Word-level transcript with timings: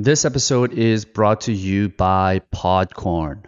This 0.00 0.24
episode 0.24 0.74
is 0.74 1.04
brought 1.04 1.40
to 1.42 1.52
you 1.52 1.88
by 1.88 2.40
Podcorn. 2.54 3.46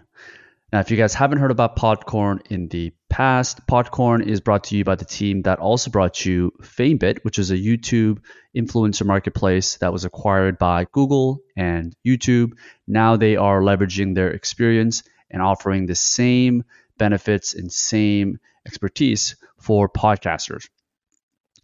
Now, 0.72 0.80
if 0.80 0.90
you 0.90 0.96
guys 0.96 1.14
haven't 1.14 1.38
heard 1.38 1.52
about 1.52 1.76
Podcorn 1.76 2.44
in 2.50 2.66
the 2.66 2.92
past, 3.08 3.64
Podcorn 3.68 4.26
is 4.26 4.40
brought 4.40 4.64
to 4.64 4.76
you 4.76 4.82
by 4.82 4.96
the 4.96 5.04
team 5.04 5.42
that 5.42 5.60
also 5.60 5.92
brought 5.92 6.26
you 6.26 6.52
FameBit, 6.60 7.20
which 7.22 7.38
is 7.38 7.52
a 7.52 7.56
YouTube 7.56 8.18
influencer 8.52 9.06
marketplace 9.06 9.76
that 9.76 9.92
was 9.92 10.04
acquired 10.04 10.58
by 10.58 10.86
Google 10.90 11.38
and 11.56 11.94
YouTube. 12.04 12.54
Now 12.84 13.14
they 13.14 13.36
are 13.36 13.60
leveraging 13.60 14.16
their 14.16 14.32
experience 14.32 15.04
and 15.30 15.40
offering 15.40 15.86
the 15.86 15.94
same 15.94 16.64
benefits 16.98 17.54
and 17.54 17.72
same 17.72 18.40
expertise 18.66 19.36
for 19.60 19.88
podcasters. 19.88 20.68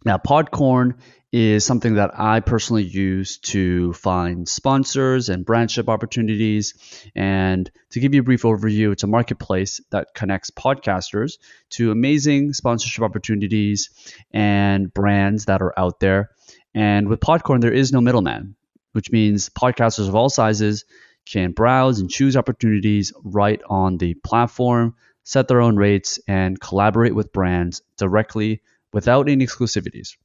Now, 0.05 0.17
Podcorn 0.17 0.99
is 1.31 1.65
something 1.65 1.95
that 1.95 2.17
I 2.17 2.39
personally 2.39 2.83
use 2.83 3.37
to 3.39 3.91
find 3.93 4.47
sponsors 4.47 5.27
and 5.27 5.45
brandship 5.45 5.89
opportunities. 5.89 6.73
And 7.15 7.69
to 7.91 7.99
give 7.99 8.13
you 8.13 8.21
a 8.21 8.23
brief 8.23 8.43
overview, 8.43 8.93
it's 8.93 9.03
a 9.03 9.07
marketplace 9.07 9.81
that 9.89 10.13
connects 10.13 10.51
podcasters 10.51 11.37
to 11.71 11.91
amazing 11.91 12.53
sponsorship 12.53 13.03
opportunities 13.03 13.89
and 14.31 14.93
brands 14.93 15.45
that 15.45 15.61
are 15.61 15.77
out 15.77 15.99
there. 15.99 16.29
And 16.73 17.09
with 17.09 17.19
Podcorn, 17.19 17.59
there 17.59 17.73
is 17.73 17.91
no 17.91 17.99
middleman, 17.99 18.55
which 18.93 19.11
means 19.11 19.49
podcasters 19.49 20.07
of 20.07 20.15
all 20.15 20.29
sizes 20.29 20.85
can 21.25 21.51
browse 21.51 21.99
and 21.99 22.09
choose 22.09 22.37
opportunities 22.37 23.11
right 23.21 23.61
on 23.69 23.97
the 23.97 24.13
platform, 24.13 24.95
set 25.23 25.49
their 25.49 25.59
own 25.59 25.75
rates, 25.75 26.21
and 26.25 26.59
collaborate 26.59 27.13
with 27.13 27.33
brands 27.33 27.81
directly 27.97 28.61
without 28.93 29.27
any 29.27 29.45
exclusivities. 29.45 30.15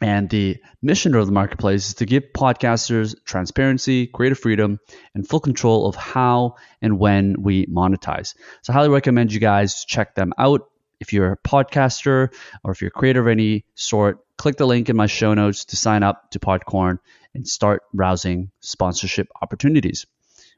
And 0.00 0.28
the 0.28 0.58
mission 0.82 1.14
of 1.14 1.26
the 1.26 1.32
marketplace 1.32 1.88
is 1.88 1.94
to 1.94 2.06
give 2.06 2.32
podcasters 2.34 3.14
transparency, 3.24 4.06
creative 4.06 4.38
freedom, 4.38 4.80
and 5.14 5.26
full 5.26 5.40
control 5.40 5.86
of 5.86 5.94
how 5.94 6.56
and 6.82 6.98
when 6.98 7.36
we 7.38 7.66
monetize. 7.66 8.34
So 8.62 8.72
I 8.72 8.74
highly 8.74 8.88
recommend 8.88 9.32
you 9.32 9.40
guys 9.40 9.84
check 9.84 10.14
them 10.14 10.32
out. 10.36 10.68
If 11.00 11.12
you're 11.12 11.32
a 11.32 11.36
podcaster 11.36 12.34
or 12.62 12.72
if 12.72 12.80
you're 12.80 12.88
a 12.88 12.98
creator 12.98 13.20
of 13.20 13.28
any 13.28 13.64
sort, 13.74 14.18
click 14.36 14.56
the 14.56 14.66
link 14.66 14.88
in 14.88 14.96
my 14.96 15.06
show 15.06 15.34
notes 15.34 15.66
to 15.66 15.76
sign 15.76 16.02
up 16.02 16.30
to 16.32 16.38
Podcorn 16.38 16.98
and 17.34 17.46
start 17.46 17.82
browsing 17.92 18.50
sponsorship 18.60 19.28
opportunities. 19.40 20.06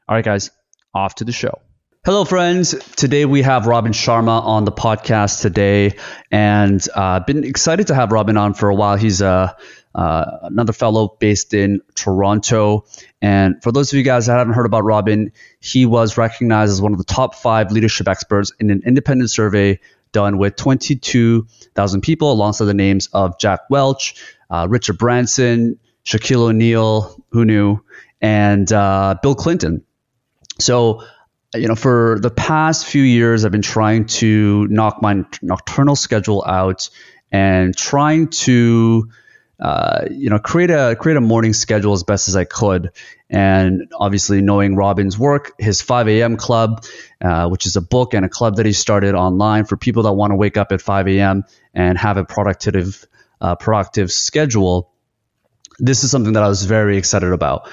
All 0.07 0.15
right, 0.15 0.25
guys, 0.25 0.51
off 0.93 1.15
to 1.15 1.25
the 1.25 1.31
show. 1.31 1.59
Hello, 2.07 2.23
friends. 2.23 2.73
Today 2.95 3.25
we 3.25 3.41
have 3.41 3.67
Robin 3.67 3.91
Sharma 3.91 4.41
on 4.41 4.63
the 4.63 4.71
podcast 4.71 5.41
today, 5.41 5.97
and 6.31 6.81
uh, 6.95 7.19
been 7.19 7.43
excited 7.43 7.87
to 7.87 7.95
have 7.95 8.13
Robin 8.13 8.37
on 8.37 8.53
for 8.53 8.69
a 8.69 8.73
while. 8.73 8.95
He's 8.95 9.19
a 9.19 9.53
uh, 9.93 9.99
uh, 9.99 10.37
another 10.43 10.71
fellow 10.71 11.17
based 11.19 11.53
in 11.53 11.81
Toronto, 11.95 12.85
and 13.21 13.61
for 13.61 13.73
those 13.73 13.91
of 13.91 13.97
you 13.97 14.05
guys 14.05 14.27
that 14.27 14.37
haven't 14.37 14.53
heard 14.53 14.65
about 14.65 14.85
Robin, 14.85 15.33
he 15.59 15.85
was 15.85 16.15
recognized 16.17 16.71
as 16.71 16.81
one 16.81 16.93
of 16.93 16.97
the 16.97 17.03
top 17.03 17.35
five 17.35 17.73
leadership 17.73 18.07
experts 18.07 18.53
in 18.57 18.69
an 18.69 18.83
independent 18.85 19.29
survey 19.29 19.77
done 20.13 20.37
with 20.37 20.55
22,000 20.55 21.99
people, 21.99 22.31
alongside 22.31 22.67
the 22.67 22.73
names 22.73 23.07
of 23.11 23.37
Jack 23.37 23.69
Welch, 23.69 24.15
uh, 24.49 24.65
Richard 24.69 24.97
Branson, 24.97 25.77
Shaquille 26.05 26.51
O'Neal, 26.51 27.21
who 27.31 27.43
knew, 27.43 27.83
and 28.21 28.71
uh, 28.71 29.15
Bill 29.21 29.35
Clinton. 29.35 29.83
So 30.57 31.03
you 31.55 31.67
know, 31.67 31.75
for 31.75 32.19
the 32.21 32.29
past 32.29 32.85
few 32.85 33.03
years, 33.03 33.45
I've 33.45 33.51
been 33.51 33.61
trying 33.61 34.05
to 34.05 34.67
knock 34.67 35.01
my 35.01 35.23
nocturnal 35.41 35.95
schedule 35.95 36.43
out 36.45 36.89
and 37.31 37.75
trying 37.75 38.27
to, 38.29 39.09
uh, 39.59 40.05
you 40.11 40.29
know, 40.29 40.39
create 40.39 40.71
a 40.71 40.95
create 40.99 41.15
a 41.17 41.21
morning 41.21 41.53
schedule 41.53 41.93
as 41.93 42.03
best 42.03 42.27
as 42.27 42.35
I 42.35 42.43
could. 42.43 42.91
And 43.29 43.91
obviously, 43.97 44.41
knowing 44.41 44.75
Robin's 44.75 45.17
work, 45.17 45.53
his 45.57 45.81
5 45.81 46.09
a.m. 46.09 46.35
club, 46.35 46.85
uh, 47.21 47.47
which 47.47 47.65
is 47.65 47.75
a 47.75 47.81
book 47.81 48.13
and 48.13 48.25
a 48.25 48.29
club 48.29 48.57
that 48.57 48.65
he 48.65 48.73
started 48.73 49.15
online 49.15 49.65
for 49.65 49.77
people 49.77 50.03
that 50.03 50.13
want 50.13 50.31
to 50.31 50.35
wake 50.35 50.57
up 50.57 50.71
at 50.71 50.81
5 50.81 51.07
a.m. 51.07 51.45
and 51.73 51.97
have 51.97 52.17
a 52.17 52.25
productive, 52.25 53.05
uh, 53.39 53.55
productive 53.55 54.11
schedule. 54.11 54.91
This 55.79 56.03
is 56.03 56.11
something 56.11 56.33
that 56.33 56.43
I 56.43 56.47
was 56.47 56.63
very 56.65 56.97
excited 56.97 57.31
about. 57.31 57.69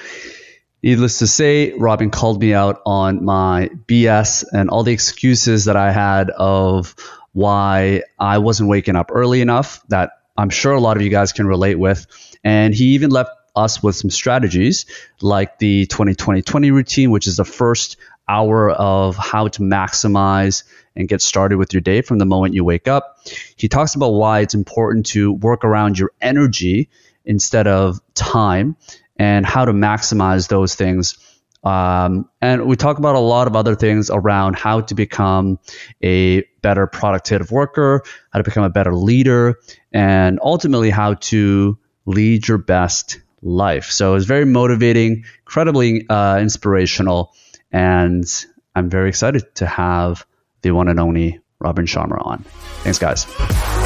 Needless 0.85 1.17
to 1.17 1.25
say, 1.25 1.73
Robin 1.73 2.11
called 2.11 2.39
me 2.39 2.53
out 2.53 2.79
on 2.85 3.25
my 3.25 3.71
BS 3.87 4.45
and 4.53 4.69
all 4.69 4.83
the 4.83 4.93
excuses 4.93 5.65
that 5.65 5.75
I 5.75 5.91
had 5.91 6.29
of 6.29 6.95
why 7.33 8.03
I 8.19 8.37
wasn't 8.37 8.69
waking 8.69 8.95
up 8.95 9.09
early 9.11 9.41
enough 9.41 9.81
that 9.87 10.11
I'm 10.37 10.51
sure 10.51 10.73
a 10.73 10.79
lot 10.79 10.95
of 10.95 11.01
you 11.01 11.09
guys 11.09 11.33
can 11.33 11.47
relate 11.47 11.79
with. 11.79 12.05
And 12.43 12.71
he 12.71 12.89
even 12.89 13.09
left 13.09 13.31
us 13.55 13.81
with 13.81 13.95
some 13.95 14.11
strategies 14.11 14.85
like 15.21 15.57
the 15.57 15.87
20-20-20 15.87 16.71
routine, 16.71 17.09
which 17.09 17.25
is 17.25 17.37
the 17.37 17.45
first 17.45 17.97
hour 18.29 18.69
of 18.69 19.17
how 19.17 19.47
to 19.47 19.61
maximize 19.61 20.65
and 20.95 21.07
get 21.07 21.19
started 21.19 21.57
with 21.57 21.73
your 21.73 21.81
day 21.81 22.03
from 22.03 22.19
the 22.19 22.25
moment 22.25 22.53
you 22.53 22.63
wake 22.63 22.87
up. 22.87 23.17
He 23.55 23.69
talks 23.69 23.95
about 23.95 24.09
why 24.09 24.41
it's 24.41 24.53
important 24.53 25.07
to 25.07 25.33
work 25.33 25.65
around 25.65 25.97
your 25.97 26.11
energy 26.21 26.89
instead 27.25 27.65
of 27.65 27.99
time 28.13 28.77
and 29.17 29.45
how 29.45 29.65
to 29.65 29.73
maximize 29.73 30.47
those 30.47 30.75
things. 30.75 31.17
Um, 31.63 32.29
and 32.41 32.67
we 32.67 32.75
talk 32.75 32.99
about 32.99 33.15
a 33.15 33.19
lot 33.19 33.47
of 33.47 33.55
other 33.55 33.75
things 33.75 34.11
around 34.11 34.55
how 34.55 34.81
to 34.81 34.93
become 34.93 35.57
a 36.03 36.43
better 36.61 36.85
productive 36.85 37.51
worker, 37.51 38.03
how 38.31 38.39
to 38.39 38.43
become 38.43 38.63
a 38.63 38.69
better 38.69 38.93
leader, 38.93 39.55
and 39.91 40.39
ultimately 40.43 40.91
how 40.91 41.15
to 41.15 41.77
lead 42.05 42.47
your 42.47 42.59
best 42.59 43.19
life. 43.41 43.85
So 43.85 44.13
it's 44.15 44.25
very 44.25 44.45
motivating, 44.45 45.25
incredibly 45.39 46.07
uh, 46.07 46.37
inspirational, 46.39 47.33
and 47.71 48.25
I'm 48.75 48.89
very 48.89 49.09
excited 49.09 49.55
to 49.55 49.65
have 49.65 50.25
the 50.61 50.71
one 50.71 50.87
and 50.87 50.99
only 50.99 51.39
Robin 51.59 51.85
Sharma 51.85 52.23
on. 52.25 52.43
Thanks, 52.83 52.99
guys. 52.99 53.84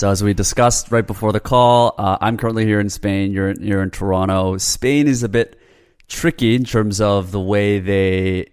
So 0.00 0.08
as 0.08 0.24
we 0.24 0.32
discussed 0.32 0.90
right 0.90 1.06
before 1.06 1.30
the 1.30 1.40
call, 1.40 1.94
uh, 1.98 2.16
I'm 2.22 2.38
currently 2.38 2.64
here 2.64 2.80
in 2.80 2.88
Spain. 2.88 3.32
You're 3.32 3.52
you're 3.60 3.82
in 3.82 3.90
Toronto. 3.90 4.56
Spain 4.56 5.06
is 5.06 5.22
a 5.22 5.28
bit 5.28 5.60
tricky 6.08 6.54
in 6.54 6.64
terms 6.64 7.02
of 7.02 7.32
the 7.32 7.38
way 7.38 7.80
they, 7.80 8.46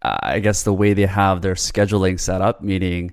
uh, 0.00 0.16
I 0.22 0.38
guess, 0.38 0.62
the 0.62 0.72
way 0.72 0.94
they 0.94 1.04
have 1.04 1.42
their 1.42 1.52
scheduling 1.52 2.18
set 2.18 2.40
up, 2.40 2.62
meaning 2.62 3.12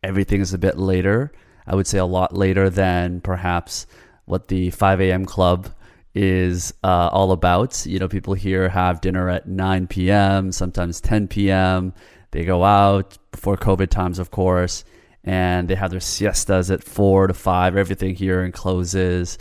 everything 0.00 0.40
is 0.40 0.54
a 0.54 0.58
bit 0.58 0.78
later. 0.78 1.32
I 1.66 1.74
would 1.74 1.88
say 1.88 1.98
a 1.98 2.04
lot 2.04 2.36
later 2.36 2.70
than 2.70 3.20
perhaps 3.20 3.88
what 4.26 4.46
the 4.46 4.70
5 4.70 5.00
a.m. 5.00 5.24
club 5.24 5.70
is 6.14 6.72
uh, 6.84 7.10
all 7.12 7.32
about. 7.32 7.84
You 7.84 7.98
know, 7.98 8.06
people 8.06 8.34
here 8.34 8.68
have 8.68 9.00
dinner 9.00 9.28
at 9.28 9.48
9 9.48 9.88
p.m., 9.88 10.52
sometimes 10.52 11.00
10 11.00 11.26
p.m. 11.26 11.94
They 12.30 12.44
go 12.44 12.62
out 12.62 13.18
before 13.32 13.56
COVID 13.56 13.88
times, 13.88 14.20
of 14.20 14.30
course 14.30 14.84
and 15.28 15.68
they 15.68 15.74
have 15.74 15.90
their 15.90 16.00
siestas 16.00 16.70
at 16.70 16.82
four 16.82 17.26
to 17.26 17.34
five. 17.34 17.76
Everything 17.76 18.14
here 18.14 18.40
and 18.40 18.54
closes. 18.54 19.36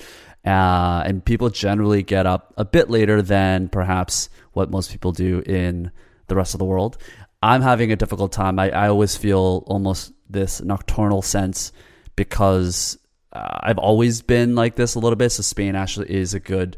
Uh, 0.45 1.01
and 1.05 1.23
people 1.23 1.49
generally 1.49 2.03
get 2.03 2.25
up 2.25 2.53
a 2.57 2.65
bit 2.65 2.89
later 2.89 3.21
than 3.21 3.69
perhaps 3.69 4.29
what 4.51 4.69
most 4.69 4.91
people 4.91 5.13
do 5.13 5.39
in 5.45 5.89
the 6.27 6.35
rest 6.35 6.53
of 6.53 6.59
the 6.59 6.65
world. 6.65 6.97
I'm 7.41 7.61
having 7.61 7.93
a 7.93 7.95
difficult 7.95 8.33
time. 8.33 8.59
I, 8.59 8.69
I 8.69 8.89
always 8.89 9.15
feel 9.15 9.63
almost 9.65 10.11
this 10.29 10.61
nocturnal 10.61 11.21
sense 11.21 11.71
because 12.17 12.97
uh, 13.31 13.59
I've 13.61 13.77
always 13.77 14.21
been 14.21 14.55
like 14.55 14.75
this 14.75 14.95
a 14.95 14.99
little 14.99 15.15
bit. 15.15 15.29
So 15.29 15.41
Spain 15.41 15.77
actually 15.77 16.11
is 16.11 16.33
a 16.33 16.39
good 16.41 16.75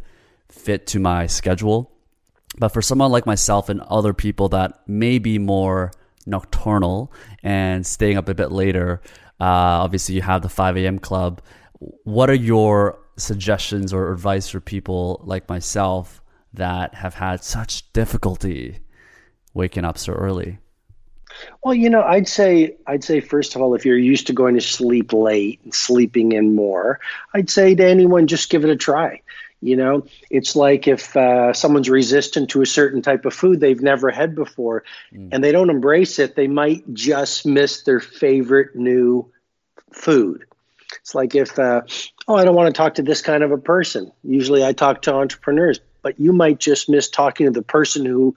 fit 0.50 0.86
to 0.88 1.00
my 1.00 1.26
schedule. 1.26 1.92
But 2.60 2.70
for 2.70 2.84
someone 2.84 3.12
like 3.12 3.26
myself 3.26 3.70
and 3.70 3.82
other 3.82 4.14
people 4.14 4.50
that 4.50 4.88
may 4.88 5.18
be 5.18 5.40
more 5.40 5.94
nocturnal 6.30 7.12
and 7.44 7.86
staying 7.86 8.18
up 8.18 8.30
a 8.30 8.34
bit 8.34 8.52
later. 8.52 9.02
Uh, 9.40 9.84
obviously, 9.84 10.16
you 10.16 10.22
have 10.22 10.42
the 10.42 10.50
5 10.50 10.78
a.m. 10.78 11.00
club. 11.00 11.42
What 12.04 12.30
are 12.30 12.36
your 12.36 13.00
suggestions 13.18 13.94
or 13.94 14.12
advice 14.12 14.50
for 14.50 14.60
people 14.60 15.22
like 15.24 15.48
myself 15.50 16.22
that 16.54 16.96
have 16.96 17.16
had 17.16 17.44
such 17.44 17.92
difficulty 17.94 18.80
waking 19.54 19.86
up 19.86 19.98
so 19.98 20.14
early? 20.14 20.60
Well, 21.64 21.74
you 21.74 21.90
know, 21.90 22.02
I'd 22.02 22.28
say 22.28 22.76
I'd 22.88 23.04
say 23.04 23.20
first 23.20 23.56
of 23.56 23.62
all, 23.62 23.76
if 23.76 23.86
you're 23.86 23.98
used 23.98 24.28
to 24.28 24.34
going 24.34 24.56
to 24.56 24.62
sleep 24.62 25.14
late 25.14 25.60
and 25.64 25.74
sleeping 25.74 26.32
in 26.32 26.56
more, 26.56 27.00
I'd 27.34 27.50
say 27.50 27.76
to 27.76 27.86
anyone 27.86 28.28
just 28.28 28.50
give 28.50 28.64
it 28.64 28.70
a 28.70 28.76
try. 28.76 29.22
You 29.62 29.76
know, 29.76 30.06
it's 30.30 30.56
like 30.56 30.88
if 30.88 31.16
uh, 31.18 31.52
someone's 31.52 31.90
resistant 31.90 32.50
to 32.52 32.62
a 32.62 32.66
certain 32.66 33.02
type 33.02 33.26
of 33.26 33.34
food 33.34 33.60
they've 33.60 33.82
never 33.82 34.10
had 34.10 34.34
before, 34.34 34.86
mm. 35.14 35.30
and 35.32 35.44
they 35.44 35.52
don't 35.52 35.70
embrace 35.70 36.18
it, 36.18 36.36
they 36.36 36.48
might 36.48 36.94
just 36.94 37.46
miss 37.46 37.84
their 37.84 38.00
favorite 38.00 38.76
new 38.76 39.30
food. 39.92 40.46
It's 41.02 41.14
like 41.14 41.36
if, 41.36 41.60
uh, 41.60 41.82
oh, 42.28 42.36
I 42.36 42.46
don't 42.46 42.56
want 42.56 42.74
to 42.74 42.78
talk 42.78 42.96
to 42.96 43.04
this 43.04 43.22
kind 43.22 43.44
of 43.44 43.52
a 43.52 43.58
person. 43.58 44.12
Usually, 44.24 44.64
I 44.64 44.72
talk 44.72 45.02
to 45.04 45.14
entrepreneurs, 45.14 45.80
but 46.02 46.20
you 46.20 46.32
might 46.32 46.60
just 46.60 46.90
miss 46.90 47.10
talking 47.10 47.46
to 47.46 47.52
the 47.52 47.62
person 47.62 48.06
who 48.06 48.36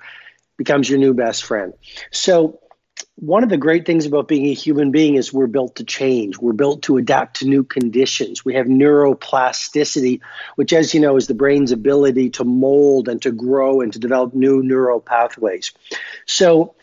becomes 0.57 0.89
your 0.91 0.99
new 0.99 1.15
best 1.15 1.45
friend. 1.45 1.73
So 2.11 2.59
one 3.17 3.43
of 3.43 3.49
the 3.49 3.57
great 3.57 3.87
things 3.87 4.07
about 4.07 4.29
being 4.29 4.47
a 4.47 4.55
human 4.55 4.91
being 4.91 5.15
is 5.15 5.33
we're 5.33 5.47
built 5.47 5.77
to 5.77 5.85
change. 5.85 6.39
We're 6.39 6.53
built 6.53 6.83
to 6.83 6.97
adapt 6.97 7.39
to 7.41 7.47
new 7.47 7.65
conditions. 7.65 8.45
We 8.45 8.55
have 8.55 8.67
neuroplasticity, 8.67 10.21
which, 10.57 10.73
as 10.73 10.95
you 10.95 11.01
know, 11.01 11.17
is 11.17 11.27
the 11.27 11.35
brain's 11.35 11.73
ability 11.73 12.31
to 12.31 12.45
mold 12.45 13.09
and 13.09 13.21
to 13.23 13.31
grow 13.31 13.81
and 13.81 13.93
to 13.93 13.99
develop 13.99 14.35
new 14.35 14.63
neural 14.63 15.01
pathways. 15.01 15.73
So, 16.27 16.75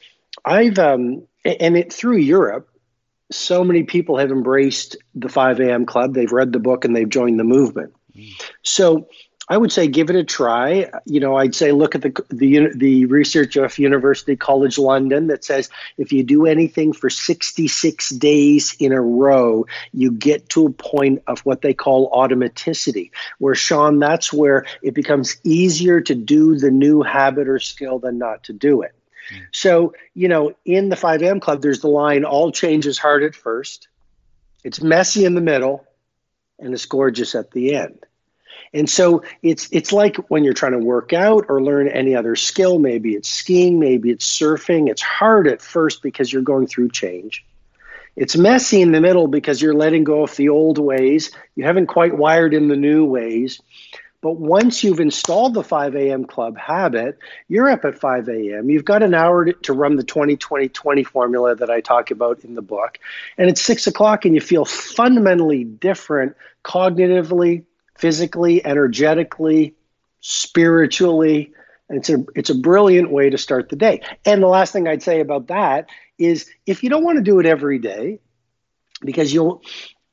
I've 0.45 0.80
um, 0.80 1.27
and 1.45 1.77
it 1.77 1.92
through 1.92 2.18
Europe, 2.18 2.69
so 3.31 3.63
many 3.63 3.83
people 3.83 4.18
have 4.18 4.31
embraced 4.31 4.98
the 5.16 5.30
5 5.30 5.60
a.m. 5.60 5.86
club. 5.86 6.13
They've 6.13 6.31
read 6.31 6.51
the 6.51 6.60
book 6.60 6.86
and 6.86 6.95
they've 6.95 7.10
joined 7.10 7.39
the 7.39 7.44
movement. 7.44 7.94
Mm. 8.16 8.31
So 8.63 9.07
I 9.51 9.57
would 9.57 9.72
say 9.72 9.88
give 9.88 10.12
it 10.12 10.16
a 10.16 10.24
try. 10.24 10.92
You 11.06 11.19
know, 11.19 11.36
I'd 11.36 11.56
say 11.56 11.72
look 11.72 11.96
at 11.96 12.04
the 12.04 12.24
the 12.30 12.69
the 12.75 13.06
research 13.06 13.56
of 13.56 13.78
University 13.80 14.36
College 14.36 14.78
London 14.78 15.28
that 15.28 15.44
says 15.44 15.69
if 15.98 16.13
you 16.13 16.24
do 16.24 16.46
anything 16.46 16.94
for 16.94 17.10
66 17.10 18.10
days 18.12 18.75
in 18.80 18.92
a 18.92 19.01
row, 19.01 19.66
you 19.92 20.12
get 20.12 20.50
to 20.50 20.68
a 20.68 20.72
point 20.72 21.24
of 21.25 21.40
what 21.40 21.63
they 21.63 21.74
call 21.74 22.12
automaticity, 22.12 23.10
where 23.40 23.56
Sean, 23.56 23.98
that's 23.98 24.31
where 24.31 24.66
it 24.84 24.94
becomes 24.94 25.38
easier 25.44 26.00
to 26.02 26.13
do 26.13 26.56
the 26.56 26.69
new 26.69 27.02
habit 27.02 27.48
or 27.48 27.57
skill 27.60 27.98
than 27.98 28.19
not 28.19 28.44
to 28.44 28.54
do 28.54 28.84
it. 28.84 28.94
Mm. 29.34 29.42
So, 29.52 29.94
you 30.13 30.28
know, 30.28 30.54
in 30.63 30.90
the 30.90 30.95
5M 30.95 31.42
club, 31.42 31.63
there's 31.63 31.81
the 31.81 31.88
line 31.88 32.24
all 32.24 32.52
change 32.52 32.86
is 32.86 33.00
hard 33.00 33.24
at 33.24 33.34
first, 33.34 33.88
it's 34.63 34.81
messy 34.81 35.25
in 35.25 35.34
the 35.34 35.42
middle, 35.42 35.86
and 36.60 36.74
it's 36.74 36.86
gorgeous 36.86 37.34
at 37.34 37.52
the 37.52 37.75
end. 37.75 38.06
And 38.74 38.90
so 38.90 39.24
it's 39.42 39.68
it's 39.72 39.92
like 39.92 40.18
when 40.30 40.44
you're 40.44 40.54
trying 40.54 40.74
to 40.74 40.80
work 40.80 41.14
out 41.14 41.46
or 41.50 41.62
learn 41.62 41.88
any 41.88 42.16
other 42.16 42.36
skill, 42.36 42.80
maybe 42.80 43.14
it's 43.14 43.30
skiing, 43.30 43.80
maybe 43.80 44.10
it's 44.12 44.26
surfing. 44.26 44.90
It's 44.90 45.02
hard 45.02 45.48
at 45.48 45.62
first 45.62 46.02
because 46.02 46.32
you're 46.32 46.42
going 46.42 46.68
through 46.68 46.90
change. 46.90 47.46
It's 48.16 48.36
messy 48.36 48.82
in 48.82 48.92
the 48.92 49.02
middle 49.02 49.28
because 49.28 49.62
you're 49.62 49.74
letting 49.74 50.04
go 50.04 50.24
of 50.24 50.36
the 50.36 50.50
old 50.50 50.78
ways. 50.78 51.32
You 51.56 51.64
haven't 51.64 51.88
quite 51.88 52.18
wired 52.18 52.54
in 52.54 52.68
the 52.68 52.76
new 52.76 53.06
ways. 53.06 53.62
But 54.22 54.36
once 54.36 54.84
you've 54.84 55.00
installed 55.00 55.54
the 55.54 55.64
5 55.64 55.96
a.m. 55.96 56.26
club 56.26 56.58
habit, 56.58 57.18
you're 57.48 57.70
up 57.70 57.86
at 57.86 57.98
5 57.98 58.28
a.m. 58.28 58.70
You've 58.70 58.84
got 58.84 59.02
an 59.02 59.14
hour 59.14 59.46
to, 59.46 59.74
run 59.74 59.96
the 59.96 60.04
20 60.04 60.36
20 60.36 60.68
20 60.68 61.04
formula 61.06 61.56
that 61.56 61.70
I 61.70 61.80
talk 61.80 62.12
about 62.12 62.44
in 62.44 62.56
the 62.56 62.62
book. 62.62 63.00
And 63.38 63.50
it's 63.50 63.62
six 63.62 63.88
o'clock, 63.88 64.26
and 64.26 64.36
you 64.36 64.42
feel 64.42 64.66
fundamentally 64.66 65.64
different 65.64 66.36
cognitively, 66.66 67.64
physically, 68.00 68.66
energetically, 68.66 69.75
spiritually. 70.22 71.54
And 71.90 71.98
it's 72.00 72.10
a 72.10 72.25
it's 72.36 72.50
a 72.50 72.56
brilliant 72.56 73.12
way 73.12 73.30
to 73.30 73.38
start 73.38 73.69
the 73.69 73.75
day. 73.75 74.01
And 74.25 74.42
the 74.42 74.48
last 74.48 74.72
thing 74.74 74.88
I'd 74.88 75.04
say 75.04 75.19
about 75.19 75.48
that 75.48 75.90
is 76.18 76.50
if 76.66 76.84
you 76.84 76.90
don't 76.90 77.04
want 77.04 77.18
to 77.18 77.24
do 77.24 77.40
it 77.40 77.46
every 77.46 77.80
day, 77.80 78.19
because 79.01 79.34
you'll 79.34 79.62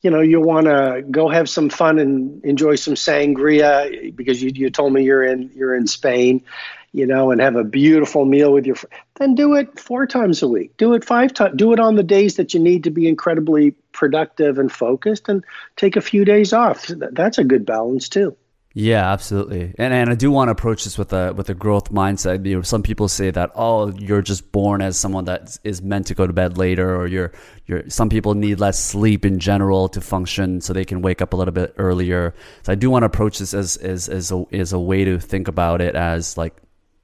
you 0.01 0.11
know 0.11 0.21
you'll 0.21 0.45
want 0.45 0.67
to 0.67 1.05
go 1.11 1.29
have 1.29 1.49
some 1.49 1.69
fun 1.69 1.99
and 1.99 2.45
enjoy 2.45 2.77
some 2.77 2.95
sangria 2.95 4.15
because 4.15 4.43
you, 4.43 4.51
you 4.55 4.71
told 4.71 4.93
me 4.93 5.05
you're 5.05 5.25
in 5.25 5.51
you're 5.55 5.75
in 5.75 5.87
Spain 5.87 6.45
you 6.93 7.07
know 7.07 7.31
and 7.31 7.41
have 7.41 7.57
a 7.57 7.65
beautiful 7.65 8.25
meal 8.25 8.53
with 8.53 8.67
your 8.67 8.77
friend, 8.77 8.95
then 9.17 9.35
do 9.35 9.55
it 9.55 9.79
four 9.79 10.07
times 10.07 10.43
a 10.43 10.49
week 10.49 10.77
do 10.77 10.93
it 10.95 11.05
five 11.05 11.33
times 11.33 11.55
do 11.57 11.73
it 11.73 11.81
on 11.81 11.95
the 11.95 12.03
days 12.03 12.37
that 12.37 12.55
you 12.55 12.61
need 12.61 12.85
to 12.85 12.91
be 12.91 13.09
incredibly 13.09 13.75
productive 13.97 14.59
and 14.59 14.71
focused 14.71 15.29
and 15.29 15.43
take 15.77 15.97
a 15.97 16.01
few 16.01 16.25
days 16.25 16.53
off. 16.53 16.87
That's 16.87 17.39
a 17.39 17.45
good 17.45 17.67
balance 17.67 18.09
too. 18.09 18.37
Yeah, 18.79 19.11
absolutely. 19.11 19.73
And 19.79 19.95
and 19.95 20.11
I 20.11 20.15
do 20.15 20.31
want 20.31 20.49
to 20.49 20.53
approach 20.53 20.85
this 20.85 20.99
with 20.99 21.15
a 21.15 21.33
with 21.33 21.49
a 21.49 21.55
growth 21.55 21.91
mindset. 21.91 22.45
You 22.45 22.57
know, 22.57 22.63
some 22.63 22.83
people 22.83 23.09
say 23.09 23.31
that 23.31 23.53
oh, 23.55 23.91
you're 23.93 24.21
just 24.21 24.53
born 24.53 24.83
as 24.83 24.99
someone 24.99 25.25
that 25.25 25.59
is 25.65 25.81
meant 25.81 26.09
to 26.09 26.15
go 26.15 26.27
to 26.27 26.33
bed 26.35 26.59
later, 26.59 26.95
or 26.95 27.07
you're 27.07 27.33
you're. 27.65 27.89
Some 27.89 28.11
people 28.11 28.35
need 28.35 28.61
less 28.61 28.79
sleep 28.79 29.25
in 29.25 29.39
general 29.39 29.89
to 29.89 30.03
function, 30.03 30.61
so 30.61 30.75
they 30.75 30.85
can 30.85 31.01
wake 31.01 31.23
up 31.23 31.33
a 31.33 31.37
little 31.37 31.55
bit 31.55 31.75
earlier. 31.79 32.35
So 32.65 32.73
I 32.73 32.75
do 32.75 32.91
want 32.91 33.05
to 33.05 33.07
approach 33.07 33.39
this 33.39 33.55
as 33.55 33.79
as 33.79 34.11
as 34.11 34.31
a 34.31 34.45
as 34.53 34.75
a 34.75 34.79
way 34.79 35.05
to 35.05 35.19
think 35.19 35.49
about 35.49 35.81
it 35.81 35.95
as 35.95 36.37
like, 36.37 36.55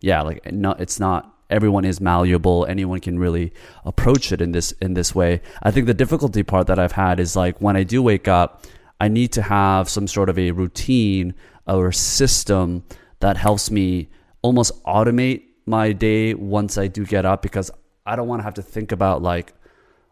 yeah, 0.03 0.21
like 0.23 0.53
no, 0.53 0.73
it's 0.73 1.01
not 1.01 1.33
everyone 1.49 1.85
is 1.85 2.01
malleable. 2.01 2.67
Anyone 2.67 3.01
can 3.01 3.19
really 3.19 3.53
approach 3.85 4.33
it 4.33 4.41
in 4.41 4.53
this 4.53 4.73
in 4.81 4.95
this 4.95 5.15
way. 5.15 5.41
I 5.63 5.71
think 5.71 5.87
the 5.87 5.95
difficulty 5.95 6.43
part 6.43 6.67
that 6.67 6.79
i've 6.79 6.93
had 6.93 7.21
is 7.21 7.37
like 7.37 7.61
when 7.61 7.77
i 7.77 7.83
do 7.83 8.03
wake 8.03 8.27
up 8.27 8.67
i 9.01 9.09
need 9.09 9.33
to 9.33 9.43
have 9.43 9.89
some 9.89 10.07
sort 10.07 10.29
of 10.29 10.39
a 10.39 10.51
routine 10.51 11.35
or 11.67 11.93
system 11.93 12.85
that 13.21 13.37
helps 13.37 13.71
me 13.71 14.09
almost 14.43 14.83
automate 14.85 15.43
my 15.67 15.93
day 15.93 16.35
once 16.35 16.79
i 16.79 16.87
do 16.87 17.05
get 17.05 17.25
up 17.25 17.43
because 17.43 17.71
i 18.07 18.17
don't 18.17 18.29
want 18.29 18.41
to 18.41 18.45
have 18.45 18.55
to 18.55 18.63
think 18.63 18.91
about 18.93 19.23
like 19.23 19.55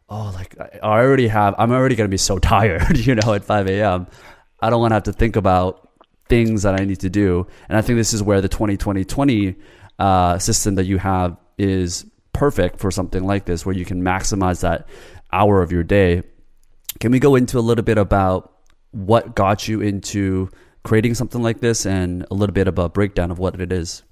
oh 0.08 0.30
like 0.34 0.54
i 0.82 1.00
already 1.04 1.28
have 1.28 1.54
i'm 1.58 1.72
already 1.72 1.96
going 1.96 2.08
to 2.08 2.12
be 2.12 2.16
so 2.16 2.38
tired 2.52 2.96
you 2.98 3.14
know 3.14 3.34
at 3.34 3.44
5 3.44 3.66
a.m 3.68 4.06
i 4.60 4.70
don't 4.70 4.80
want 4.80 4.92
to 4.92 4.94
have 4.94 5.02
to 5.04 5.12
think 5.12 5.36
about 5.36 5.88
things 6.28 6.62
that 6.62 6.80
i 6.80 6.84
need 6.84 7.00
to 7.00 7.10
do. 7.10 7.46
And 7.68 7.76
i 7.76 7.82
think 7.82 7.96
this 7.96 8.12
is 8.14 8.22
where 8.22 8.40
the 8.40 8.48
2020 8.48 9.04
20 9.04 9.56
uh, 10.00 10.38
system 10.38 10.76
that 10.76 10.86
you 10.86 10.98
have 10.98 11.36
is 11.58 12.06
perfect 12.32 12.80
for 12.80 12.90
something 12.90 13.24
like 13.24 13.44
this, 13.44 13.66
where 13.66 13.74
you 13.74 13.84
can 13.84 14.02
maximize 14.02 14.62
that 14.62 14.88
hour 15.32 15.62
of 15.62 15.70
your 15.70 15.82
day. 15.82 16.22
Can 16.98 17.12
we 17.12 17.20
go 17.20 17.36
into 17.36 17.58
a 17.58 17.60
little 17.60 17.84
bit 17.84 17.98
about 17.98 18.52
what 18.92 19.36
got 19.36 19.68
you 19.68 19.80
into 19.80 20.50
creating 20.82 21.14
something 21.14 21.42
like 21.42 21.60
this 21.60 21.86
and 21.86 22.26
a 22.30 22.34
little 22.34 22.54
bit 22.54 22.66
of 22.66 22.78
a 22.78 22.88
breakdown 22.88 23.30
of 23.30 23.38
what 23.38 23.60
it 23.60 23.72
is? 23.72 24.02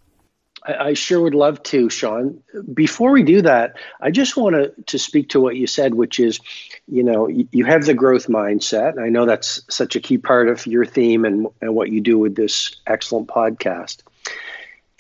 I, 0.65 0.93
sure 0.93 1.21
would 1.21 1.35
love 1.35 1.63
to, 1.65 1.89
Sean. 1.89 2.43
Before 2.75 3.11
we 3.13 3.23
do 3.23 3.43
that, 3.43 3.77
I 4.01 4.11
just 4.11 4.37
want 4.37 4.57
to, 4.57 4.75
to 4.87 4.99
speak 4.99 5.31
to 5.31 5.41
what 5.41 5.57
you 5.57 5.67
said, 5.67 5.95
which 5.95 6.21
is, 6.21 6.41
you 6.87 7.03
know, 7.03 7.29
you, 7.29 7.65
have 7.65 7.87
the 7.87 7.95
growth 7.95 8.27
mindset. 8.27 9.01
I 9.01 9.09
know 9.09 9.25
that's 9.25 9.63
such 9.71 9.97
a 9.97 10.01
key 10.01 10.19
part 10.19 10.49
of 10.49 10.67
your 10.67 10.85
theme 10.85 11.25
and, 11.25 11.47
and 11.63 11.75
what 11.75 11.91
you 11.91 12.01
do 12.01 12.19
with 12.19 12.35
this 12.35 12.77
excellent 12.87 13.29
podcast. 13.29 14.03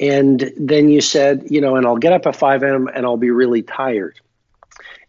And 0.01 0.53
then 0.57 0.89
you 0.89 1.01
said, 1.01 1.47
you 1.51 1.61
know, 1.61 1.77
and 1.77 1.87
I'll 1.87 1.97
get 1.97 2.13
up 2.13 2.27
at 2.27 2.37
5 2.37 2.63
a.m. 2.63 2.89
and 2.89 3.05
I'll 3.05 3.17
be 3.17 3.31
really 3.31 3.63
tired. 3.63 4.21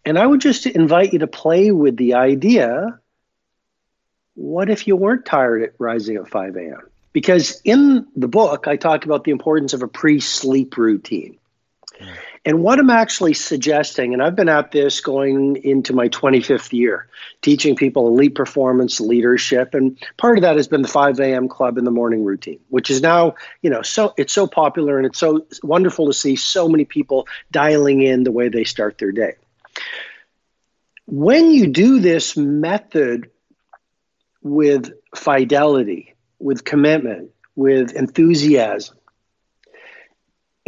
And 0.04 0.18
I 0.18 0.26
would 0.26 0.40
just 0.40 0.66
invite 0.66 1.12
you 1.12 1.20
to 1.20 1.26
play 1.26 1.70
with 1.70 1.96
the 1.96 2.14
idea 2.14 2.98
what 4.34 4.70
if 4.70 4.86
you 4.86 4.96
weren't 4.96 5.26
tired 5.26 5.62
at 5.62 5.74
rising 5.78 6.16
at 6.16 6.28
5 6.28 6.56
a.m.? 6.56 6.88
Because 7.12 7.60
in 7.64 8.06
the 8.16 8.28
book, 8.28 8.66
I 8.66 8.76
talk 8.76 9.04
about 9.04 9.24
the 9.24 9.32
importance 9.32 9.74
of 9.74 9.82
a 9.82 9.88
pre 9.88 10.20
sleep 10.20 10.76
routine. 10.76 11.38
And 12.46 12.62
what 12.62 12.78
I'm 12.78 12.88
actually 12.88 13.34
suggesting, 13.34 14.14
and 14.14 14.22
I've 14.22 14.34
been 14.34 14.48
at 14.48 14.70
this 14.70 15.00
going 15.00 15.56
into 15.56 15.92
my 15.92 16.08
25th 16.08 16.72
year, 16.72 17.06
teaching 17.42 17.76
people 17.76 18.08
elite 18.08 18.34
performance 18.34 18.98
leadership. 18.98 19.74
And 19.74 19.98
part 20.16 20.38
of 20.38 20.42
that 20.42 20.56
has 20.56 20.66
been 20.66 20.80
the 20.80 20.88
5 20.88 21.20
a.m. 21.20 21.48
club 21.48 21.76
in 21.76 21.84
the 21.84 21.90
morning 21.90 22.24
routine, 22.24 22.60
which 22.68 22.90
is 22.90 23.02
now, 23.02 23.34
you 23.60 23.68
know, 23.68 23.82
so 23.82 24.14
it's 24.16 24.32
so 24.32 24.46
popular 24.46 24.96
and 24.96 25.06
it's 25.06 25.18
so 25.18 25.46
wonderful 25.62 26.06
to 26.06 26.14
see 26.14 26.34
so 26.34 26.66
many 26.66 26.86
people 26.86 27.28
dialing 27.50 28.00
in 28.00 28.24
the 28.24 28.32
way 28.32 28.48
they 28.48 28.64
start 28.64 28.96
their 28.96 29.12
day. 29.12 29.34
When 31.04 31.50
you 31.50 31.66
do 31.66 31.98
this 32.00 32.38
method 32.38 33.30
with 34.42 34.92
fidelity, 35.14 36.14
with 36.38 36.64
commitment, 36.64 37.32
with 37.54 37.92
enthusiasm, 37.92 38.96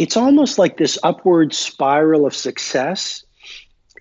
it's 0.03 0.17
almost 0.17 0.59
like 0.59 0.77
this 0.77 0.99
upward 1.05 1.55
spiral 1.55 2.27
of 2.27 2.35
success 2.35 3.25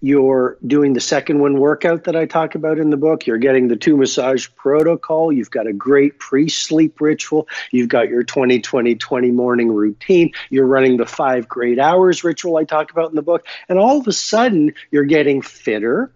you're 0.03 0.57
doing 0.65 0.93
the 0.93 0.99
second 0.99 1.41
wind 1.41 1.59
workout 1.59 2.05
that 2.05 2.15
I 2.15 2.25
talk 2.25 2.55
about 2.55 2.79
in 2.79 2.89
the 2.89 2.97
book. 2.97 3.27
You're 3.27 3.37
getting 3.37 3.67
the 3.67 3.75
two 3.75 3.95
massage 3.95 4.47
protocol. 4.55 5.31
You've 5.31 5.51
got 5.51 5.67
a 5.67 5.73
great 5.73 6.17
pre 6.17 6.49
sleep 6.49 6.99
ritual. 6.99 7.47
You've 7.69 7.87
got 7.87 8.09
your 8.09 8.23
20 8.23 8.59
20 8.61 8.95
20 8.95 9.29
morning 9.29 9.71
routine. 9.71 10.31
You're 10.49 10.65
running 10.65 10.97
the 10.97 11.05
five 11.05 11.47
great 11.47 11.77
hours 11.77 12.23
ritual 12.23 12.57
I 12.57 12.63
talk 12.63 12.89
about 12.89 13.11
in 13.11 13.15
the 13.15 13.21
book. 13.21 13.45
And 13.69 13.77
all 13.77 13.99
of 13.99 14.07
a 14.07 14.11
sudden, 14.11 14.73
you're 14.89 15.03
getting 15.03 15.43
fitter. 15.43 16.11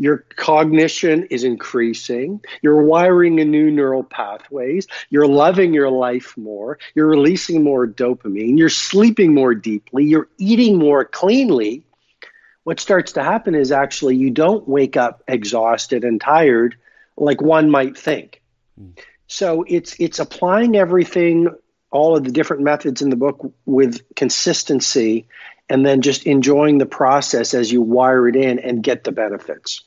Your 0.00 0.24
cognition 0.36 1.24
is 1.30 1.44
increasing. 1.44 2.40
You're 2.62 2.82
wiring 2.82 3.36
new 3.36 3.70
neural 3.70 4.02
pathways. 4.02 4.86
You're 5.10 5.28
loving 5.28 5.74
your 5.74 5.90
life 5.90 6.36
more. 6.36 6.78
You're 6.94 7.06
releasing 7.06 7.62
more 7.62 7.86
dopamine. 7.86 8.58
You're 8.58 8.68
sleeping 8.70 9.34
more 9.34 9.54
deeply. 9.54 10.04
You're 10.04 10.28
eating 10.38 10.78
more 10.78 11.04
cleanly 11.04 11.84
what 12.64 12.78
starts 12.80 13.12
to 13.12 13.22
happen 13.22 13.54
is 13.54 13.72
actually 13.72 14.16
you 14.16 14.30
don't 14.30 14.68
wake 14.68 14.96
up 14.96 15.22
exhausted 15.26 16.04
and 16.04 16.20
tired 16.20 16.76
like 17.16 17.40
one 17.40 17.70
might 17.70 17.96
think. 17.96 18.42
So 19.26 19.64
it's 19.66 19.96
it's 19.98 20.18
applying 20.18 20.76
everything, 20.76 21.48
all 21.90 22.16
of 22.16 22.24
the 22.24 22.30
different 22.30 22.62
methods 22.62 23.02
in 23.02 23.10
the 23.10 23.16
book 23.16 23.52
with 23.64 24.02
consistency, 24.14 25.26
and 25.68 25.84
then 25.84 26.00
just 26.02 26.26
enjoying 26.26 26.78
the 26.78 26.86
process 26.86 27.54
as 27.54 27.70
you 27.72 27.82
wire 27.82 28.28
it 28.28 28.36
in 28.36 28.58
and 28.58 28.82
get 28.82 29.04
the 29.04 29.12
benefits. 29.12 29.82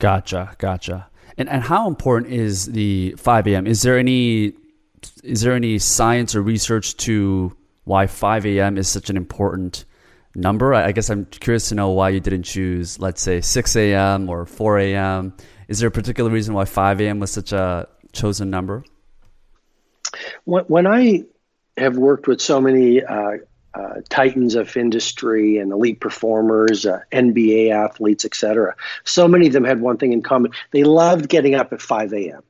Gotcha, 0.00 0.56
gotcha. 0.58 1.08
And 1.38 1.48
and 1.48 1.62
how 1.62 1.86
important 1.86 2.32
is 2.32 2.66
the 2.66 3.14
5 3.16 3.46
a.m.? 3.46 3.66
Is 3.66 3.82
there 3.82 3.98
any 3.98 4.54
is 5.22 5.42
there 5.42 5.54
any 5.54 5.78
science 5.78 6.34
or 6.34 6.42
research 6.42 6.96
to 6.98 7.56
why 7.84 8.06
5 8.06 8.46
a.m. 8.46 8.76
is 8.76 8.88
such 8.88 9.10
an 9.10 9.16
important 9.16 9.84
number. 10.34 10.74
I 10.74 10.92
guess 10.92 11.10
I'm 11.10 11.26
curious 11.26 11.68
to 11.70 11.74
know 11.74 11.90
why 11.90 12.10
you 12.10 12.20
didn't 12.20 12.44
choose, 12.44 12.98
let's 12.98 13.22
say, 13.22 13.40
6 13.40 13.76
a.m. 13.76 14.28
or 14.28 14.46
4 14.46 14.78
a.m. 14.78 15.34
Is 15.68 15.80
there 15.80 15.88
a 15.88 15.92
particular 15.92 16.30
reason 16.30 16.54
why 16.54 16.64
5 16.64 17.00
a.m. 17.00 17.20
was 17.20 17.30
such 17.30 17.52
a 17.52 17.88
chosen 18.12 18.50
number? 18.50 18.84
When 20.44 20.86
I 20.86 21.24
have 21.76 21.96
worked 21.96 22.26
with 22.26 22.40
so 22.40 22.60
many 22.60 23.02
uh, 23.04 23.38
uh, 23.74 24.00
titans 24.08 24.54
of 24.54 24.76
industry 24.76 25.58
and 25.58 25.72
elite 25.72 26.00
performers, 26.00 26.86
uh, 26.86 27.00
NBA 27.12 27.70
athletes, 27.70 28.24
etc., 28.24 28.74
so 29.04 29.28
many 29.28 29.46
of 29.46 29.52
them 29.52 29.64
had 29.64 29.80
one 29.80 29.96
thing 29.96 30.12
in 30.12 30.22
common: 30.22 30.52
they 30.72 30.84
loved 30.84 31.28
getting 31.28 31.54
up 31.54 31.72
at 31.72 31.80
5 31.82 32.12
a.m. 32.12 32.42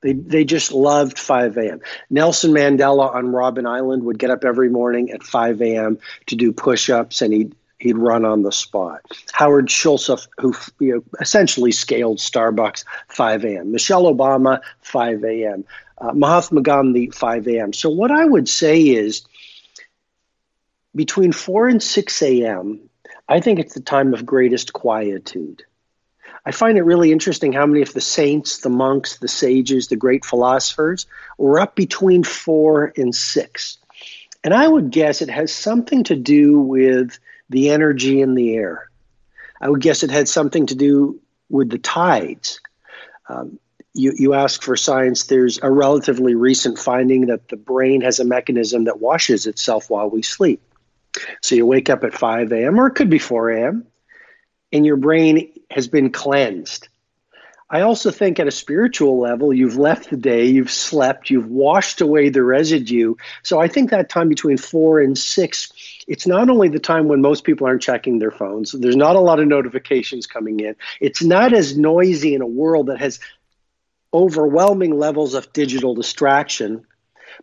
They, 0.00 0.12
they 0.12 0.44
just 0.44 0.72
loved 0.72 1.18
5 1.18 1.56
a.m. 1.56 1.80
Nelson 2.08 2.52
Mandela 2.52 3.12
on 3.12 3.26
Robben 3.26 3.68
Island 3.68 4.04
would 4.04 4.18
get 4.18 4.30
up 4.30 4.44
every 4.44 4.68
morning 4.68 5.10
at 5.10 5.24
5 5.24 5.60
a.m. 5.60 5.98
to 6.26 6.36
do 6.36 6.52
push 6.52 6.88
ups 6.88 7.20
and 7.20 7.32
he'd, 7.32 7.54
he'd 7.78 7.98
run 7.98 8.24
on 8.24 8.42
the 8.42 8.52
spot. 8.52 9.00
Howard 9.32 9.68
Schultz, 9.68 10.08
who 10.38 10.54
you 10.78 10.94
know, 10.94 11.02
essentially 11.20 11.72
scaled 11.72 12.18
Starbucks, 12.18 12.84
5 13.08 13.44
a.m. 13.44 13.72
Michelle 13.72 14.04
Obama, 14.04 14.60
5 14.82 15.24
a.m. 15.24 15.64
Uh, 16.00 16.12
Mahatma 16.12 16.60
Gandhi, 16.60 17.10
5 17.10 17.48
a.m. 17.48 17.72
So, 17.72 17.90
what 17.90 18.12
I 18.12 18.24
would 18.24 18.48
say 18.48 18.80
is 18.80 19.22
between 20.94 21.32
4 21.32 21.68
and 21.68 21.82
6 21.82 22.22
a.m., 22.22 22.88
I 23.28 23.40
think 23.40 23.58
it's 23.58 23.74
the 23.74 23.80
time 23.80 24.14
of 24.14 24.24
greatest 24.24 24.72
quietude. 24.72 25.64
I 26.46 26.50
find 26.50 26.78
it 26.78 26.82
really 26.82 27.12
interesting 27.12 27.52
how 27.52 27.66
many 27.66 27.82
of 27.82 27.92
the 27.92 28.00
saints, 28.00 28.58
the 28.58 28.70
monks, 28.70 29.18
the 29.18 29.28
sages, 29.28 29.88
the 29.88 29.96
great 29.96 30.24
philosophers 30.24 31.06
were 31.36 31.60
up 31.60 31.76
between 31.76 32.24
four 32.24 32.92
and 32.96 33.14
six. 33.14 33.76
And 34.42 34.54
I 34.54 34.66
would 34.66 34.90
guess 34.90 35.20
it 35.20 35.28
has 35.28 35.52
something 35.52 36.04
to 36.04 36.16
do 36.16 36.58
with 36.58 37.18
the 37.50 37.70
energy 37.70 38.22
in 38.22 38.34
the 38.34 38.54
air. 38.54 38.88
I 39.60 39.68
would 39.68 39.80
guess 39.80 40.02
it 40.02 40.10
had 40.10 40.28
something 40.28 40.66
to 40.66 40.74
do 40.74 41.20
with 41.50 41.70
the 41.70 41.78
tides. 41.78 42.60
Um, 43.28 43.58
you, 43.92 44.12
you 44.16 44.34
ask 44.34 44.62
for 44.62 44.76
science, 44.76 45.24
there's 45.24 45.58
a 45.60 45.70
relatively 45.70 46.34
recent 46.34 46.78
finding 46.78 47.26
that 47.26 47.48
the 47.48 47.56
brain 47.56 48.00
has 48.02 48.20
a 48.20 48.24
mechanism 48.24 48.84
that 48.84 49.00
washes 49.00 49.46
itself 49.46 49.90
while 49.90 50.08
we 50.08 50.22
sleep. 50.22 50.62
So 51.42 51.54
you 51.54 51.66
wake 51.66 51.90
up 51.90 52.04
at 52.04 52.14
5 52.14 52.52
a.m., 52.52 52.78
or 52.78 52.88
it 52.88 52.94
could 52.94 53.10
be 53.10 53.18
4 53.18 53.50
a.m., 53.50 53.86
and 54.72 54.84
your 54.84 54.96
brain 54.96 55.52
has 55.70 55.88
been 55.88 56.10
cleansed. 56.10 56.88
I 57.70 57.82
also 57.82 58.10
think 58.10 58.40
at 58.40 58.46
a 58.46 58.52
spiritual 58.52 59.20
level, 59.20 59.52
you've 59.52 59.76
left 59.76 60.08
the 60.08 60.16
day, 60.16 60.46
you've 60.46 60.70
slept, 60.70 61.28
you've 61.28 61.50
washed 61.50 62.00
away 62.00 62.30
the 62.30 62.42
residue. 62.42 63.14
So 63.42 63.60
I 63.60 63.68
think 63.68 63.90
that 63.90 64.08
time 64.08 64.30
between 64.30 64.56
four 64.56 65.00
and 65.00 65.18
six, 65.18 65.70
it's 66.06 66.26
not 66.26 66.48
only 66.48 66.68
the 66.68 66.78
time 66.78 67.08
when 67.08 67.20
most 67.20 67.44
people 67.44 67.66
aren't 67.66 67.82
checking 67.82 68.18
their 68.18 68.30
phones, 68.30 68.72
there's 68.72 68.96
not 68.96 69.16
a 69.16 69.20
lot 69.20 69.38
of 69.38 69.48
notifications 69.48 70.26
coming 70.26 70.60
in. 70.60 70.76
It's 71.00 71.22
not 71.22 71.52
as 71.52 71.76
noisy 71.76 72.34
in 72.34 72.40
a 72.40 72.46
world 72.46 72.86
that 72.86 73.00
has 73.00 73.20
overwhelming 74.14 74.98
levels 74.98 75.34
of 75.34 75.52
digital 75.52 75.94
distraction. 75.94 76.86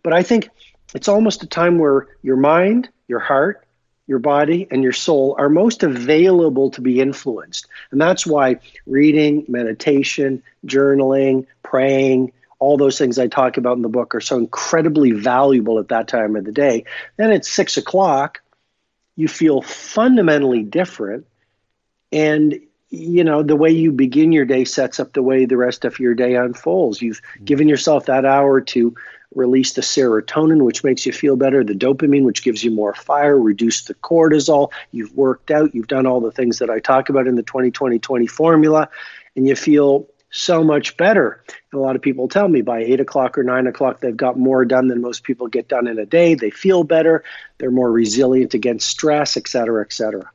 But 0.02 0.12
I 0.12 0.24
think 0.24 0.50
it's 0.92 1.08
almost 1.08 1.44
a 1.44 1.46
time 1.46 1.78
where 1.78 2.08
your 2.22 2.36
mind, 2.36 2.88
your 3.08 3.20
heart, 3.20 3.66
your 4.06 4.18
body 4.18 4.68
and 4.70 4.82
your 4.82 4.92
soul 4.92 5.34
are 5.38 5.48
most 5.48 5.82
available 5.82 6.70
to 6.70 6.80
be 6.80 7.00
influenced. 7.00 7.66
And 7.90 8.00
that's 8.00 8.26
why 8.26 8.60
reading, 8.86 9.44
meditation, 9.48 10.42
journaling, 10.64 11.46
praying, 11.62 12.32
all 12.58 12.76
those 12.76 12.98
things 12.98 13.18
I 13.18 13.26
talk 13.26 13.56
about 13.56 13.76
in 13.76 13.82
the 13.82 13.88
book 13.88 14.14
are 14.14 14.20
so 14.20 14.38
incredibly 14.38 15.10
valuable 15.10 15.78
at 15.78 15.88
that 15.88 16.08
time 16.08 16.36
of 16.36 16.44
the 16.44 16.52
day. 16.52 16.84
Then 17.16 17.32
at 17.32 17.44
six 17.44 17.76
o'clock, 17.76 18.42
you 19.16 19.28
feel 19.28 19.62
fundamentally 19.62 20.62
different. 20.62 21.26
And 22.12 22.60
you 22.90 23.24
know 23.24 23.42
the 23.42 23.56
way 23.56 23.70
you 23.70 23.90
begin 23.90 24.32
your 24.32 24.44
day 24.44 24.64
sets 24.64 25.00
up 25.00 25.12
the 25.12 25.22
way 25.22 25.44
the 25.44 25.56
rest 25.56 25.84
of 25.84 25.98
your 25.98 26.14
day 26.14 26.36
unfolds 26.36 27.02
you've 27.02 27.20
mm-hmm. 27.20 27.44
given 27.44 27.68
yourself 27.68 28.06
that 28.06 28.24
hour 28.24 28.60
to 28.60 28.94
release 29.34 29.74
the 29.74 29.82
serotonin, 29.82 30.62
which 30.64 30.82
makes 30.82 31.04
you 31.04 31.12
feel 31.12 31.36
better, 31.36 31.62
the 31.62 31.74
dopamine, 31.74 32.24
which 32.24 32.42
gives 32.42 32.64
you 32.64 32.70
more 32.70 32.94
fire, 32.94 33.38
reduce 33.38 33.82
the 33.84 33.94
cortisol. 33.94 34.72
You've 34.92 35.14
worked 35.14 35.50
out, 35.50 35.74
you've 35.74 35.88
done 35.88 36.06
all 36.06 36.20
the 36.20 36.32
things 36.32 36.58
that 36.58 36.70
I 36.70 36.80
talk 36.80 37.08
about 37.08 37.26
in 37.26 37.34
the 37.34 37.42
20 37.42 37.70
20 37.70 37.98
20 37.98 38.26
formula, 38.26 38.88
and 39.36 39.46
you 39.46 39.54
feel 39.54 40.08
so 40.30 40.64
much 40.64 40.96
better. 40.96 41.42
And 41.72 41.80
a 41.80 41.82
lot 41.82 41.96
of 41.96 42.02
people 42.02 42.28
tell 42.28 42.48
me 42.48 42.62
by 42.62 42.80
eight 42.80 43.00
o'clock 43.00 43.38
or 43.38 43.44
nine 43.44 43.66
o'clock, 43.66 44.00
they've 44.00 44.16
got 44.16 44.38
more 44.38 44.64
done 44.64 44.88
than 44.88 45.00
most 45.00 45.22
people 45.22 45.46
get 45.46 45.68
done 45.68 45.86
in 45.86 45.98
a 45.98 46.06
day. 46.06 46.34
They 46.34 46.50
feel 46.50 46.84
better, 46.84 47.22
they're 47.58 47.70
more 47.70 47.90
resilient 47.90 48.54
against 48.54 48.88
stress, 48.88 49.36
et 49.36 49.48
cetera, 49.48 49.84
et 49.84 49.92
cetera. 49.92 50.30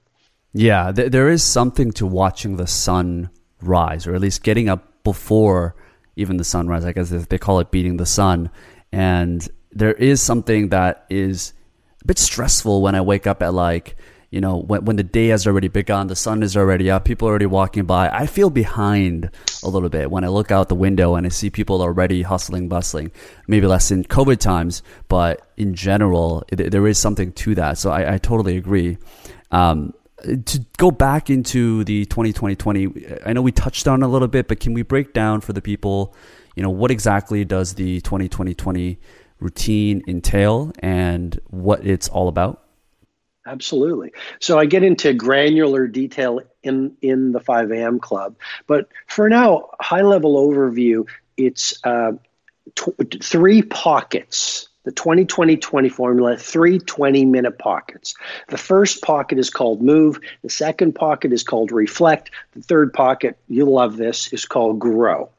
Yeah, 0.54 0.92
th- 0.92 1.12
there 1.12 1.30
is 1.30 1.44
something 1.44 1.92
to 1.94 2.06
watching 2.06 2.58
the 2.58 2.68
sun 2.68 3.30
rise, 3.62 4.08
or 4.08 4.16
at 4.16 4.22
least 4.22 4.44
getting 4.44 4.70
up 4.70 5.04
before 5.04 5.76
even 6.16 6.38
the 6.38 6.44
sunrise. 6.44 6.86
I 6.86 6.92
guess 6.92 7.10
they 7.10 7.38
call 7.38 7.60
it 7.60 7.72
beating 7.72 7.98
the 7.98 8.06
sun. 8.06 8.50
And 8.92 9.48
there 9.72 9.94
is 9.94 10.22
something 10.22 10.70
that 10.70 11.06
is 11.10 11.54
a 12.02 12.06
bit 12.06 12.18
stressful 12.20 12.82
when 12.82 12.96
I 12.96 13.02
wake 13.02 13.28
up 13.28 13.42
at 13.42 13.54
like, 13.54 13.96
you 14.30 14.42
know, 14.42 14.58
when, 14.58 14.86
when 14.86 14.96
the 14.96 15.04
day 15.04 15.28
has 15.28 15.48
already 15.48 15.68
begun, 15.68 16.08
the 16.08 16.16
sun 16.16 16.44
is 16.44 16.56
already 16.56 16.90
up, 16.90 17.06
people 17.06 17.28
are 17.28 17.32
already 17.32 17.46
walking 17.46 17.86
by. 17.86 18.10
I 18.10 18.26
feel 18.26 18.50
behind 18.50 19.30
a 19.64 19.70
little 19.70 19.90
bit 19.90 20.10
when 20.12 20.24
I 20.24 20.28
look 20.28 20.52
out 20.52 20.70
the 20.70 20.76
window 20.76 21.16
and 21.16 21.26
I 21.26 21.30
see 21.30 21.50
people 21.50 21.82
already 21.82 22.22
hustling, 22.22 22.68
bustling. 22.68 23.12
Maybe 23.48 23.68
less 23.68 23.92
in 23.92 24.04
COVID 24.04 24.40
times, 24.40 24.84
but 25.08 25.52
in 25.58 25.74
general, 25.74 26.44
it, 26.50 26.72
there 26.72 26.88
is 26.88 26.98
something 26.98 27.32
to 27.34 27.56
that. 27.56 27.78
So 27.78 27.92
I, 27.92 28.16
I 28.16 28.18
totally 28.18 28.58
agree. 28.58 28.98
Um, 29.52 29.94
to 30.22 30.66
go 30.78 30.92
back 30.92 31.30
into 31.30 31.84
the 31.84 32.06
2020 32.06 33.20
I 33.26 33.34
know 33.34 33.42
we 33.42 33.52
touched 33.52 33.88
on 33.88 34.04
a 34.04 34.08
little 34.08 34.28
bit, 34.28 34.48
but 34.48 34.60
can 34.60 34.74
we 34.74 34.82
break 34.82 35.14
down 35.14 35.42
for 35.42 35.54
the 35.54 35.62
people 35.62 36.16
you 36.56 36.64
know, 36.64 36.70
what 36.70 36.92
exactly 36.92 37.46
does 37.46 37.76
the 37.76 38.02
2020 38.02 39.00
routine 39.40 40.04
entail 40.08 40.72
and 40.80 41.40
what 41.48 41.86
it's 41.86 42.10
all 42.10 42.28
about? 42.28 42.64
Absolutely. 43.48 44.14
So 44.40 44.60
I 44.60 44.66
get 44.66 44.84
into 44.84 45.14
granular 45.14 45.88
detail 45.88 46.42
in 46.62 46.96
in 47.02 47.32
the 47.32 47.40
5 47.40 47.72
a.m. 47.72 48.00
club, 48.00 48.36
but 48.68 48.90
for 49.08 49.30
now, 49.30 49.70
high 49.80 50.02
level 50.02 50.36
overview. 50.36 51.08
It's 51.38 51.84
uh, 51.84 52.12
three 53.24 53.64
pockets. 53.64 54.70
The 54.84 54.92
2020-20 54.92 55.92
formula, 55.92 56.38
three 56.38 56.80
20-minute 56.80 57.60
pockets. 57.60 58.16
The 58.48 58.58
first 58.58 59.02
pocket 59.02 59.38
is 59.38 59.50
called 59.50 59.82
move. 59.82 60.20
The 60.42 60.50
second 60.50 60.94
pocket 60.94 61.34
is 61.34 61.44
called 61.44 61.72
reflect. 61.72 62.32
The 62.54 62.62
third 62.62 62.94
pocket, 62.94 63.38
you'll 63.48 63.74
love 63.74 63.98
this, 63.98 64.34
is 64.34 64.46
called 64.46 64.80
grow. 64.80 65.30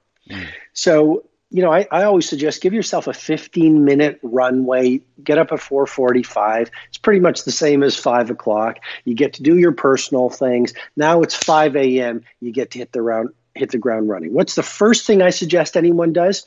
So, 0.73 1.25
you 1.51 1.63
know, 1.63 1.73
I, 1.73 1.87
I 1.91 2.05
always 2.05 2.29
suggest 2.29 2.63
give 2.63 2.73
yourself 2.73 3.07
a 3.07 3.13
15 3.13 3.85
minute 3.85 4.19
runway, 4.23 5.03
get 5.23 5.39
up 5.39 5.53
at 5.53 5.61
445. 5.61 6.71
It's 6.89 6.99
pretty 6.99 7.21
much 7.21 7.45
the 7.45 7.53
same 7.53 7.83
as 7.83 7.97
five 7.97 8.31
o'clock. 8.31 8.79
You 9.05 9.15
get 9.15 9.35
to 9.35 9.43
do 9.43 9.59
your 9.59 9.73
personal 9.73 10.31
things. 10.31 10.73
Now 10.97 11.21
it's 11.23 11.35
5 11.35 11.77
a.m. 11.77 12.25
You 12.41 12.53
get 12.53 12.71
to 12.73 12.79
hit 12.79 12.93
the 12.93 13.03
round, 13.03 13.31
hit 13.55 13.71
the 13.71 13.79
ground 13.79 14.09
running. 14.09 14.33
What's 14.33 14.55
the 14.55 14.63
first 14.63 15.07
thing 15.07 15.21
I 15.21 15.31
suggest 15.31 15.77
anyone 15.77 16.13
does? 16.13 16.47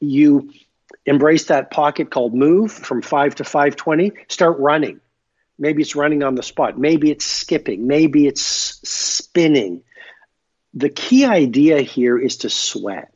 You 0.00 0.52
embrace 1.04 1.46
that 1.46 1.70
pocket 1.70 2.10
called 2.10 2.34
move 2.34 2.72
from 2.72 3.02
5 3.02 3.36
to 3.36 3.44
520 3.44 4.12
start 4.28 4.58
running 4.58 5.00
Maybe 5.58 5.82
it's 5.82 5.96
running 5.96 6.22
on 6.22 6.34
the 6.34 6.42
spot. 6.42 6.78
Maybe 6.78 7.10
it's 7.10 7.24
skipping. 7.24 7.86
Maybe 7.86 8.26
it's 8.26 8.42
spinning. 8.42 9.82
The 10.74 10.90
key 10.90 11.24
idea 11.24 11.80
here 11.80 12.18
is 12.18 12.38
to 12.38 12.50
sweat. 12.50 13.12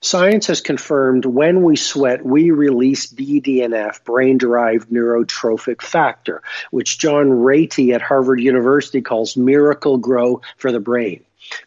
Science 0.00 0.48
has 0.48 0.60
confirmed 0.60 1.24
when 1.24 1.62
we 1.62 1.76
sweat, 1.76 2.24
we 2.24 2.50
release 2.50 3.12
BDNF, 3.12 4.02
brain 4.02 4.36
derived 4.36 4.90
neurotrophic 4.90 5.80
factor, 5.80 6.42
which 6.72 6.98
John 6.98 7.26
Ratey 7.26 7.94
at 7.94 8.02
Harvard 8.02 8.40
University 8.40 9.00
calls 9.00 9.36
Miracle-Gro 9.36 10.40
for 10.56 10.72
the 10.72 10.80
brain. 10.80 11.22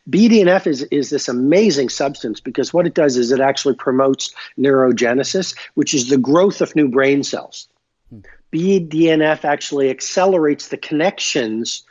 BDNF 0.09 0.67
is, 0.67 0.83
is 0.83 1.09
this 1.09 1.27
amazing 1.27 1.89
substance 1.89 2.39
because 2.39 2.73
what 2.73 2.87
it 2.87 2.93
does 2.93 3.17
is 3.17 3.31
it 3.31 3.39
actually 3.39 3.75
promotes 3.75 4.33
neurogenesis, 4.57 5.55
which 5.73 5.93
is 5.93 6.09
the 6.09 6.17
growth 6.17 6.61
of 6.61 6.75
new 6.75 6.87
brain 6.87 7.23
cells. 7.23 7.67
Hmm. 8.09 8.19
BDNF 8.51 9.43
actually 9.43 9.89
accelerates 9.89 10.69
the 10.69 10.77
connections 10.77 11.83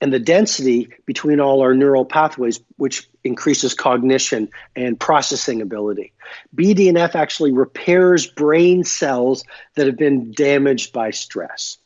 and 0.00 0.12
the 0.12 0.18
density 0.18 0.88
between 1.04 1.40
all 1.40 1.60
our 1.60 1.74
neural 1.74 2.04
pathways, 2.04 2.60
which 2.76 3.08
increases 3.22 3.74
cognition 3.74 4.48
and 4.74 4.98
processing 4.98 5.60
ability. 5.60 6.12
BDNF 6.56 7.14
actually 7.14 7.52
repairs 7.52 8.26
brain 8.26 8.84
cells 8.84 9.44
that 9.74 9.86
have 9.86 9.98
been 9.98 10.32
damaged 10.32 10.92
by 10.92 11.10
stress. 11.10 11.76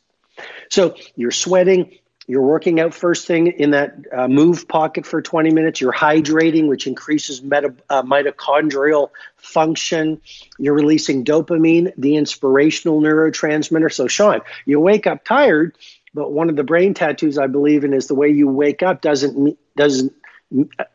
So 0.69 0.95
you're 1.15 1.31
sweating, 1.31 1.97
you're 2.27 2.41
working 2.41 2.79
out 2.79 2.93
first 2.93 3.27
thing 3.27 3.47
in 3.47 3.71
that 3.71 3.95
uh, 4.11 4.27
move 4.27 4.67
pocket 4.67 5.05
for 5.05 5.21
20 5.21 5.51
minutes. 5.51 5.79
You're 5.79 5.93
hydrating, 5.93 6.67
which 6.67 6.87
increases 6.87 7.41
meta, 7.41 7.75
uh, 7.89 8.01
mitochondrial 8.01 9.11
function. 9.37 10.21
You're 10.57 10.73
releasing 10.73 11.23
dopamine, 11.23 11.93
the 11.97 12.15
inspirational 12.15 12.99
neurotransmitter. 13.01 13.93
So, 13.93 14.07
Sean, 14.07 14.41
you 14.65 14.79
wake 14.79 15.05
up 15.05 15.23
tired, 15.23 15.75
but 16.13 16.31
one 16.31 16.49
of 16.49 16.55
the 16.55 16.63
brain 16.63 16.93
tattoos 16.93 17.37
I 17.37 17.47
believe 17.47 17.83
in 17.83 17.93
is 17.93 18.07
the 18.07 18.15
way 18.15 18.29
you 18.29 18.47
wake 18.47 18.81
up 18.81 19.01
doesn't 19.01 19.57
doesn't 19.75 20.13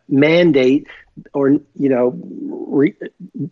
mandate 0.08 0.86
or 1.34 1.50
you 1.50 1.88
know 1.88 2.18
re- 2.68 2.94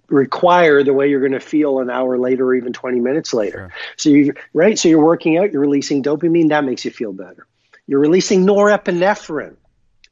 require 0.08 0.82
the 0.82 0.92
way 0.92 1.10
you're 1.10 1.20
going 1.20 1.32
to 1.32 1.40
feel 1.40 1.80
an 1.80 1.90
hour 1.90 2.18
later 2.18 2.46
or 2.46 2.54
even 2.54 2.72
20 2.72 3.00
minutes 3.00 3.34
later. 3.34 3.58
Sure. 3.58 3.72
So 3.96 4.10
you 4.10 4.34
right, 4.52 4.78
so 4.78 4.88
you're 4.88 5.04
working 5.04 5.38
out, 5.38 5.52
you're 5.52 5.60
releasing 5.60 6.02
dopamine, 6.02 6.48
that 6.48 6.64
makes 6.64 6.84
you 6.84 6.90
feel 6.90 7.12
better. 7.12 7.46
You're 7.88 8.00
releasing 8.00 8.44
norepinephrine. 8.46 9.56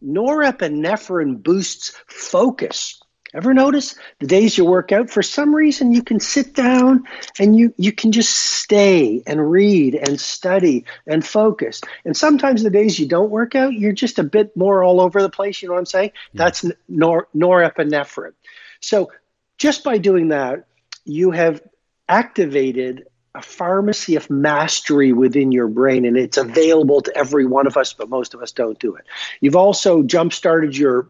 Norepinephrine 0.02 1.42
boosts 1.42 1.92
focus. 2.06 3.00
Ever 3.35 3.52
notice 3.52 3.97
the 4.18 4.26
days 4.26 4.56
you 4.56 4.64
work 4.64 4.92
out, 4.92 5.11
for 5.11 5.23
some 5.23 5.54
reason 5.54 5.92
you 5.92 6.02
can 6.02 6.18
sit 6.18 6.54
down 6.54 7.04
and 7.38 7.54
you, 7.54 7.75
you 7.76 7.92
can 7.92 8.12
just 8.12 8.30
stay 8.30 9.23
and 9.26 9.50
read 9.50 9.95
and 9.95 10.18
study 10.18 10.87
and 11.06 11.25
focus. 11.25 11.83
And 12.06 12.16
sometimes 12.16 12.62
the 12.62 12.71
days 12.71 12.99
you 12.99 13.06
don't 13.06 13.30
work 13.30 13.54
out, 13.54 13.75
you're 13.75 13.92
just 13.92 14.18
a 14.18 14.25
bit 14.25 14.56
more 14.56 14.83
all 14.83 15.02
over 15.02 15.21
the 15.21 15.28
place. 15.28 15.61
You 15.61 15.68
know 15.68 15.75
what 15.75 15.80
I'm 15.80 15.87
saying? 15.87 16.12
Yeah. 16.33 16.45
That's 16.45 16.64
nor, 16.88 17.28
norepinephrine. 17.37 18.33
So 18.80 19.12
just 19.59 19.85
by 19.85 19.99
doing 19.99 20.28
that, 20.28 20.66
you 21.04 21.30
have 21.33 21.61
activated 22.09 23.04
a 23.37 23.43
pharmacy 23.43 24.16
of 24.16 24.31
mastery 24.31 25.12
within 25.12 25.52
your 25.52 25.69
brain, 25.69 26.07
and 26.07 26.16
it's 26.16 26.38
available 26.38 27.02
to 27.02 27.14
every 27.16 27.45
one 27.45 27.66
of 27.66 27.76
us, 27.76 27.93
but 27.93 28.09
most 28.09 28.33
of 28.33 28.43
us 28.43 28.50
don't 28.52 28.78
do 28.78 28.97
it. 28.97 29.05
You've 29.40 29.57
also 29.57 30.02
jump 30.02 30.33
started 30.33 30.76
your 30.76 31.09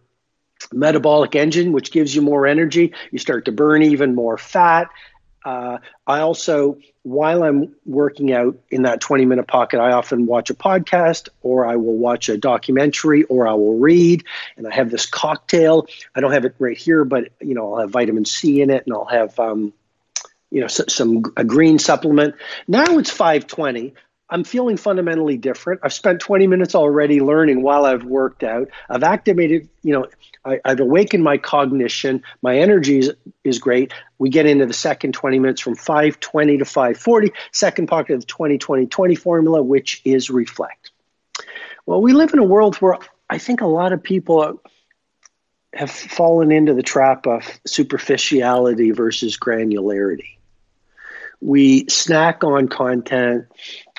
metabolic 0.72 1.36
engine, 1.36 1.72
which 1.72 1.92
gives 1.92 2.14
you 2.14 2.22
more 2.22 2.46
energy. 2.46 2.92
You 3.12 3.18
start 3.18 3.44
to 3.44 3.52
burn 3.52 3.82
even 3.82 4.14
more 4.14 4.36
fat. 4.36 4.88
Uh, 5.44 5.78
I 6.04 6.20
also, 6.20 6.78
while 7.02 7.44
I'm 7.44 7.76
working 7.84 8.32
out 8.32 8.58
in 8.68 8.82
that 8.82 9.00
20 9.00 9.26
minute 9.26 9.46
pocket, 9.46 9.78
I 9.78 9.92
often 9.92 10.26
watch 10.26 10.50
a 10.50 10.54
podcast 10.54 11.28
or 11.42 11.64
I 11.64 11.76
will 11.76 11.96
watch 11.96 12.28
a 12.28 12.36
documentary 12.36 13.22
or 13.24 13.46
I 13.46 13.52
will 13.52 13.78
read. 13.78 14.24
And 14.56 14.66
I 14.66 14.74
have 14.74 14.90
this 14.90 15.06
cocktail. 15.06 15.86
I 16.16 16.20
don't 16.20 16.32
have 16.32 16.44
it 16.44 16.56
right 16.58 16.76
here, 16.76 17.04
but 17.04 17.28
you 17.40 17.54
know, 17.54 17.74
I'll 17.74 17.80
have 17.82 17.90
vitamin 17.90 18.24
C 18.24 18.60
in 18.60 18.70
it 18.70 18.86
and 18.86 18.92
I'll 18.92 19.04
have, 19.04 19.38
um, 19.38 19.72
you 20.50 20.60
know, 20.60 20.66
some 20.68 21.24
a 21.36 21.44
green 21.44 21.78
supplement. 21.78 22.34
Now 22.68 22.98
it's 22.98 23.10
520. 23.10 23.94
I'm 24.28 24.42
feeling 24.42 24.76
fundamentally 24.76 25.36
different. 25.36 25.80
I've 25.84 25.92
spent 25.92 26.20
20 26.20 26.48
minutes 26.48 26.74
already 26.74 27.20
learning 27.20 27.62
while 27.62 27.84
I've 27.84 28.02
worked 28.02 28.42
out. 28.42 28.68
I've 28.88 29.04
activated, 29.04 29.68
you 29.82 29.92
know, 29.92 30.06
I, 30.44 30.60
have 30.64 30.80
awakened 30.80 31.22
my 31.22 31.38
cognition. 31.38 32.24
My 32.42 32.58
energy 32.58 32.98
is, 32.98 33.12
is 33.44 33.58
great. 33.60 33.92
We 34.18 34.30
get 34.30 34.46
into 34.46 34.66
the 34.66 34.72
second 34.72 35.12
20 35.14 35.38
minutes 35.38 35.60
from 35.60 35.76
520 35.76 36.58
to 36.58 36.64
540, 36.64 37.32
second 37.52 37.86
pocket 37.86 38.14
of 38.14 38.20
the 38.20 38.26
20 38.26 38.58
20 38.58 38.86
20 38.86 39.14
formula, 39.14 39.62
which 39.62 40.02
is 40.04 40.28
reflect. 40.28 40.90
Well, 41.84 42.02
we 42.02 42.12
live 42.12 42.32
in 42.32 42.40
a 42.40 42.44
world 42.44 42.76
where 42.76 42.98
I 43.30 43.38
think 43.38 43.60
a 43.60 43.66
lot 43.66 43.92
of 43.92 44.02
people 44.02 44.60
have 45.72 45.90
fallen 45.90 46.50
into 46.50 46.74
the 46.74 46.82
trap 46.82 47.26
of 47.26 47.42
superficiality 47.64 48.90
versus 48.90 49.38
granularity. 49.38 50.35
We 51.40 51.86
snack 51.88 52.44
on 52.44 52.68
content 52.68 53.46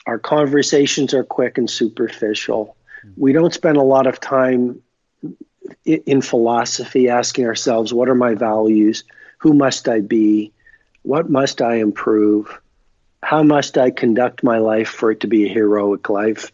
our 0.07 0.17
conversations 0.17 1.13
are 1.13 1.25
quick 1.25 1.57
and 1.57 1.69
superficial. 1.69 2.75
We 3.17 3.33
don't 3.33 3.53
spend 3.53 3.75
a 3.75 3.83
lot 3.83 4.07
of 4.07 4.21
time 4.21 4.81
in 5.85 6.21
philosophy 6.21 7.09
asking 7.09 7.45
ourselves, 7.45 7.93
what 7.93 8.07
are 8.07 8.15
my 8.15 8.33
values? 8.33 9.03
Who 9.39 9.53
must 9.53 9.89
I 9.89 9.99
be? 9.99 10.53
What 11.03 11.29
must 11.29 11.61
I 11.61 11.75
improve? 11.75 12.57
How 13.21 13.43
must 13.43 13.77
I 13.77 13.91
conduct 13.91 14.43
my 14.43 14.59
life 14.59 14.87
for 14.87 15.11
it 15.11 15.19
to 15.21 15.27
be 15.27 15.45
a 15.45 15.53
heroic 15.53 16.07
life? 16.09 16.53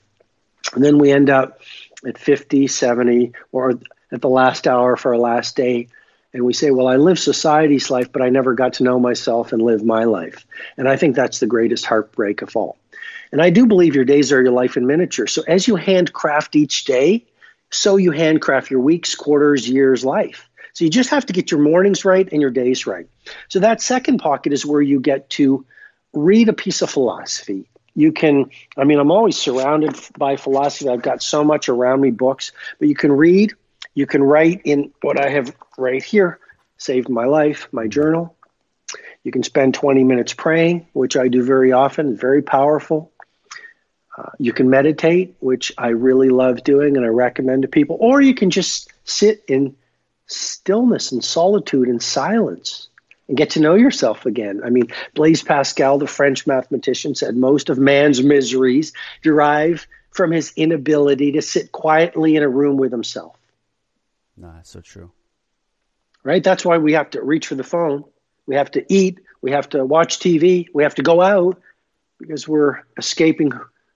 And 0.74 0.84
then 0.84 0.98
we 0.98 1.12
end 1.12 1.30
up 1.30 1.62
at 2.08 2.18
50, 2.18 2.66
70, 2.66 3.34
or 3.52 3.80
at 4.12 4.22
the 4.22 4.30
last 4.30 4.68
hour 4.68 4.98
for 4.98 5.14
our 5.14 5.20
last 5.20 5.56
day. 5.56 5.90
And 6.34 6.44
we 6.44 6.54
say, 6.54 6.72
well, 6.72 6.88
I 6.88 6.96
live 6.96 7.20
society's 7.20 7.90
life, 7.92 8.12
but 8.12 8.22
I 8.22 8.30
never 8.30 8.56
got 8.56 8.74
to 8.74 8.84
know 8.84 9.00
myself 9.00 9.54
and 9.54 9.62
live 9.62 9.84
my 9.84 10.06
life. 10.06 10.46
And 10.78 10.90
I 10.90 10.98
think 10.98 11.16
that's 11.16 11.40
the 11.40 11.46
greatest 11.46 11.86
heartbreak 11.86 12.42
of 12.42 12.56
all. 12.56 12.78
And 13.32 13.42
I 13.42 13.50
do 13.50 13.66
believe 13.66 13.96
your 13.96 14.06
days 14.06 14.32
are 14.32 14.42
your 14.42 14.52
life 14.52 14.78
in 14.78 14.88
miniature. 14.88 15.28
So 15.28 15.44
as 15.48 15.68
you 15.68 15.76
handcraft 15.76 16.56
each 16.56 16.86
day, 16.86 17.26
so 17.72 17.98
you 17.98 18.12
handcraft 18.12 18.72
your 18.72 18.80
weeks, 18.80 19.16
quarters, 19.16 19.68
years, 19.68 20.04
life. 20.06 20.50
So 20.74 20.86
you 20.86 20.92
just 20.92 21.10
have 21.12 21.26
to 21.28 21.34
get 21.34 21.52
your 21.52 21.60
mornings 21.60 22.04
right 22.04 22.28
and 22.32 22.42
your 22.42 22.52
days 22.52 22.88
right. 22.88 23.08
So 23.48 23.60
that 23.60 23.82
second 23.82 24.20
pocket 24.20 24.54
is 24.54 24.66
where 24.66 24.82
you 24.82 25.00
get 25.00 25.30
to 25.32 25.66
read 26.14 26.50
a 26.50 26.54
piece 26.54 26.82
of 26.82 26.90
philosophy. 26.90 27.70
You 27.96 28.12
can, 28.12 28.50
I 28.76 28.84
mean, 28.86 28.98
I'm 28.98 29.12
always 29.12 29.38
surrounded 29.38 29.96
by 30.18 30.36
philosophy. 30.36 30.90
I've 30.90 31.04
got 31.04 31.22
so 31.22 31.44
much 31.44 31.70
around 31.70 32.02
me, 32.02 32.10
books, 32.10 32.52
but 32.80 32.88
you 32.88 32.96
can 32.96 33.12
read, 33.12 33.54
you 33.94 34.06
can 34.06 34.24
write 34.24 34.62
in 34.66 34.92
what 35.02 35.20
I 35.20 35.30
have 35.30 35.56
right 35.78 36.04
here, 36.04 36.40
saved 36.78 37.10
my 37.10 37.26
life, 37.26 37.68
my 37.72 37.88
journal. 37.88 38.36
You 39.24 39.32
can 39.32 39.44
spend 39.44 39.74
20 39.74 40.04
minutes 40.04 40.34
praying, 40.34 40.88
which 40.94 41.16
I 41.16 41.28
do 41.28 41.44
very 41.44 41.72
often, 41.72 42.18
very 42.18 42.42
powerful. 42.42 43.12
Uh, 44.18 44.30
you 44.38 44.54
can 44.54 44.70
meditate, 44.70 45.36
which 45.40 45.72
I 45.78 45.90
really 45.90 46.30
love 46.30 46.64
doing 46.64 46.98
and 46.98 47.06
I 47.06 47.10
recommend 47.10 47.64
to 47.64 47.68
people, 47.68 47.98
or 48.00 48.22
you 48.22 48.36
can 48.36 48.50
just 48.50 48.92
sit 49.06 49.44
in 49.48 49.76
stillness 50.28 51.12
and 51.12 51.24
solitude 51.24 51.88
and 51.88 52.02
silence 52.02 52.90
and 53.28 53.38
get 53.38 53.52
to 53.52 53.60
know 53.60 53.76
yourself 53.76 54.26
again. 54.26 54.62
I 54.64 54.70
mean, 54.70 54.88
Blaise 55.14 55.42
Pascal, 55.42 55.98
the 55.98 56.08
French 56.08 56.46
mathematician, 56.46 57.16
said 57.16 57.36
most 57.36 57.70
of 57.70 57.78
man's 57.78 58.22
miseries 58.22 58.94
derive 59.22 59.88
from 60.12 60.32
his 60.32 60.54
inability 60.56 61.32
to 61.34 61.42
sit 61.42 61.72
quietly 61.72 62.36
in 62.36 62.44
a 62.44 62.50
room 62.50 62.78
with 62.78 62.92
himself. 62.92 63.36
That's 64.52 64.70
so 64.70 64.82
true. 64.82 65.12
Right? 66.24 66.44
That's 66.44 66.66
why 66.66 66.78
we 66.78 66.94
have 66.94 67.10
to 67.12 67.22
reach 67.22 67.48
for 67.48 67.56
the 67.56 67.64
phone. 67.64 68.04
We 68.46 68.56
have 68.56 68.72
to 68.72 68.86
eat. 68.90 69.20
We 69.42 69.52
have 69.52 69.70
to 69.70 69.86
watch 69.86 70.20
TV. 70.20 70.68
We 70.74 70.84
have 70.84 70.96
to 70.96 71.02
go 71.02 71.22
out 71.22 71.62
because 72.20 72.48
we're 72.48 72.82
escaping 72.98 73.52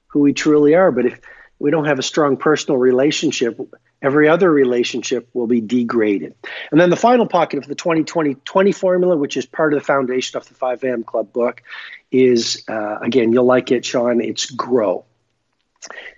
who 0.08 0.20
we 0.20 0.34
truly 0.34 0.76
are. 0.76 0.92
But 0.92 1.06
if 1.06 1.22
we 1.60 1.72
don't 1.72 1.86
have 1.86 2.00
a 2.00 2.04
strong 2.04 2.38
personal 2.38 2.78
relationship, 2.78 3.60
every 4.02 4.28
other 4.28 4.52
relationship 4.52 5.30
will 5.34 5.48
be 5.48 5.62
degraded. 5.62 6.36
And 6.72 6.80
then 6.80 6.90
the 6.90 6.96
final 6.98 7.26
pocket 7.26 7.58
of 7.58 7.68
the 7.68 7.76
2020 7.76 8.36
20 8.36 8.72
formula, 8.72 9.18
which 9.18 9.38
is 9.38 9.46
part 9.46 9.74
of 9.74 9.80
the 9.80 9.86
foundation 9.86 10.38
of 10.38 10.48
the 10.48 10.54
5 10.54 10.84
a.m. 10.84 11.04
Club 11.04 11.34
book, 11.34 11.64
is 12.12 12.64
uh, 12.68 13.00
again, 13.00 13.34
you'll 13.34 13.46
like 13.46 13.72
it, 13.72 13.86
Sean, 13.86 14.22
it's 14.22 14.46
grow. 14.46 15.06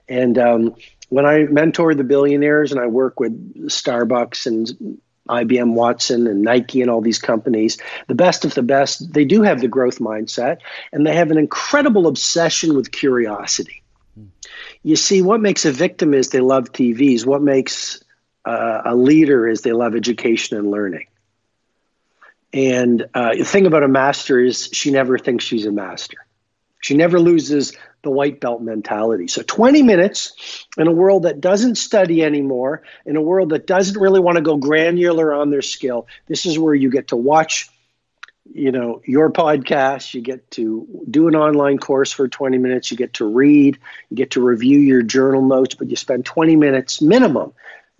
And 0.09 0.37
um, 0.37 0.75
when 1.09 1.25
I 1.25 1.43
mentor 1.43 1.93
the 1.93 2.03
billionaires 2.03 2.71
and 2.71 2.81
I 2.81 2.87
work 2.87 3.19
with 3.19 3.69
Starbucks 3.69 4.45
and 4.45 4.99
IBM 5.29 5.73
Watson 5.73 6.27
and 6.27 6.41
Nike 6.41 6.81
and 6.81 6.89
all 6.89 7.01
these 7.01 7.19
companies, 7.19 7.77
the 8.07 8.15
best 8.15 8.43
of 8.43 8.55
the 8.55 8.63
best, 8.63 9.13
they 9.13 9.25
do 9.25 9.43
have 9.43 9.61
the 9.61 9.67
growth 9.67 9.99
mindset 9.99 10.57
and 10.91 11.05
they 11.05 11.15
have 11.15 11.31
an 11.31 11.37
incredible 11.37 12.07
obsession 12.07 12.75
with 12.75 12.91
curiosity. 12.91 13.83
You 14.81 14.95
see, 14.95 15.21
what 15.21 15.41
makes 15.41 15.65
a 15.65 15.71
victim 15.71 16.13
is 16.13 16.29
they 16.29 16.39
love 16.39 16.71
TVs. 16.71 17.25
What 17.25 17.41
makes 17.41 18.03
uh, 18.45 18.81
a 18.85 18.95
leader 18.95 19.47
is 19.47 19.61
they 19.61 19.73
love 19.73 19.95
education 19.95 20.57
and 20.57 20.71
learning. 20.71 21.07
And 22.51 23.05
uh, 23.13 23.35
the 23.35 23.43
thing 23.43 23.67
about 23.67 23.83
a 23.83 23.87
master 23.87 24.39
is 24.39 24.69
she 24.73 24.89
never 24.89 25.17
thinks 25.19 25.45
she's 25.45 25.65
a 25.65 25.71
master. 25.71 26.17
She 26.81 26.95
never 26.95 27.19
loses 27.19 27.77
the 28.01 28.09
white 28.09 28.39
belt 28.39 28.61
mentality. 28.61 29.27
So 29.27 29.41
20 29.41 29.83
minutes 29.83 30.65
in 30.77 30.87
a 30.87 30.91
world 30.91 31.23
that 31.23 31.41
doesn't 31.41 31.75
study 31.75 32.23
anymore, 32.23 32.83
in 33.05 33.15
a 33.15 33.21
world 33.21 33.49
that 33.49 33.67
doesn't 33.67 33.99
really 33.99 34.19
want 34.19 34.37
to 34.37 34.41
go 34.41 34.57
granular 34.57 35.33
on 35.33 35.49
their 35.49 35.61
skill, 35.61 36.07
this 36.27 36.45
is 36.45 36.57
where 36.57 36.73
you 36.73 36.89
get 36.89 37.09
to 37.09 37.17
watch 37.17 37.69
you 38.51 38.71
know 38.71 39.01
your 39.05 39.31
podcast 39.31 40.13
you 40.13 40.21
get 40.21 40.49
to 40.49 41.05
do 41.09 41.27
an 41.27 41.35
online 41.35 41.77
course 41.77 42.11
for 42.11 42.27
20 42.27 42.57
minutes 42.57 42.89
you 42.89 42.97
get 42.97 43.13
to 43.13 43.25
read 43.25 43.77
you 44.09 44.17
get 44.17 44.31
to 44.31 44.41
review 44.41 44.79
your 44.79 45.01
journal 45.03 45.41
notes 45.41 45.75
but 45.75 45.89
you 45.89 45.95
spend 45.95 46.25
20 46.25 46.55
minutes 46.55 47.01
minimum 47.01 47.53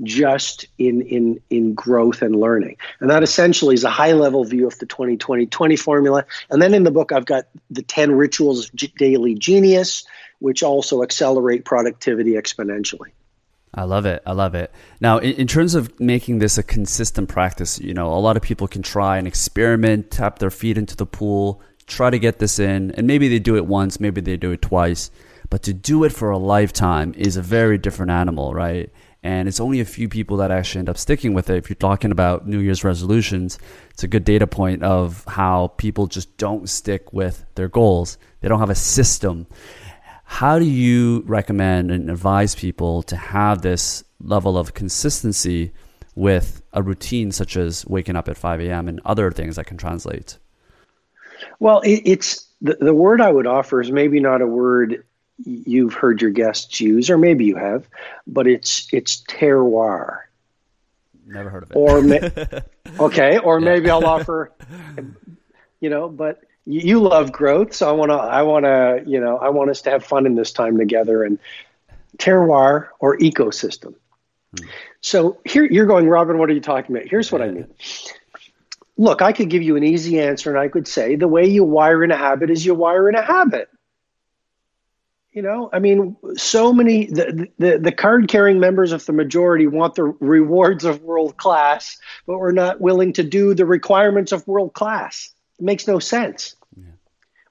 just 0.03 0.65
in 0.77 1.01
in 1.01 1.39
in 1.49 1.73
growth 1.73 2.21
and 2.21 2.35
learning 2.35 2.77
and 2.99 3.09
that 3.09 3.23
essentially 3.23 3.73
is 3.73 3.83
a 3.83 3.89
high 3.89 4.13
level 4.13 4.43
view 4.45 4.65
of 4.65 4.77
the 4.79 4.85
2020 4.85 5.45
20 5.47 5.75
formula 5.75 6.25
and 6.49 6.61
then 6.61 6.73
in 6.73 6.83
the 6.83 6.91
book 6.91 7.11
i've 7.11 7.25
got 7.25 7.45
the 7.69 7.81
10 7.81 8.13
rituals 8.13 8.69
of 8.69 8.95
daily 8.95 9.35
genius 9.35 10.05
which 10.39 10.63
also 10.63 11.03
accelerate 11.03 11.65
productivity 11.65 12.31
exponentially 12.31 13.11
I 13.71 13.83
love 13.83 14.07
it. 14.07 14.23
I 14.25 14.31
love 14.31 14.55
it. 14.55 14.71
Now, 14.99 15.19
in, 15.19 15.33
in, 15.35 15.45
terms 15.45 15.75
of 15.75 15.99
making 15.99 16.39
this 16.39 16.57
a 16.57 16.63
consistent 16.63 17.29
practice, 17.29 17.79
you 17.79 17.93
know, 17.93 18.11
a 18.11 18.17
lot 18.17 18.35
of 18.35 18.41
people 18.41 18.67
can 18.67 18.81
try 18.81 19.19
and 19.19 19.27
experiment, 19.27 20.09
tap 20.09 20.39
their 20.39 20.49
feet 20.49 20.75
into 20.75 20.95
the 20.95 21.05
pool, 21.05 21.61
try 21.85 22.09
to 22.09 22.17
get 22.17 22.39
this 22.39 22.57
in, 22.57 22.89
and 22.91 23.05
maybe 23.05 23.27
they 23.27 23.37
do 23.37 23.55
it 23.55 23.67
once, 23.67 23.99
maybe 23.99 24.21
they 24.21 24.37
do 24.37 24.51
it 24.51 24.63
twice. 24.63 25.11
But 25.51 25.61
to 25.63 25.73
do 25.73 26.03
it 26.03 26.11
for 26.11 26.31
a 26.31 26.37
lifetime 26.37 27.13
is 27.15 27.37
a 27.37 27.43
very 27.43 27.77
different 27.77 28.11
animal, 28.11 28.55
right? 28.55 28.91
And 29.21 29.49
it's 29.49 29.59
only 29.59 29.81
a 29.81 29.85
few 29.85 30.07
people 30.07 30.37
that 30.37 30.49
actually 30.49 30.79
end 30.79 30.89
up 30.89 30.97
sticking 30.97 31.33
with 31.33 31.49
it. 31.49 31.57
If 31.57 31.69
you're 31.69 31.75
talking 31.75 32.11
about 32.11 32.47
New 32.47 32.59
Year's 32.59 32.85
resolutions, 32.85 33.59
it's 33.89 34.03
a 34.03 34.07
good 34.07 34.23
data 34.23 34.47
point 34.47 34.81
of 34.81 35.25
how 35.27 35.73
people 35.77 36.07
just 36.07 36.37
don't 36.37 36.69
stick 36.69 37.11
with 37.11 37.43
their 37.55 37.67
goals. 37.67 38.17
They 38.39 38.47
don't 38.47 38.59
have 38.59 38.69
a 38.69 38.75
system. 38.75 39.47
How 40.23 40.57
do 40.57 40.65
you 40.65 41.23
recommend 41.25 41.91
and 41.91 42.09
advise 42.09 42.55
people 42.55 43.01
to 43.03 43.17
have 43.17 43.61
this 43.61 44.03
level 44.21 44.57
of 44.57 44.73
consistency 44.73 45.73
with 46.15 46.61
a 46.71 46.81
routine 46.81 47.31
such 47.31 47.57
as 47.57 47.85
waking 47.87 48.15
up 48.15 48.29
at 48.29 48.37
5 48.37 48.61
a.m. 48.61 48.87
and 48.87 49.01
other 49.05 49.31
things 49.31 49.55
that 49.57 49.65
can 49.65 49.77
translate? 49.77 50.37
Well, 51.59 51.81
it, 51.81 52.01
it's 52.05 52.47
the, 52.61 52.77
the 52.79 52.93
word 52.93 53.21
I 53.21 53.31
would 53.31 53.47
offer 53.47 53.81
is 53.81 53.91
maybe 53.91 54.19
not 54.19 54.41
a 54.41 54.47
word 54.47 55.03
you've 55.45 55.93
heard 55.93 56.21
your 56.21 56.31
guests 56.31 56.79
use, 56.79 57.09
or 57.09 57.17
maybe 57.17 57.45
you 57.45 57.55
have, 57.55 57.87
but 58.27 58.47
it's 58.47 58.87
it's 58.91 59.23
terroir. 59.23 60.19
Never 61.25 61.49
heard 61.49 61.63
of 61.63 61.71
it. 61.71 61.75
Or 61.75 62.01
ma- 62.01 62.59
okay, 63.05 63.37
or 63.37 63.59
yeah. 63.59 63.65
maybe 63.65 63.89
I'll 63.89 64.05
offer, 64.15 64.51
you 65.79 65.89
know, 65.89 66.09
but 66.09 66.41
you 66.65 66.99
love 66.99 67.31
growth, 67.31 67.73
so 67.73 67.89
I 67.89 67.93
want 67.93 68.11
to 68.11 68.15
I 68.15 68.43
want 68.43 68.65
to 68.65 69.03
you 69.05 69.19
know 69.19 69.37
I 69.37 69.49
want 69.49 69.69
us 69.69 69.81
to 69.83 69.91
have 69.91 70.03
fun 70.03 70.25
in 70.25 70.35
this 70.35 70.51
time 70.51 70.77
together 70.77 71.23
and 71.23 71.39
terroir 72.17 72.89
or 72.99 73.17
ecosystem. 73.17 73.95
Hmm. 74.57 74.67
So 75.01 75.39
here 75.45 75.65
you're 75.65 75.85
going, 75.85 76.07
Robin. 76.07 76.37
What 76.37 76.49
are 76.49 76.53
you 76.53 76.61
talking 76.61 76.95
about? 76.95 77.07
Here's 77.07 77.31
what 77.31 77.41
I 77.41 77.51
mean. 77.51 77.67
Look, 78.97 79.21
I 79.21 79.31
could 79.31 79.49
give 79.49 79.63
you 79.63 79.77
an 79.77 79.83
easy 79.83 80.19
answer, 80.19 80.49
and 80.49 80.59
I 80.59 80.67
could 80.67 80.87
say 80.87 81.15
the 81.15 81.27
way 81.27 81.47
you 81.47 81.63
wire 81.63 82.03
in 82.03 82.11
a 82.11 82.17
habit 82.17 82.49
is 82.49 82.65
you 82.65 82.75
wire 82.75 83.07
in 83.07 83.15
a 83.15 83.21
habit. 83.21 83.69
You 85.31 85.43
know, 85.43 85.69
I 85.71 85.77
mean, 85.77 86.17
so 86.35 86.73
many 86.73 87.05
the 87.05 87.47
the, 87.59 87.77
the 87.77 87.91
card 87.91 88.27
carrying 88.27 88.59
members 88.59 88.91
of 88.91 89.05
the 89.05 89.13
majority 89.13 89.67
want 89.67 89.93
the 89.95 90.05
rewards 90.05 90.85
of 90.85 91.03
world 91.03 91.37
class, 91.37 91.97
but 92.25 92.39
we're 92.39 92.51
not 92.51 92.81
willing 92.81 93.13
to 93.13 93.23
do 93.23 93.53
the 93.53 93.65
requirements 93.65 94.31
of 94.31 94.47
world 94.47 94.73
class. 94.73 95.31
It 95.59 95.65
makes 95.65 95.87
no 95.87 95.99
sense. 95.99 96.55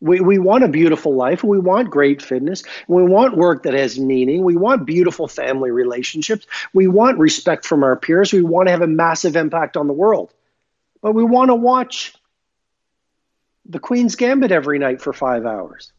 We, 0.00 0.20
we 0.20 0.38
want 0.38 0.62
a 0.62 0.68
beautiful 0.68 1.14
life. 1.16 1.42
We 1.42 1.58
want 1.58 1.90
great 1.90 2.22
fitness. 2.22 2.62
We 2.86 3.02
want 3.02 3.36
work 3.36 3.64
that 3.64 3.74
has 3.74 3.98
meaning. 3.98 4.44
We 4.44 4.56
want 4.56 4.86
beautiful 4.86 5.26
family 5.26 5.72
relationships. 5.72 6.46
We 6.72 6.86
want 6.86 7.18
respect 7.18 7.66
from 7.66 7.82
our 7.82 7.96
peers. 7.96 8.32
We 8.32 8.42
want 8.42 8.68
to 8.68 8.72
have 8.72 8.82
a 8.82 8.86
massive 8.86 9.34
impact 9.34 9.76
on 9.76 9.88
the 9.88 9.92
world. 9.92 10.32
But 11.02 11.14
we 11.14 11.24
want 11.24 11.48
to 11.48 11.56
watch 11.56 12.14
the 13.66 13.80
Queen's 13.80 14.14
Gambit 14.14 14.52
every 14.52 14.78
night 14.78 15.00
for 15.00 15.12
five 15.12 15.44
hours. 15.44 15.92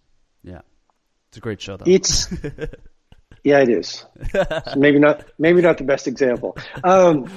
It's 1.29 1.37
a 1.37 1.41
great 1.41 1.61
show, 1.61 1.77
though. 1.77 1.85
It's. 1.87 2.31
yeah, 3.43 3.59
it 3.59 3.69
is. 3.69 4.05
So 4.33 4.73
maybe 4.75 4.99
not. 4.99 5.25
Maybe 5.37 5.61
not 5.61 5.77
the 5.77 5.83
best 5.83 6.07
example. 6.07 6.57
Um, 6.83 7.31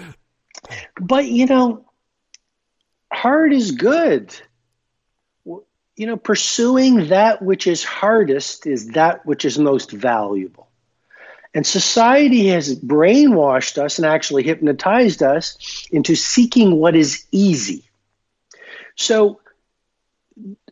but 1.01 1.27
you 1.27 1.47
know, 1.47 1.85
hard 3.13 3.53
is 3.53 3.73
good 3.73 4.35
you 5.97 6.07
know, 6.07 6.17
pursuing 6.17 7.09
that 7.09 7.43
which 7.43 7.67
is 7.67 7.85
hardest 7.85 8.67
is 8.67 8.89
that 8.89 9.27
which 9.27 9.45
is 9.45 9.59
most 9.59 9.91
valuable. 9.91 10.69
And 11.55 11.67
society 11.67 12.49
has 12.49 12.75
brainwashed 12.79 13.77
us 13.77 13.99
and 13.99 14.07
actually 14.07 14.43
hypnotized 14.43 15.23
us 15.23 15.87
into 15.91 16.15
seeking 16.15 16.77
what 16.77 16.97
is 16.97 17.27
easy. 17.31 17.85
So 18.97 19.41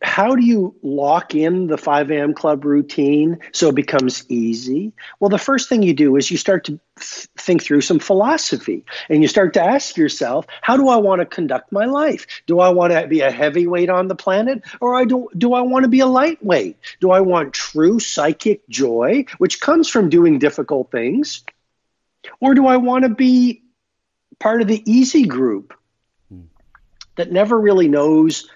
how 0.01 0.35
do 0.35 0.43
you 0.43 0.75
lock 0.81 1.35
in 1.35 1.67
the 1.67 1.77
5 1.77 2.11
a.m. 2.11 2.33
club 2.33 2.65
routine 2.65 3.39
so 3.51 3.69
it 3.69 3.75
becomes 3.75 4.25
easy? 4.29 4.93
Well, 5.19 5.29
the 5.29 5.37
first 5.37 5.69
thing 5.69 5.83
you 5.83 5.93
do 5.93 6.15
is 6.15 6.31
you 6.31 6.37
start 6.37 6.65
to 6.65 6.79
th- 6.99 7.27
think 7.37 7.63
through 7.63 7.81
some 7.81 7.99
philosophy 7.99 8.85
and 9.09 9.21
you 9.21 9.27
start 9.27 9.53
to 9.53 9.63
ask 9.63 9.97
yourself, 9.97 10.47
how 10.61 10.77
do 10.77 10.89
I 10.89 10.97
want 10.97 11.19
to 11.19 11.25
conduct 11.25 11.71
my 11.71 11.85
life? 11.85 12.25
Do 12.47 12.59
I 12.59 12.69
want 12.69 12.93
to 12.93 13.07
be 13.07 13.21
a 13.21 13.31
heavyweight 13.31 13.89
on 13.89 14.07
the 14.07 14.15
planet 14.15 14.63
or 14.79 14.95
I 14.95 15.05
do, 15.05 15.29
do 15.37 15.53
I 15.53 15.61
want 15.61 15.83
to 15.83 15.89
be 15.89 15.99
a 15.99 16.07
lightweight? 16.07 16.77
Do 16.99 17.11
I 17.11 17.21
want 17.21 17.53
true 17.53 17.99
psychic 17.99 18.67
joy, 18.69 19.25
which 19.37 19.61
comes 19.61 19.87
from 19.87 20.09
doing 20.09 20.39
difficult 20.39 20.91
things? 20.91 21.43
Or 22.39 22.53
do 22.53 22.67
I 22.67 22.77
want 22.77 23.03
to 23.03 23.09
be 23.09 23.63
part 24.39 24.61
of 24.61 24.67
the 24.67 24.81
easy 24.91 25.25
group 25.25 25.73
hmm. 26.29 26.41
that 27.15 27.31
never 27.31 27.59
really 27.59 27.87
knows? 27.87 28.49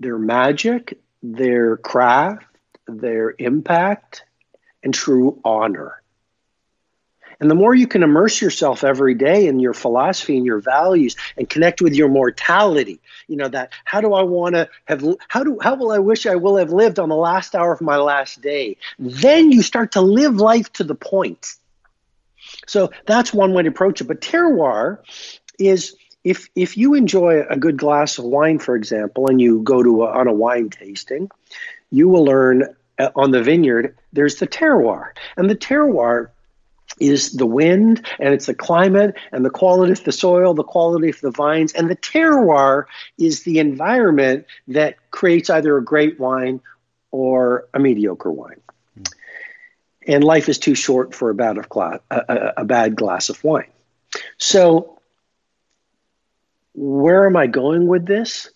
Their 0.00 0.18
magic, 0.18 1.00
their 1.22 1.76
craft, 1.76 2.46
their 2.86 3.34
impact, 3.38 4.24
and 4.82 4.94
true 4.94 5.40
honor. 5.44 6.00
And 7.40 7.48
the 7.48 7.54
more 7.54 7.74
you 7.74 7.86
can 7.86 8.02
immerse 8.02 8.40
yourself 8.40 8.82
every 8.82 9.14
day 9.14 9.46
in 9.46 9.60
your 9.60 9.72
philosophy 9.72 10.36
and 10.36 10.44
your 10.44 10.58
values 10.58 11.14
and 11.36 11.48
connect 11.48 11.80
with 11.80 11.94
your 11.94 12.08
mortality, 12.08 13.00
you 13.28 13.36
know, 13.36 13.48
that 13.48 13.72
how 13.84 14.00
do 14.00 14.12
I 14.12 14.22
want 14.22 14.56
to 14.56 14.68
have, 14.86 15.04
how 15.28 15.44
do, 15.44 15.56
how 15.60 15.76
will 15.76 15.92
I 15.92 15.98
wish 15.98 16.26
I 16.26 16.34
will 16.34 16.56
have 16.56 16.72
lived 16.72 16.98
on 16.98 17.08
the 17.08 17.16
last 17.16 17.54
hour 17.54 17.72
of 17.72 17.80
my 17.80 17.96
last 17.96 18.40
day? 18.40 18.76
Then 18.98 19.52
you 19.52 19.62
start 19.62 19.92
to 19.92 20.00
live 20.00 20.36
life 20.36 20.72
to 20.74 20.84
the 20.84 20.96
point. 20.96 21.54
So 22.66 22.90
that's 23.06 23.32
one 23.32 23.52
way 23.52 23.62
to 23.62 23.68
approach 23.68 24.00
it. 24.00 24.04
But 24.04 24.20
terroir 24.20 24.98
is 25.60 25.94
if 26.28 26.50
if 26.54 26.76
you 26.76 26.92
enjoy 26.92 27.42
a 27.48 27.56
good 27.56 27.78
glass 27.78 28.18
of 28.18 28.24
wine, 28.24 28.58
for 28.58 28.76
example, 28.76 29.28
and 29.28 29.40
you 29.40 29.62
go 29.62 29.82
to 29.82 30.02
a, 30.02 30.10
on 30.10 30.28
a 30.28 30.32
wine 30.32 30.68
tasting, 30.68 31.30
you 31.90 32.08
will 32.08 32.24
learn 32.24 32.74
uh, 32.98 33.08
on 33.16 33.30
the 33.30 33.42
vineyard 33.42 33.96
there's 34.12 34.36
the 34.36 34.46
terroir, 34.46 35.12
and 35.38 35.48
the 35.48 35.56
terroir 35.56 36.28
is 37.00 37.32
the 37.32 37.46
wind 37.46 38.04
and 38.18 38.34
it's 38.34 38.46
the 38.46 38.54
climate 38.54 39.14
and 39.32 39.44
the 39.44 39.50
quality 39.50 39.92
of 39.92 40.04
the 40.04 40.12
soil, 40.12 40.52
the 40.52 40.64
quality 40.64 41.08
of 41.08 41.20
the 41.20 41.30
vines, 41.30 41.72
and 41.72 41.88
the 41.88 41.96
terroir 41.96 42.84
is 43.18 43.44
the 43.44 43.58
environment 43.58 44.44
that 44.66 44.96
creates 45.10 45.48
either 45.48 45.76
a 45.78 45.84
great 45.84 46.18
wine 46.20 46.60
or 47.10 47.68
a 47.72 47.78
mediocre 47.78 48.30
wine. 48.30 48.60
Mm. 48.98 49.12
And 50.06 50.24
life 50.24 50.48
is 50.48 50.58
too 50.58 50.74
short 50.74 51.14
for 51.14 51.30
a 51.30 51.34
bad 51.34 51.56
of 51.56 51.66
a, 51.74 52.00
a, 52.10 52.52
a 52.58 52.64
bad 52.64 52.96
glass 52.96 53.28
of 53.30 53.42
wine. 53.44 53.70
So 54.38 54.97
where 56.78 57.26
am 57.26 57.36
I 57.36 57.48
going 57.48 57.88
with 57.88 58.06
this? 58.06 58.48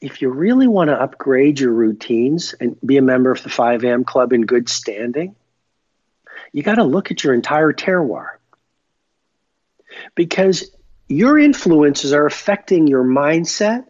If 0.00 0.20
you 0.20 0.30
really 0.30 0.66
want 0.66 0.88
to 0.88 1.00
upgrade 1.00 1.60
your 1.60 1.72
routines 1.72 2.54
and 2.58 2.76
be 2.84 2.96
a 2.96 3.02
member 3.02 3.30
of 3.30 3.42
the 3.42 3.48
5 3.48 3.84
a.m. 3.84 4.02
club 4.02 4.32
in 4.32 4.42
good 4.46 4.68
standing, 4.68 5.36
you 6.52 6.64
got 6.64 6.74
to 6.74 6.84
look 6.84 7.12
at 7.12 7.22
your 7.22 7.34
entire 7.34 7.72
terroir. 7.72 8.30
Because 10.16 10.70
your 11.08 11.38
influences 11.38 12.12
are 12.12 12.26
affecting 12.26 12.88
your 12.88 13.04
mindset 13.04 13.84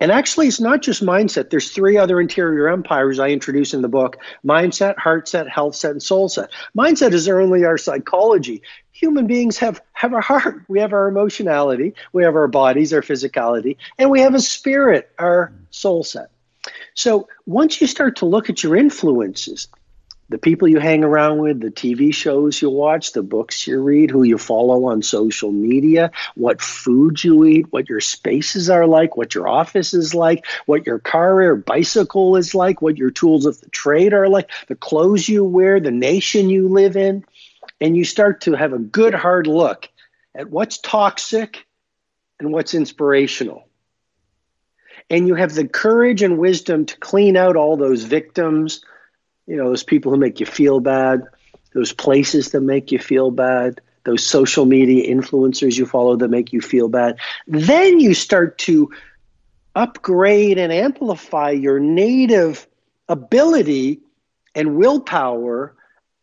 and 0.00 0.12
actually, 0.12 0.46
it's 0.46 0.60
not 0.60 0.80
just 0.80 1.04
mindset. 1.04 1.50
There's 1.50 1.72
three 1.72 1.96
other 1.96 2.20
interior 2.20 2.68
empires 2.68 3.18
I 3.18 3.30
introduce 3.30 3.74
in 3.74 3.82
the 3.82 3.88
book 3.88 4.18
mindset, 4.46 4.96
heart 4.96 5.26
set, 5.28 5.48
health 5.48 5.74
set, 5.74 5.90
and 5.90 6.02
soul 6.02 6.28
set. 6.28 6.50
Mindset 6.76 7.12
is 7.12 7.28
only 7.28 7.64
our 7.64 7.78
psychology. 7.78 8.62
Human 9.00 9.28
beings 9.28 9.58
have, 9.58 9.80
have 9.92 10.12
a 10.12 10.20
heart. 10.20 10.64
We 10.66 10.80
have 10.80 10.92
our 10.92 11.06
emotionality, 11.06 11.94
we 12.12 12.24
have 12.24 12.34
our 12.34 12.48
bodies, 12.48 12.92
our 12.92 13.00
physicality, 13.00 13.76
and 13.96 14.10
we 14.10 14.20
have 14.20 14.34
a 14.34 14.40
spirit, 14.40 15.10
our 15.20 15.52
soul 15.70 16.02
set. 16.02 16.30
So 16.94 17.28
once 17.46 17.80
you 17.80 17.86
start 17.86 18.16
to 18.16 18.26
look 18.26 18.50
at 18.50 18.64
your 18.64 18.74
influences, 18.74 19.68
the 20.30 20.38
people 20.38 20.66
you 20.66 20.80
hang 20.80 21.04
around 21.04 21.38
with, 21.38 21.60
the 21.60 21.70
TV 21.70 22.12
shows 22.12 22.60
you 22.60 22.70
watch, 22.70 23.12
the 23.12 23.22
books 23.22 23.68
you 23.68 23.80
read, 23.80 24.10
who 24.10 24.24
you 24.24 24.36
follow 24.36 24.86
on 24.86 25.02
social 25.02 25.52
media, 25.52 26.10
what 26.34 26.60
food 26.60 27.22
you 27.22 27.44
eat, 27.44 27.72
what 27.72 27.88
your 27.88 28.00
spaces 28.00 28.68
are 28.68 28.86
like, 28.86 29.16
what 29.16 29.32
your 29.32 29.46
office 29.46 29.94
is 29.94 30.12
like, 30.12 30.44
what 30.66 30.86
your 30.86 30.98
car 30.98 31.40
or 31.40 31.54
bicycle 31.54 32.34
is 32.34 32.52
like, 32.52 32.82
what 32.82 32.98
your 32.98 33.12
tools 33.12 33.46
of 33.46 33.60
the 33.60 33.70
trade 33.70 34.12
are 34.12 34.28
like, 34.28 34.50
the 34.66 34.74
clothes 34.74 35.28
you 35.28 35.44
wear, 35.44 35.78
the 35.78 35.92
nation 35.92 36.50
you 36.50 36.68
live 36.68 36.96
in. 36.96 37.24
And 37.80 37.96
you 37.96 38.04
start 38.04 38.42
to 38.42 38.54
have 38.54 38.72
a 38.72 38.78
good 38.78 39.14
hard 39.14 39.46
look 39.46 39.88
at 40.34 40.50
what's 40.50 40.78
toxic 40.78 41.64
and 42.40 42.52
what's 42.52 42.74
inspirational. 42.74 43.68
And 45.10 45.26
you 45.26 45.34
have 45.36 45.54
the 45.54 45.66
courage 45.66 46.22
and 46.22 46.38
wisdom 46.38 46.86
to 46.86 46.96
clean 46.98 47.36
out 47.36 47.56
all 47.56 47.76
those 47.76 48.04
victims 48.04 48.82
you 49.48 49.56
know, 49.56 49.70
those 49.70 49.82
people 49.82 50.12
who 50.12 50.18
make 50.18 50.38
you 50.38 50.46
feel 50.46 50.78
bad, 50.78 51.24
those 51.74 51.92
places 51.92 52.50
that 52.50 52.60
make 52.60 52.92
you 52.92 52.98
feel 52.98 53.30
bad, 53.30 53.80
those 54.04 54.24
social 54.24 54.66
media 54.66 55.12
influencers 55.12 55.76
you 55.76 55.86
follow 55.86 56.16
that 56.16 56.28
make 56.28 56.52
you 56.52 56.60
feel 56.60 56.88
bad. 56.88 57.18
Then 57.46 57.98
you 57.98 58.14
start 58.14 58.58
to 58.58 58.90
upgrade 59.74 60.58
and 60.58 60.70
amplify 60.70 61.50
your 61.50 61.80
native 61.80 62.66
ability 63.08 64.00
and 64.54 64.76
willpower 64.76 65.74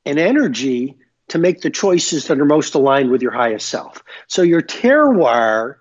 and 0.06 0.20
energy 0.20 0.96
to 1.30 1.40
make 1.40 1.62
the 1.62 1.70
choices 1.70 2.28
that 2.28 2.40
are 2.40 2.46
most 2.46 2.76
aligned 2.76 3.10
with 3.10 3.22
your 3.22 3.32
highest 3.32 3.70
self. 3.70 4.04
So 4.28 4.42
your 4.42 4.62
terroir 4.62 5.76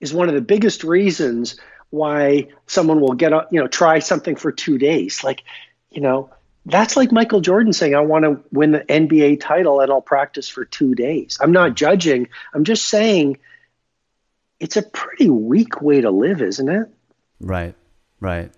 is 0.00 0.14
one 0.14 0.28
of 0.28 0.34
the 0.34 0.40
biggest 0.40 0.84
reasons 0.84 1.58
why 1.90 2.48
someone 2.66 3.00
will 3.00 3.14
get 3.14 3.32
up, 3.32 3.48
you 3.52 3.60
know 3.60 3.66
try 3.66 3.98
something 3.98 4.36
for 4.36 4.52
2 4.52 4.76
days 4.76 5.24
like 5.24 5.42
you 5.90 6.02
know 6.02 6.30
that's 6.68 6.96
like 6.96 7.12
Michael 7.12 7.40
Jordan 7.40 7.72
saying, 7.72 7.94
I 7.94 8.00
want 8.00 8.24
to 8.24 8.40
win 8.52 8.72
the 8.72 8.80
NBA 8.80 9.40
title 9.40 9.80
and 9.80 9.90
I'll 9.90 10.02
practice 10.02 10.48
for 10.48 10.64
two 10.64 10.94
days. 10.94 11.38
I'm 11.40 11.52
not 11.52 11.74
judging. 11.74 12.28
I'm 12.52 12.64
just 12.64 12.86
saying 12.86 13.38
it's 14.60 14.76
a 14.76 14.82
pretty 14.82 15.30
weak 15.30 15.80
way 15.80 16.00
to 16.02 16.10
live, 16.10 16.42
isn't 16.42 16.68
it? 16.68 16.88
Right, 17.40 17.74
right. 18.20 18.52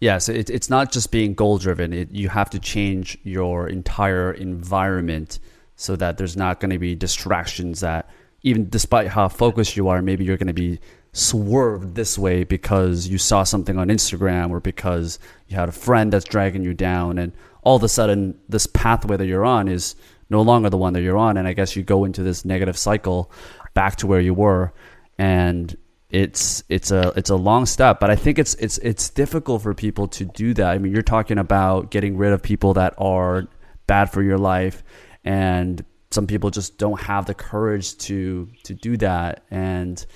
Yeah, 0.00 0.18
so 0.18 0.32
it, 0.32 0.48
it's 0.48 0.70
not 0.70 0.90
just 0.90 1.10
being 1.10 1.34
goal 1.34 1.58
driven. 1.58 2.08
You 2.10 2.30
have 2.30 2.48
to 2.50 2.58
change 2.58 3.18
your 3.22 3.68
entire 3.68 4.32
environment 4.32 5.38
so 5.80 5.96
that 5.96 6.18
there's 6.18 6.36
not 6.36 6.60
going 6.60 6.70
to 6.70 6.78
be 6.78 6.94
distractions 6.94 7.80
that, 7.80 8.10
even 8.42 8.68
despite 8.68 9.08
how 9.08 9.28
focused 9.28 9.76
you 9.76 9.88
are, 9.88 10.02
maybe 10.02 10.24
you're 10.24 10.36
going 10.36 10.46
to 10.46 10.52
be 10.52 10.78
swerved 11.12 11.94
this 11.94 12.18
way 12.18 12.44
because 12.44 13.08
you 13.08 13.16
saw 13.16 13.42
something 13.44 13.78
on 13.78 13.88
Instagram 13.88 14.50
or 14.50 14.60
because 14.60 15.18
you 15.48 15.56
had 15.56 15.70
a 15.70 15.72
friend 15.72 16.12
that's 16.12 16.26
dragging 16.26 16.62
you 16.62 16.74
down. 16.74 17.16
And 17.16 17.32
all 17.62 17.76
of 17.76 17.82
a 17.82 17.88
sudden 17.88 18.38
this 18.46 18.66
pathway 18.66 19.16
that 19.16 19.26
you're 19.26 19.44
on 19.44 19.68
is 19.68 19.96
no 20.28 20.42
longer 20.42 20.68
the 20.68 20.76
one 20.76 20.92
that 20.92 21.00
you're 21.00 21.16
on. 21.16 21.38
And 21.38 21.48
i 21.48 21.54
guess 21.54 21.74
you 21.74 21.82
go 21.82 22.04
into 22.04 22.22
this 22.22 22.44
negative 22.44 22.76
cycle 22.76 23.32
back 23.72 23.96
to 23.96 24.06
where 24.06 24.20
you 24.20 24.34
were. 24.34 24.74
And 25.18 25.74
it's 26.10 26.62
it's 26.68 26.90
a 26.90 27.12
it's 27.16 27.30
a 27.30 27.36
long 27.36 27.64
step 27.64 28.00
but 28.00 28.10
i 28.10 28.16
think 28.16 28.36
it's 28.36 28.54
it's 28.54 28.78
it's 28.78 29.10
difficult 29.10 29.62
for 29.62 29.72
people 29.74 30.08
to 30.08 30.24
do 30.24 30.52
that. 30.54 30.70
I 30.70 30.78
mean 30.78 30.92
you're 30.92 31.02
talking 31.02 31.38
about 31.38 31.90
getting 31.90 32.16
rid 32.16 32.32
of 32.32 32.42
people 32.42 32.74
that 32.74 32.94
are 32.98 33.46
bad 33.86 34.12
for 34.12 34.22
your 34.22 34.38
life 34.38 34.82
and 35.24 35.84
some 36.10 36.26
people 36.26 36.50
just 36.50 36.78
don't 36.78 37.00
have 37.00 37.26
the 37.26 37.34
courage 37.34 37.96
to 37.98 38.48
to 38.64 38.74
do 38.74 38.96
that 38.96 39.44
and 39.50 40.06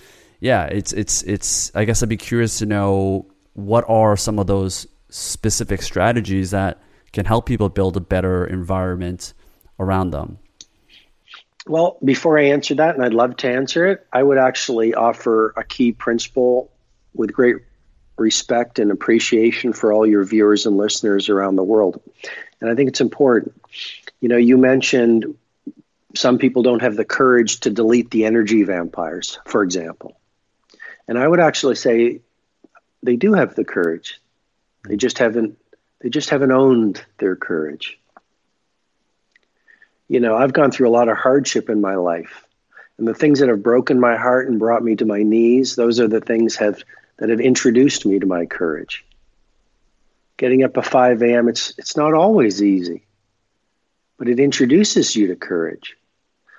yeah 0.41 0.65
it's 0.65 0.93
it's 0.93 1.23
it's 1.23 1.71
i 1.75 1.85
guess 1.85 2.03
i'd 2.03 2.09
be 2.09 2.17
curious 2.17 2.59
to 2.59 2.67
know 2.67 3.27
what 3.55 3.85
are 3.89 4.17
some 4.17 4.39
of 4.39 4.47
those 4.47 4.87
specific 5.09 5.81
strategies 5.81 6.51
that 6.51 6.83
can 7.13 7.25
help 7.25 7.47
people 7.47 7.69
build 7.69 7.97
a 7.97 8.01
better 8.01 8.45
environment 8.45 9.33
around 9.79 10.11
them? 10.11 10.39
Well, 11.67 11.97
before 12.05 12.39
I 12.39 12.43
answer 12.47 12.75
that, 12.75 12.95
and 12.95 13.05
I'd 13.05 13.15
love 13.15 13.37
to 13.39 13.49
answer 13.49 13.87
it, 13.87 14.07
I 14.13 14.23
would 14.23 14.37
actually 14.37 14.93
offer 14.93 15.55
a 15.57 15.65
key 15.65 15.93
principle 15.93 16.71
with 17.15 17.33
great 17.33 17.57
respect 18.19 18.79
and 18.79 18.91
appreciation 18.91 19.73
for 19.73 19.93
all 19.93 20.07
your 20.07 20.25
viewers 20.25 20.67
and 20.67 20.77
listeners 20.77 21.29
around 21.29 21.57
the 21.57 21.65
world. 21.65 22.03
And 22.61 22.69
I 22.69 22.75
think 22.75 22.89
it's 22.89 23.01
important. 23.01 23.55
You 24.21 24.29
know, 24.29 24.37
you 24.37 24.57
mentioned 24.57 25.37
some 26.15 26.39
people 26.39 26.63
don't 26.63 26.83
have 26.83 26.97
the 26.97 27.05
courage 27.05 27.61
to 27.61 27.71
delete 27.71 28.11
the 28.11 28.25
energy 28.25 28.63
vampires, 28.63 29.39
for 29.47 29.63
example. 29.63 30.17
And 31.09 31.19
I 31.19 31.27
would 31.27 31.41
actually 31.41 31.75
say 31.75 32.21
they 33.03 33.17
do 33.17 33.35
have 33.35 33.55
the 33.55 33.65
courage. 33.65 34.21
They 34.89 34.97
just 34.97 35.19
haven't 35.19 35.59
they 36.01 36.11
just 36.11 36.31
haven't 36.31 36.53
owned 36.53 37.05
their 37.19 37.37
courage. 37.37 37.99
You 40.09 40.21
know, 40.21 40.37
I've 40.37 40.53
gone 40.53 40.71
through 40.71 40.89
a 40.89 40.93
lot 40.93 41.09
of 41.09 41.17
hardship 41.17 41.71
in 41.71 41.81
my 41.81 41.95
life. 41.95 42.47
And 42.99 43.09
the 43.09 43.15
things 43.15 43.41
that 43.41 43.49
have 43.49 43.63
broken 43.63 43.99
my 43.99 44.17
heart 44.17 44.49
and 44.49 44.59
brought 44.59 44.85
me 44.85 44.97
to 44.97 45.05
my 45.05 45.23
knees, 45.23 45.75
those 45.75 45.99
are 46.01 46.09
the 46.09 46.21
things 46.21 46.57
have 46.57 46.83
that 47.17 47.31
have 47.31 47.41
introduced 47.41 48.07
me 48.07 48.19
to 48.19 48.27
my 48.27 48.47
courage. 48.47 49.05
Getting 50.37 50.63
up 50.63 50.77
at 50.77 50.87
5 50.87 51.23
a.m., 51.23 51.49
it's 51.49 51.75
it's 51.79 51.97
not 51.97 52.13
always 52.13 52.63
easy, 52.63 53.05
but 54.19 54.29
it 54.29 54.39
introduces 54.41 55.15
you 55.17 55.29
to 55.29 55.37
courage. 55.37 55.97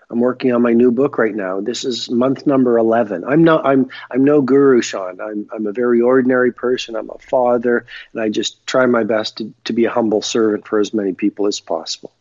I'm 0.10 0.20
working 0.20 0.54
on 0.54 0.62
my 0.62 0.74
new 0.74 0.92
book 0.92 1.18
right 1.18 1.34
now. 1.34 1.62
This 1.62 1.84
is 1.84 2.10
month 2.12 2.46
number 2.46 2.78
11. 2.78 3.24
I'm 3.26 3.44
not 3.44 3.66
I'm 3.66 3.90
I'm 4.12 4.24
no 4.24 4.42
guru, 4.42 4.82
Sean. 4.82 5.20
I'm 5.20 5.50
I'm 5.52 5.66
a 5.66 5.72
very 5.72 6.00
ordinary 6.02 6.52
person. 6.52 6.96
I'm 6.96 7.10
a 7.10 7.18
father, 7.18 7.86
and 8.14 8.22
I 8.22 8.30
just 8.30 8.66
try 8.68 8.86
my 8.86 9.04
best 9.04 9.38
to, 9.38 9.54
to 9.64 9.74
be 9.74 9.86
a 9.86 9.90
humble 9.90 10.22
servant 10.22 10.68
for 10.68 10.80
as 10.80 10.94
many 10.94 11.14
people 11.14 11.48
as 11.48 11.60
possible. 11.60 12.12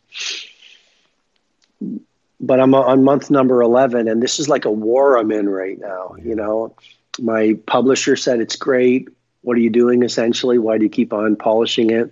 But 2.39 2.59
I'm 2.59 2.73
on 2.73 3.03
month 3.03 3.29
number 3.29 3.61
11 3.61 4.07
and 4.07 4.21
this 4.21 4.39
is 4.39 4.49
like 4.49 4.65
a 4.65 4.71
war 4.71 5.17
I'm 5.17 5.31
in 5.31 5.47
right 5.47 5.79
now, 5.79 6.15
you 6.21 6.35
know. 6.35 6.75
My 7.19 7.57
publisher 7.65 8.15
said 8.15 8.39
it's 8.39 8.55
great. 8.55 9.07
What 9.41 9.57
are 9.57 9.61
you 9.61 9.69
doing 9.69 10.03
essentially? 10.03 10.57
Why 10.57 10.77
do 10.77 10.83
you 10.83 10.89
keep 10.89 11.13
on 11.13 11.37
polishing 11.37 11.91
it? 11.91 12.11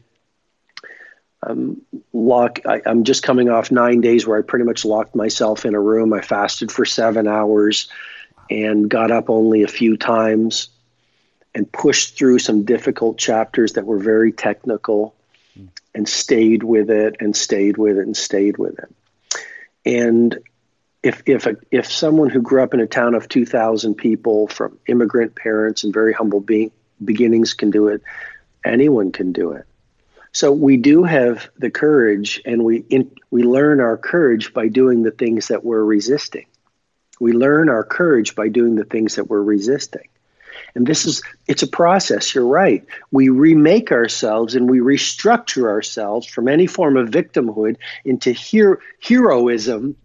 Um, 1.47 1.81
lock. 2.11 2.59
I, 2.65 2.81
am 2.85 3.03
just 3.03 3.23
coming 3.23 3.49
off 3.49 3.71
nine 3.71 4.01
days 4.01 4.25
where 4.25 4.37
I 4.37 4.41
pretty 4.41 4.65
much 4.65 4.85
locked 4.85 5.15
myself 5.15 5.65
in 5.65 5.75
a 5.75 5.79
room. 5.79 6.13
I 6.13 6.21
fasted 6.21 6.71
for 6.71 6.85
seven 6.85 7.27
hours 7.27 7.87
and 8.49 8.89
got 8.89 9.11
up 9.11 9.29
only 9.29 9.63
a 9.63 9.67
few 9.67 9.97
times 9.97 10.69
and 11.55 11.71
pushed 11.71 12.17
through 12.17 12.39
some 12.39 12.63
difficult 12.63 13.17
chapters 13.17 13.73
that 13.73 13.85
were 13.85 13.99
very 13.99 14.31
technical 14.31 15.15
and 15.93 16.09
stayed 16.09 16.63
with 16.63 16.89
it 16.89 17.15
and 17.19 17.35
stayed 17.35 17.77
with 17.77 17.97
it 17.97 18.05
and 18.05 18.17
stayed 18.17 18.57
with 18.57 18.77
it. 18.79 18.95
And 19.85 20.37
if 21.03 21.21
if 21.25 21.45
a, 21.45 21.55
if 21.69 21.91
someone 21.91 22.29
who 22.29 22.41
grew 22.41 22.63
up 22.63 22.73
in 22.73 22.79
a 22.79 22.87
town 22.87 23.13
of 23.13 23.27
2,000 23.27 23.95
people 23.95 24.47
from 24.47 24.79
immigrant 24.87 25.35
parents 25.35 25.83
and 25.83 25.93
very 25.93 26.13
humble 26.13 26.39
be- 26.39 26.71
beginnings 27.03 27.53
can 27.53 27.69
do 27.69 27.89
it, 27.89 28.01
anyone 28.65 29.11
can 29.11 29.33
do 29.33 29.51
it. 29.51 29.65
So 30.33 30.51
we 30.51 30.77
do 30.77 31.03
have 31.03 31.49
the 31.57 31.69
courage, 31.69 32.41
and 32.43 32.63
we 32.63 32.83
in, 32.89 33.11
we 33.29 33.43
learn 33.43 33.79
our 33.79 33.97
courage 33.97 34.53
by 34.53 34.67
doing 34.67 35.03
the 35.03 35.11
things 35.11 35.47
that 35.47 35.63
we're 35.63 35.83
resisting. 35.83 36.47
We 37.19 37.33
learn 37.33 37.69
our 37.69 37.83
courage 37.83 38.35
by 38.35 38.49
doing 38.49 38.75
the 38.75 38.83
things 38.83 39.15
that 39.15 39.29
we're 39.29 39.43
resisting. 39.43 40.09
And 40.75 40.87
this 40.87 41.05
is 41.05 41.21
it's 41.47 41.61
a 41.61 41.67
process, 41.67 42.33
you're 42.33 42.47
right. 42.47 42.83
We 43.11 43.29
remake 43.29 43.91
ourselves 43.91 44.55
and 44.55 44.67
we 44.67 44.79
restructure 44.79 45.69
ourselves 45.69 46.25
from 46.25 46.47
any 46.47 46.65
form 46.65 46.97
of 46.97 47.09
victimhood 47.09 47.77
into 48.03 48.31
hero, 48.31 48.77
heroism 48.99 49.95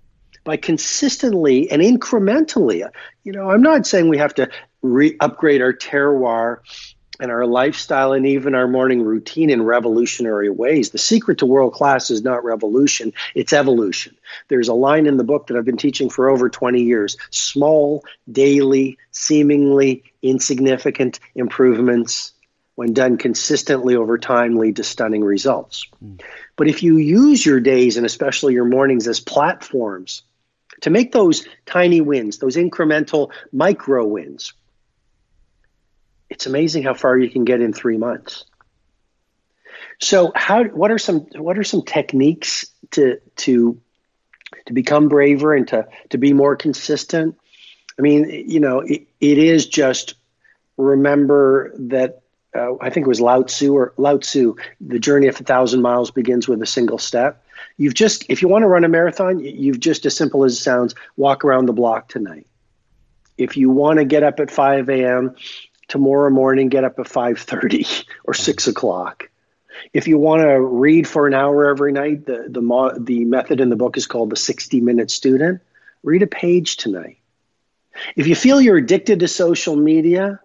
by 0.44 0.58
consistently 0.58 1.70
and 1.70 1.80
incrementally. 1.80 2.86
You 3.24 3.32
know, 3.32 3.50
I'm 3.50 3.62
not 3.62 3.86
saying 3.86 4.08
we 4.08 4.18
have 4.18 4.34
to 4.34 4.50
re- 4.82 5.16
upgrade 5.20 5.62
our 5.62 5.72
terroir 5.72 6.58
and 7.20 7.30
our 7.30 7.46
lifestyle 7.46 8.12
and 8.12 8.26
even 8.26 8.54
our 8.54 8.68
morning 8.68 9.02
routine 9.02 9.50
in 9.50 9.62
revolutionary 9.62 10.50
ways. 10.50 10.90
The 10.90 10.98
secret 10.98 11.38
to 11.38 11.46
world 11.46 11.72
class 11.72 12.10
is 12.10 12.22
not 12.22 12.44
revolution, 12.44 13.12
it's 13.34 13.52
evolution. 13.52 14.16
There's 14.48 14.68
a 14.68 14.74
line 14.74 15.06
in 15.06 15.16
the 15.16 15.24
book 15.24 15.46
that 15.46 15.56
I've 15.56 15.64
been 15.64 15.76
teaching 15.76 16.10
for 16.10 16.28
over 16.28 16.48
20 16.48 16.82
years 16.82 17.16
small, 17.30 18.04
daily, 18.30 18.98
seemingly 19.10 20.04
insignificant 20.22 21.20
improvements, 21.34 22.32
when 22.76 22.92
done 22.92 23.18
consistently 23.18 23.96
over 23.96 24.18
time, 24.18 24.56
lead 24.56 24.76
to 24.76 24.84
stunning 24.84 25.24
results. 25.24 25.86
Mm. 26.04 26.20
But 26.54 26.68
if 26.68 26.82
you 26.82 26.96
use 26.96 27.44
your 27.44 27.58
days 27.58 27.96
and 27.96 28.06
especially 28.06 28.54
your 28.54 28.64
mornings 28.64 29.08
as 29.08 29.18
platforms 29.18 30.22
to 30.82 30.90
make 30.90 31.10
those 31.10 31.44
tiny 31.66 32.00
wins, 32.00 32.38
those 32.38 32.56
incremental 32.56 33.32
micro 33.52 34.06
wins, 34.06 34.52
it's 36.30 36.46
amazing 36.46 36.82
how 36.82 36.94
far 36.94 37.18
you 37.18 37.30
can 37.30 37.44
get 37.44 37.60
in 37.60 37.72
three 37.72 37.96
months. 37.96 38.44
So, 40.00 40.32
how? 40.34 40.64
What 40.64 40.90
are 40.90 40.98
some? 40.98 41.20
What 41.34 41.58
are 41.58 41.64
some 41.64 41.82
techniques 41.82 42.66
to 42.92 43.20
to 43.36 43.80
to 44.66 44.72
become 44.72 45.08
braver 45.08 45.54
and 45.54 45.66
to 45.68 45.88
to 46.10 46.18
be 46.18 46.32
more 46.32 46.56
consistent? 46.56 47.36
I 47.98 48.02
mean, 48.02 48.28
you 48.48 48.60
know, 48.60 48.80
it, 48.80 49.08
it 49.20 49.38
is 49.38 49.66
just 49.66 50.14
remember 50.76 51.72
that 51.76 52.22
uh, 52.54 52.74
I 52.80 52.90
think 52.90 53.06
it 53.06 53.08
was 53.08 53.20
Lao 53.20 53.42
Tzu 53.42 53.74
or 53.74 53.92
Lao 53.96 54.18
Tzu, 54.18 54.56
the 54.80 54.98
journey 54.98 55.26
of 55.26 55.40
a 55.40 55.44
thousand 55.44 55.82
miles 55.82 56.10
begins 56.10 56.48
with 56.48 56.62
a 56.62 56.66
single 56.66 56.98
step. 56.98 57.44
You've 57.76 57.94
just, 57.94 58.24
if 58.28 58.40
you 58.40 58.48
want 58.48 58.62
to 58.62 58.66
run 58.68 58.84
a 58.84 58.88
marathon, 58.88 59.40
you've 59.40 59.80
just 59.80 60.06
as 60.06 60.16
simple 60.16 60.44
as 60.44 60.54
it 60.54 60.62
sounds, 60.62 60.94
walk 61.16 61.44
around 61.44 61.66
the 61.66 61.72
block 61.72 62.08
tonight. 62.08 62.46
If 63.36 63.56
you 63.56 63.70
want 63.70 63.98
to 63.98 64.04
get 64.04 64.22
up 64.22 64.40
at 64.40 64.50
5 64.50 64.88
a.m. 64.88 65.36
tomorrow 65.88 66.30
morning, 66.30 66.68
get 66.68 66.84
up 66.84 66.98
at 66.98 67.08
5:30 67.08 68.06
or 68.24 68.34
6 68.34 68.68
o'clock. 68.68 69.28
If 69.92 70.08
you 70.08 70.18
want 70.18 70.42
to 70.42 70.60
read 70.60 71.06
for 71.06 71.26
an 71.26 71.34
hour 71.34 71.68
every 71.68 71.92
night, 71.92 72.26
the 72.26 72.46
the 72.48 72.62
mo- 72.62 72.96
the 72.98 73.24
method 73.24 73.60
in 73.60 73.68
the 73.70 73.76
book 73.76 73.96
is 73.96 74.06
called 74.06 74.30
the 74.30 74.36
60 74.36 74.80
minute 74.80 75.10
student. 75.10 75.60
Read 76.02 76.22
a 76.22 76.26
page 76.26 76.76
tonight. 76.76 77.18
If 78.16 78.26
you 78.26 78.34
feel 78.34 78.60
you're 78.60 78.76
addicted 78.76 79.20
to 79.20 79.28
social 79.28 79.76
media, 79.76 80.40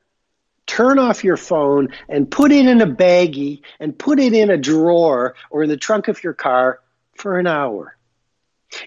turn 0.65 0.97
off 0.97 1.23
your 1.23 1.38
phone 1.38 1.89
and 2.10 2.29
put 2.29 2.51
it 2.51 2.65
in 2.65 2.82
a 2.82 2.88
baggie 2.88 3.62
and 3.79 3.97
put 3.97 4.19
it 4.19 4.34
in 4.34 4.49
a 4.49 4.58
drawer 4.58 5.36
or 5.49 5.63
in 5.63 5.69
the 5.69 5.77
trunk 5.77 6.08
of 6.08 6.23
your 6.23 6.34
car 6.34 6.79
for 7.15 7.38
an 7.38 7.47
hour. 7.47 7.95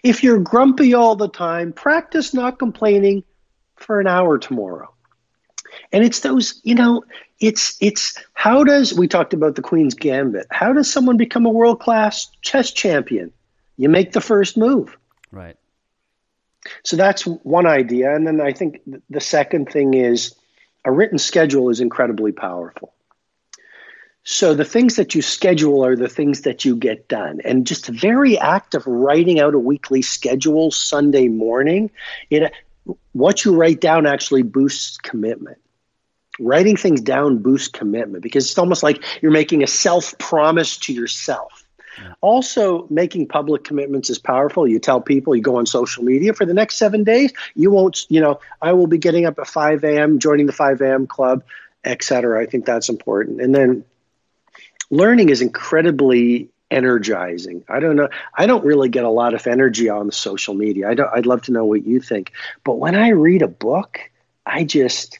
If 0.02 0.24
you're 0.24 0.40
grumpy 0.40 0.94
all 0.94 1.16
the 1.16 1.28
time, 1.28 1.72
practice 1.72 2.34
not 2.34 2.58
complaining 2.58 3.22
for 3.76 4.00
an 4.00 4.06
hour 4.06 4.38
tomorrow. 4.38 4.92
And 5.92 6.04
it's 6.04 6.20
those, 6.20 6.60
you 6.64 6.74
know, 6.74 7.04
it's 7.40 7.76
it's 7.80 8.18
how 8.34 8.64
does 8.64 8.94
we 8.94 9.08
talked 9.08 9.34
about 9.34 9.54
the 9.56 9.62
Queen's 9.62 9.94
Gambit. 9.94 10.46
How 10.50 10.72
does 10.72 10.90
someone 10.90 11.16
become 11.16 11.46
a 11.46 11.50
world-class 11.50 12.30
chess 12.42 12.70
champion? 12.70 13.32
You 13.76 13.88
make 13.88 14.12
the 14.12 14.20
first 14.20 14.56
move. 14.56 14.96
Right. 15.30 15.56
So 16.82 16.96
that's 16.96 17.26
one 17.26 17.66
idea. 17.66 18.14
And 18.14 18.26
then 18.26 18.40
I 18.40 18.52
think 18.52 18.80
the 19.10 19.20
second 19.20 19.70
thing 19.70 19.94
is 19.94 20.34
a 20.84 20.90
written 20.90 21.18
schedule 21.18 21.68
is 21.70 21.80
incredibly 21.80 22.32
powerful. 22.32 22.92
So 24.28 24.54
the 24.54 24.64
things 24.64 24.96
that 24.96 25.14
you 25.14 25.22
schedule 25.22 25.84
are 25.84 25.94
the 25.94 26.08
things 26.08 26.40
that 26.42 26.64
you 26.64 26.74
get 26.74 27.06
done. 27.06 27.40
And 27.44 27.64
just 27.64 27.86
the 27.86 27.92
very 27.92 28.36
act 28.36 28.74
of 28.74 28.84
writing 28.86 29.38
out 29.38 29.54
a 29.54 29.58
weekly 29.58 30.02
schedule 30.02 30.72
Sunday 30.72 31.28
morning, 31.28 31.92
it 32.28 32.52
what 33.12 33.44
you 33.44 33.54
write 33.54 33.80
down 33.80 34.06
actually 34.06 34.42
boosts 34.42 34.98
commitment. 34.98 35.58
Writing 36.38 36.76
things 36.76 37.00
down 37.00 37.38
boosts 37.38 37.68
commitment 37.68 38.22
because 38.22 38.46
it's 38.46 38.58
almost 38.58 38.82
like 38.82 39.02
you're 39.22 39.32
making 39.32 39.62
a 39.62 39.66
self 39.66 40.16
promise 40.18 40.76
to 40.78 40.92
yourself. 40.92 41.66
Also, 42.20 42.86
making 42.90 43.26
public 43.26 43.64
commitments 43.64 44.10
is 44.10 44.18
powerful. 44.18 44.68
You 44.68 44.78
tell 44.78 45.00
people, 45.00 45.34
you 45.34 45.42
go 45.42 45.56
on 45.56 45.66
social 45.66 46.04
media 46.04 46.34
for 46.34 46.44
the 46.44 46.54
next 46.54 46.76
seven 46.76 47.04
days, 47.04 47.32
you 47.54 47.70
won't, 47.70 48.04
you 48.10 48.20
know, 48.20 48.38
I 48.60 48.72
will 48.72 48.86
be 48.86 48.98
getting 48.98 49.24
up 49.24 49.38
at 49.38 49.46
5 49.46 49.84
a.m., 49.84 50.18
joining 50.18 50.46
the 50.46 50.52
5 50.52 50.80
a.m. 50.82 51.06
club, 51.06 51.42
etc. 51.84 52.40
I 52.40 52.46
think 52.46 52.66
that's 52.66 52.88
important. 52.88 53.40
And 53.40 53.54
then 53.54 53.84
learning 54.90 55.30
is 55.30 55.40
incredibly 55.40 56.48
energizing. 56.70 57.64
I 57.68 57.80
don't 57.80 57.96
know. 57.96 58.08
I 58.34 58.46
don't 58.46 58.64
really 58.64 58.88
get 58.88 59.04
a 59.04 59.10
lot 59.10 59.34
of 59.34 59.46
energy 59.46 59.88
on 59.88 60.10
social 60.10 60.54
media. 60.54 60.88
I 60.88 60.94
don't, 60.94 61.10
I'd 61.14 61.26
love 61.26 61.42
to 61.42 61.52
know 61.52 61.64
what 61.64 61.86
you 61.86 62.00
think. 62.00 62.32
But 62.64 62.74
when 62.74 62.94
I 62.94 63.10
read 63.10 63.42
a 63.42 63.48
book, 63.48 64.00
I 64.44 64.64
just 64.64 65.18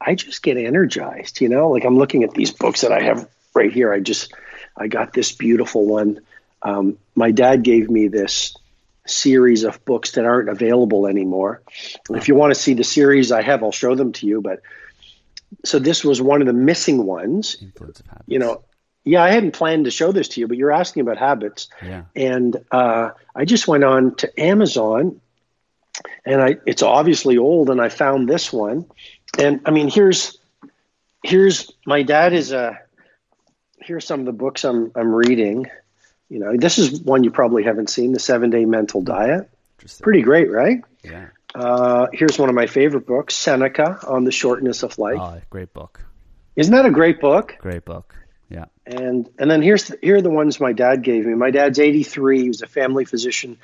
I 0.00 0.14
just 0.14 0.42
get 0.42 0.56
energized, 0.56 1.40
you 1.40 1.48
know? 1.48 1.70
Like 1.70 1.84
I'm 1.84 1.98
looking 1.98 2.24
at 2.24 2.32
these 2.32 2.50
books 2.50 2.82
that 2.82 2.92
I 2.92 3.02
have 3.02 3.28
right 3.54 3.72
here. 3.72 3.92
I 3.92 4.00
just 4.00 4.32
I 4.76 4.88
got 4.88 5.12
this 5.12 5.32
beautiful 5.32 5.86
one. 5.86 6.20
Um, 6.62 6.98
my 7.14 7.30
dad 7.30 7.62
gave 7.62 7.90
me 7.90 8.08
this 8.08 8.54
series 9.06 9.64
of 9.64 9.84
books 9.84 10.12
that 10.12 10.24
aren't 10.24 10.48
available 10.48 11.06
anymore. 11.06 11.62
If 12.10 12.28
you 12.28 12.34
want 12.34 12.52
to 12.52 12.60
see 12.60 12.74
the 12.74 12.84
series 12.84 13.32
I 13.32 13.42
have, 13.42 13.62
I'll 13.62 13.72
show 13.72 13.94
them 13.94 14.12
to 14.12 14.26
you. 14.26 14.40
But 14.40 14.60
so 15.64 15.78
this 15.78 16.04
was 16.04 16.20
one 16.20 16.40
of 16.40 16.46
the 16.46 16.52
missing 16.52 17.06
ones. 17.06 17.56
You 18.26 18.38
know, 18.38 18.64
yeah, 19.04 19.22
I 19.22 19.30
hadn't 19.30 19.52
planned 19.52 19.84
to 19.84 19.90
show 19.90 20.12
this 20.12 20.28
to 20.28 20.40
you, 20.40 20.48
but 20.48 20.56
you're 20.56 20.72
asking 20.72 21.02
about 21.02 21.16
habits. 21.16 21.68
Yeah. 21.82 22.02
And 22.16 22.56
uh, 22.70 23.10
I 23.34 23.44
just 23.44 23.68
went 23.68 23.84
on 23.84 24.16
to 24.16 24.40
Amazon, 24.40 25.20
and 26.24 26.42
I 26.42 26.56
it's 26.66 26.82
obviously 26.82 27.38
old, 27.38 27.70
and 27.70 27.80
I 27.80 27.88
found 27.88 28.28
this 28.28 28.52
one. 28.52 28.86
And 29.38 29.60
I 29.66 29.70
mean, 29.70 29.88
here's 29.88 30.38
here's 31.22 31.70
my 31.84 32.02
dad 32.02 32.32
is 32.32 32.52
a 32.52 32.78
here's 33.80 34.06
some 34.06 34.20
of 34.20 34.26
the 34.26 34.32
books 34.32 34.64
I'm 34.64 34.92
I'm 34.94 35.14
reading. 35.14 35.66
You 36.28 36.40
know, 36.40 36.56
this 36.56 36.78
is 36.78 37.00
one 37.00 37.22
you 37.22 37.30
probably 37.30 37.62
haven't 37.62 37.88
seen, 37.88 38.12
the 38.12 38.18
Seven 38.18 38.50
Day 38.50 38.64
Mental 38.64 39.00
Diet. 39.00 39.48
Pretty 40.02 40.22
great, 40.22 40.50
right? 40.50 40.82
Yeah. 41.04 41.26
Uh, 41.54 42.08
here's 42.12 42.38
one 42.38 42.48
of 42.48 42.54
my 42.54 42.66
favorite 42.66 43.06
books, 43.06 43.34
Seneca 43.34 43.98
on 44.06 44.24
the 44.24 44.32
Shortness 44.32 44.82
of 44.82 44.98
Life. 44.98 45.18
Oh, 45.20 45.40
great 45.48 45.72
book. 45.72 46.04
Isn't 46.56 46.74
that 46.74 46.84
a 46.84 46.90
great 46.90 47.20
book? 47.20 47.56
Great 47.60 47.84
book. 47.84 48.14
Yeah. 48.48 48.66
And 48.84 49.28
and 49.38 49.50
then 49.50 49.62
here's 49.62 49.84
the, 49.84 49.98
here 50.02 50.16
are 50.16 50.22
the 50.22 50.30
ones 50.30 50.60
my 50.60 50.72
dad 50.72 51.02
gave 51.02 51.26
me. 51.26 51.34
My 51.34 51.50
dad's 51.50 51.78
83. 51.78 52.42
He 52.42 52.48
was 52.48 52.62
a 52.62 52.66
family 52.66 53.04
physician 53.04 53.58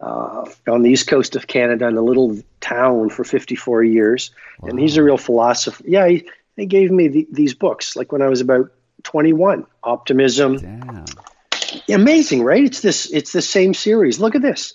uh, 0.00 0.44
on 0.66 0.82
the 0.82 0.90
east 0.90 1.08
coast 1.08 1.36
of 1.36 1.46
Canada 1.46 1.86
in 1.86 1.96
a 1.96 2.02
little 2.02 2.38
town 2.60 3.10
for 3.10 3.24
54 3.24 3.84
years. 3.84 4.30
Wow. 4.60 4.70
And 4.70 4.78
he's 4.78 4.96
a 4.96 5.02
real 5.02 5.18
philosopher. 5.18 5.82
Yeah, 5.86 6.06
he, 6.08 6.28
he 6.56 6.66
gave 6.66 6.90
me 6.90 7.08
the, 7.08 7.28
these 7.30 7.54
books 7.54 7.96
like 7.96 8.12
when 8.12 8.22
I 8.22 8.28
was 8.28 8.40
about 8.40 8.70
21. 9.04 9.66
Optimism. 9.82 10.58
Damn. 10.58 11.04
Amazing, 11.88 12.42
right? 12.42 12.64
It's 12.64 12.80
this. 12.80 13.10
It's 13.12 13.32
the 13.32 13.42
same 13.42 13.74
series. 13.74 14.18
Look 14.18 14.34
at 14.34 14.42
this. 14.42 14.74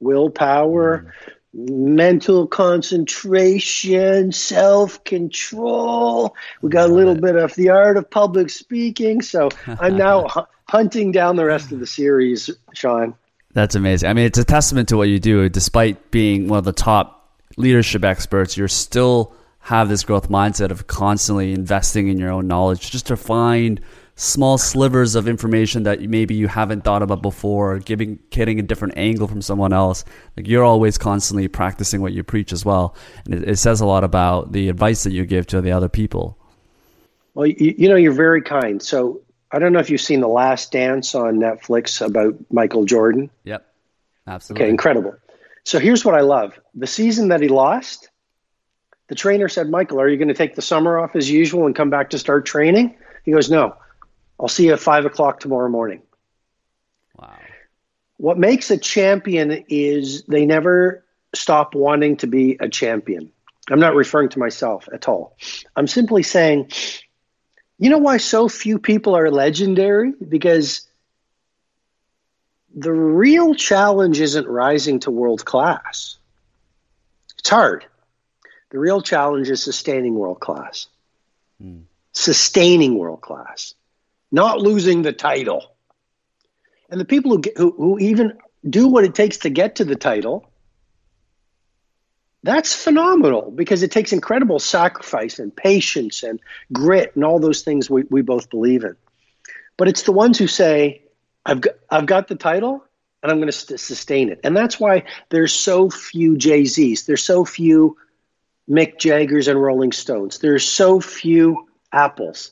Willpower. 0.00 0.98
Mm 0.98 1.32
mental 1.56 2.46
concentration, 2.46 4.30
self 4.30 5.02
control. 5.04 6.36
We 6.60 6.68
got 6.68 6.90
a 6.90 6.92
little 6.92 7.14
bit 7.14 7.36
of 7.36 7.54
the 7.54 7.70
art 7.70 7.96
of 7.96 8.10
public 8.10 8.50
speaking. 8.50 9.22
So 9.22 9.48
I'm 9.66 9.96
now 9.96 10.48
hunting 10.68 11.12
down 11.12 11.36
the 11.36 11.46
rest 11.46 11.72
of 11.72 11.80
the 11.80 11.86
series, 11.86 12.50
Sean. 12.74 13.14
That's 13.56 13.74
amazing. 13.74 14.10
I 14.10 14.12
mean, 14.12 14.26
it's 14.26 14.36
a 14.36 14.44
testament 14.44 14.90
to 14.90 14.98
what 14.98 15.08
you 15.08 15.18
do. 15.18 15.48
Despite 15.48 16.10
being 16.10 16.46
one 16.46 16.58
of 16.58 16.66
the 16.66 16.74
top 16.74 17.40
leadership 17.56 18.04
experts, 18.04 18.54
you're 18.54 18.68
still 18.68 19.32
have 19.60 19.88
this 19.88 20.04
growth 20.04 20.28
mindset 20.28 20.70
of 20.70 20.88
constantly 20.88 21.54
investing 21.54 22.08
in 22.08 22.18
your 22.18 22.30
own 22.30 22.46
knowledge 22.46 22.90
just 22.90 23.06
to 23.06 23.16
find 23.16 23.80
small 24.14 24.58
slivers 24.58 25.14
of 25.14 25.26
information 25.26 25.84
that 25.84 26.02
maybe 26.02 26.34
you 26.34 26.48
haven't 26.48 26.84
thought 26.84 27.02
about 27.02 27.22
before, 27.22 27.72
or 27.72 27.78
giving 27.78 28.18
getting 28.28 28.60
a 28.60 28.62
different 28.62 28.92
angle 28.98 29.26
from 29.26 29.40
someone 29.40 29.72
else. 29.72 30.04
Like 30.36 30.46
you're 30.46 30.62
always 30.62 30.98
constantly 30.98 31.48
practicing 31.48 32.02
what 32.02 32.12
you 32.12 32.22
preach 32.22 32.52
as 32.52 32.62
well, 32.62 32.94
and 33.24 33.36
it, 33.36 33.48
it 33.48 33.56
says 33.56 33.80
a 33.80 33.86
lot 33.86 34.04
about 34.04 34.52
the 34.52 34.68
advice 34.68 35.02
that 35.04 35.12
you 35.12 35.24
give 35.24 35.46
to 35.46 35.62
the 35.62 35.72
other 35.72 35.88
people. 35.88 36.36
Well, 37.32 37.46
you, 37.46 37.74
you 37.78 37.88
know, 37.88 37.96
you're 37.96 38.12
very 38.12 38.42
kind. 38.42 38.82
So 38.82 39.22
I 39.52 39.58
don't 39.58 39.72
know 39.72 39.78
if 39.78 39.90
you've 39.90 40.00
seen 40.00 40.20
The 40.20 40.28
Last 40.28 40.72
Dance 40.72 41.14
on 41.14 41.36
Netflix 41.36 42.04
about 42.04 42.34
Michael 42.50 42.84
Jordan. 42.84 43.30
Yep, 43.44 43.66
absolutely. 44.26 44.64
Okay, 44.64 44.70
incredible. 44.70 45.14
So 45.64 45.78
here's 45.78 46.04
what 46.04 46.14
I 46.14 46.20
love: 46.20 46.58
the 46.74 46.86
season 46.86 47.28
that 47.28 47.40
he 47.40 47.48
lost. 47.48 48.10
The 49.08 49.14
trainer 49.14 49.48
said, 49.48 49.70
Michael, 49.70 50.00
are 50.00 50.08
you 50.08 50.16
going 50.16 50.28
to 50.28 50.34
take 50.34 50.56
the 50.56 50.62
summer 50.62 50.98
off 50.98 51.14
as 51.14 51.30
usual 51.30 51.66
and 51.66 51.76
come 51.76 51.90
back 51.90 52.10
to 52.10 52.18
start 52.18 52.44
training? 52.44 52.96
He 53.24 53.30
goes, 53.30 53.48
No, 53.48 53.76
I'll 54.40 54.48
see 54.48 54.66
you 54.66 54.72
at 54.72 54.80
five 54.80 55.04
o'clock 55.04 55.40
tomorrow 55.40 55.68
morning. 55.68 56.02
Wow. 57.16 57.38
What 58.18 58.38
makes 58.38 58.70
a 58.70 58.78
champion 58.78 59.64
is 59.68 60.24
they 60.24 60.44
never 60.44 61.04
stop 61.34 61.74
wanting 61.74 62.16
to 62.18 62.26
be 62.26 62.56
a 62.60 62.68
champion. 62.68 63.30
I'm 63.70 63.80
not 63.80 63.94
referring 63.94 64.28
to 64.30 64.38
myself 64.38 64.88
at 64.92 65.08
all. 65.08 65.36
I'm 65.74 65.86
simply 65.86 66.22
saying, 66.22 66.70
you 67.78 67.90
know 67.90 67.98
why 67.98 68.16
so 68.16 68.48
few 68.48 68.78
people 68.78 69.16
are 69.16 69.30
legendary? 69.30 70.12
Because 70.12 70.86
the 72.74 72.92
real 72.92 73.54
challenge 73.54 74.20
isn't 74.20 74.46
rising 74.46 75.00
to 75.00 75.10
world 75.10 75.44
class. 75.44 76.18
It's 77.38 77.50
hard. 77.50 77.84
The 78.70 78.78
real 78.78 79.00
challenge 79.02 79.48
is 79.48 79.62
sustaining 79.62 80.14
world 80.14 80.40
class. 80.40 80.88
Mm. 81.62 81.82
Sustaining 82.12 82.98
world 82.98 83.20
class 83.20 83.74
not 84.30 84.60
losing 84.60 85.02
the 85.02 85.12
title. 85.12 85.64
And 86.90 87.00
the 87.00 87.04
people 87.04 87.32
who, 87.32 87.40
get, 87.40 87.56
who, 87.56 87.70
who 87.72 87.98
even 87.98 88.38
do 88.68 88.88
what 88.88 89.04
it 89.04 89.14
takes 89.14 89.38
to 89.38 89.50
get 89.50 89.76
to 89.76 89.84
the 89.84 89.96
title, 89.96 90.48
that's 92.46 92.74
phenomenal 92.74 93.50
because 93.50 93.82
it 93.82 93.90
takes 93.90 94.12
incredible 94.12 94.58
sacrifice 94.58 95.38
and 95.38 95.54
patience 95.54 96.22
and 96.22 96.40
grit 96.72 97.14
and 97.14 97.24
all 97.24 97.38
those 97.38 97.62
things 97.62 97.90
we, 97.90 98.04
we 98.10 98.22
both 98.22 98.50
believe 98.50 98.84
in. 98.84 98.96
But 99.76 99.88
it's 99.88 100.02
the 100.02 100.12
ones 100.12 100.38
who 100.38 100.46
say, 100.46 101.02
I've 101.44 101.60
got, 101.60 101.74
I've 101.90 102.06
got 102.06 102.28
the 102.28 102.34
title 102.34 102.82
and 103.22 103.30
I'm 103.30 103.38
going 103.38 103.48
to 103.48 103.52
st- 103.52 103.80
sustain 103.80 104.30
it. 104.30 104.40
And 104.44 104.56
that's 104.56 104.80
why 104.80 105.04
there's 105.28 105.52
so 105.52 105.90
few 105.90 106.36
Jay 106.36 106.64
Z's. 106.64 107.04
There's 107.04 107.22
so 107.22 107.44
few 107.44 107.96
Mick 108.68 108.98
Jaggers 108.98 109.48
and 109.48 109.60
Rolling 109.60 109.92
Stones. 109.92 110.38
There's 110.38 110.66
so 110.66 111.00
few 111.00 111.68
Apples 111.92 112.50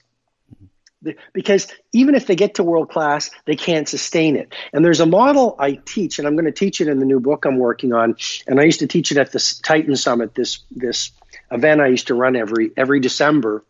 because 1.32 1.68
even 1.92 2.14
if 2.14 2.26
they 2.26 2.36
get 2.36 2.54
to 2.54 2.64
world 2.64 2.90
class, 2.90 3.30
they 3.44 3.56
can't 3.56 3.88
sustain 3.88 4.36
it. 4.36 4.54
And 4.72 4.84
there's 4.84 5.00
a 5.00 5.06
model 5.06 5.56
I 5.58 5.80
teach, 5.84 6.18
and 6.18 6.26
I'm 6.26 6.34
going 6.34 6.46
to 6.46 6.52
teach 6.52 6.80
it 6.80 6.88
in 6.88 6.98
the 6.98 7.06
new 7.06 7.20
book 7.20 7.44
I'm 7.44 7.58
working 7.58 7.92
on. 7.92 8.16
And 8.46 8.60
I 8.60 8.64
used 8.64 8.80
to 8.80 8.86
teach 8.86 9.12
it 9.12 9.18
at 9.18 9.32
the 9.32 9.54
Titan 9.62 9.96
Summit, 9.96 10.34
this 10.34 10.60
this 10.70 11.10
event 11.50 11.80
I 11.80 11.88
used 11.88 12.08
to 12.08 12.14
run 12.14 12.36
every 12.36 12.72
every 12.76 13.00
December. 13.00 13.64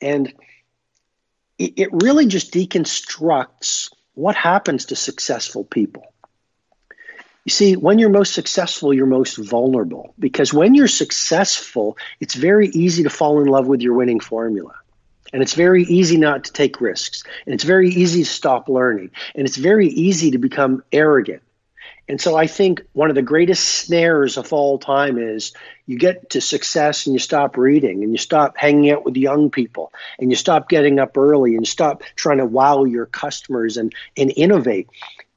And 0.00 0.32
it, 1.58 1.74
it 1.76 1.88
really 1.92 2.26
just 2.26 2.52
deconstructs 2.52 3.92
what 4.14 4.36
happens 4.36 4.86
to 4.86 4.96
successful 4.96 5.64
people. 5.64 6.10
You 7.44 7.50
see, 7.50 7.74
when 7.74 7.98
you're 7.98 8.10
most 8.10 8.34
successful, 8.34 8.92
you're 8.92 9.06
most 9.06 9.36
vulnerable 9.36 10.14
because 10.18 10.52
when 10.52 10.74
you're 10.74 10.88
successful, 10.88 11.96
it's 12.20 12.34
very 12.34 12.68
easy 12.68 13.02
to 13.04 13.10
fall 13.10 13.40
in 13.40 13.46
love 13.46 13.66
with 13.66 13.80
your 13.80 13.94
winning 13.94 14.20
formula. 14.20 14.74
And 15.32 15.42
it's 15.42 15.54
very 15.54 15.84
easy 15.84 16.16
not 16.16 16.44
to 16.44 16.52
take 16.52 16.80
risks. 16.80 17.22
And 17.46 17.54
it's 17.54 17.64
very 17.64 17.88
easy 17.90 18.24
to 18.24 18.28
stop 18.28 18.68
learning. 18.68 19.10
And 19.34 19.46
it's 19.46 19.56
very 19.56 19.88
easy 19.88 20.30
to 20.30 20.38
become 20.38 20.82
arrogant. 20.92 21.42
And 22.08 22.20
so 22.20 22.36
I 22.36 22.48
think 22.48 22.82
one 22.92 23.08
of 23.08 23.14
the 23.14 23.22
greatest 23.22 23.64
snares 23.64 24.36
of 24.36 24.52
all 24.52 24.80
time 24.80 25.16
is 25.16 25.52
you 25.86 25.96
get 25.96 26.30
to 26.30 26.40
success 26.40 27.06
and 27.06 27.14
you 27.14 27.20
stop 27.20 27.56
reading 27.56 28.02
and 28.02 28.10
you 28.10 28.18
stop 28.18 28.56
hanging 28.56 28.90
out 28.90 29.04
with 29.04 29.16
young 29.16 29.48
people 29.48 29.92
and 30.18 30.28
you 30.28 30.34
stop 30.34 30.68
getting 30.68 30.98
up 30.98 31.16
early 31.16 31.54
and 31.54 31.68
stop 31.68 32.02
trying 32.16 32.38
to 32.38 32.46
wow 32.46 32.82
your 32.82 33.06
customers 33.06 33.76
and, 33.76 33.94
and 34.16 34.32
innovate. 34.34 34.88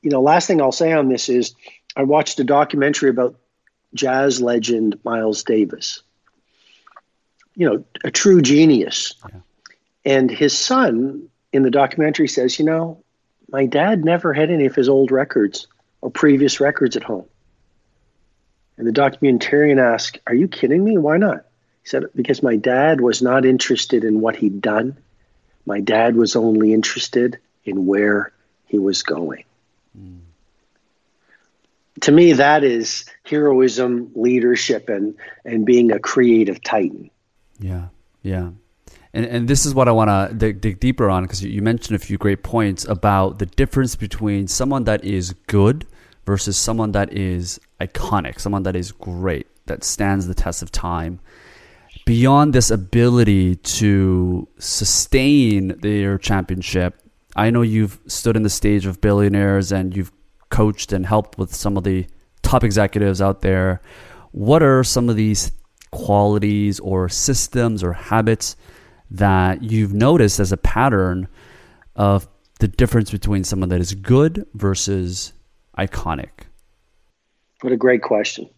You 0.01 0.09
know, 0.09 0.21
last 0.21 0.47
thing 0.47 0.61
I'll 0.61 0.71
say 0.71 0.91
on 0.93 1.09
this 1.09 1.29
is 1.29 1.53
I 1.95 2.03
watched 2.03 2.39
a 2.39 2.43
documentary 2.43 3.11
about 3.11 3.35
jazz 3.93 4.41
legend 4.41 4.97
Miles 5.03 5.43
Davis. 5.43 6.01
You 7.55 7.69
know, 7.69 7.85
a 8.03 8.09
true 8.09 8.41
genius. 8.41 9.13
Yeah. 9.29 9.41
And 10.05 10.29
his 10.29 10.57
son 10.57 11.29
in 11.51 11.63
the 11.63 11.71
documentary 11.71 12.27
says, 12.27 12.59
you 12.59 12.65
know, 12.65 13.03
my 13.49 13.65
dad 13.65 14.03
never 14.03 14.33
had 14.33 14.49
any 14.49 14.65
of 14.65 14.75
his 14.75 14.89
old 14.89 15.11
records 15.11 15.67
or 16.01 16.09
previous 16.09 16.59
records 16.59 16.97
at 16.97 17.03
home. 17.03 17.25
And 18.77 18.87
the 18.87 18.91
documentarian 18.91 19.79
asked, 19.79 20.19
Are 20.25 20.33
you 20.33 20.47
kidding 20.47 20.83
me? 20.83 20.97
Why 20.97 21.17
not? 21.17 21.45
He 21.83 21.89
said, 21.89 22.05
Because 22.15 22.41
my 22.41 22.55
dad 22.55 22.99
was 22.99 23.21
not 23.21 23.45
interested 23.45 24.03
in 24.03 24.19
what 24.19 24.35
he'd 24.35 24.61
done. 24.61 24.97
My 25.65 25.79
dad 25.79 26.15
was 26.15 26.35
only 26.35 26.73
interested 26.73 27.39
in 27.63 27.85
where 27.85 28.33
he 28.65 28.79
was 28.79 29.03
going. 29.03 29.45
Mm. 29.97 30.19
To 32.01 32.11
me, 32.11 32.33
that 32.33 32.63
is 32.63 33.05
heroism, 33.23 34.11
leadership, 34.15 34.89
and, 34.89 35.15
and 35.45 35.65
being 35.65 35.91
a 35.91 35.99
creative 35.99 36.61
titan. 36.61 37.11
Yeah, 37.59 37.89
yeah. 38.23 38.49
And, 39.13 39.25
and 39.25 39.47
this 39.47 39.65
is 39.65 39.75
what 39.75 39.87
I 39.87 39.91
want 39.91 40.09
to 40.09 40.35
dig, 40.35 40.59
dig, 40.59 40.79
deeper 40.79 41.09
on 41.09 41.23
because 41.23 41.43
you, 41.43 41.51
you 41.51 41.61
mentioned 41.61 41.95
a 41.95 41.99
few 41.99 42.17
great 42.17 42.43
points 42.43 42.85
about 42.85 43.39
the 43.39 43.45
difference 43.45 43.95
between 43.95 44.47
someone 44.47 44.85
that 44.85 45.03
is 45.03 45.33
good 45.47 45.85
versus 46.25 46.57
someone 46.57 46.93
that 46.93 47.13
is 47.13 47.59
iconic, 47.79 48.39
someone 48.39 48.63
that 48.63 48.75
is 48.75 48.91
great, 48.91 49.47
that 49.67 49.83
stands 49.83 50.27
the 50.27 50.33
test 50.33 50.61
of 50.61 50.71
time. 50.71 51.19
Beyond 52.05 52.53
this 52.53 52.71
ability 52.71 53.55
to 53.55 54.47
sustain 54.57 55.79
their 55.79 56.17
championship, 56.17 56.99
I 57.35 57.49
know 57.49 57.61
you've 57.61 57.99
stood 58.07 58.35
in 58.35 58.43
the 58.43 58.49
stage 58.49 58.85
of 58.85 58.99
billionaires 58.99 59.71
and 59.71 59.95
you've 59.95 60.11
coached 60.49 60.91
and 60.91 61.05
helped 61.05 61.37
with 61.37 61.53
some 61.53 61.77
of 61.77 61.83
the 61.83 62.07
top 62.41 62.63
executives 62.63 63.21
out 63.21 63.41
there. 63.41 63.81
What 64.31 64.63
are 64.63 64.83
some 64.83 65.07
of 65.07 65.15
these 65.15 65.51
qualities 65.91 66.79
or 66.79 67.07
systems 67.09 67.83
or 67.83 67.93
habits 67.93 68.55
that 69.11 69.63
you've 69.63 69.93
noticed 69.93 70.39
as 70.39 70.51
a 70.51 70.57
pattern 70.57 71.27
of 71.95 72.27
the 72.59 72.67
difference 72.67 73.11
between 73.11 73.43
someone 73.43 73.69
that 73.69 73.81
is 73.81 73.93
good 73.93 74.45
versus 74.53 75.33
iconic? 75.77 76.29
What 77.61 77.73
a 77.73 77.77
great 77.77 78.01
question. 78.01 78.49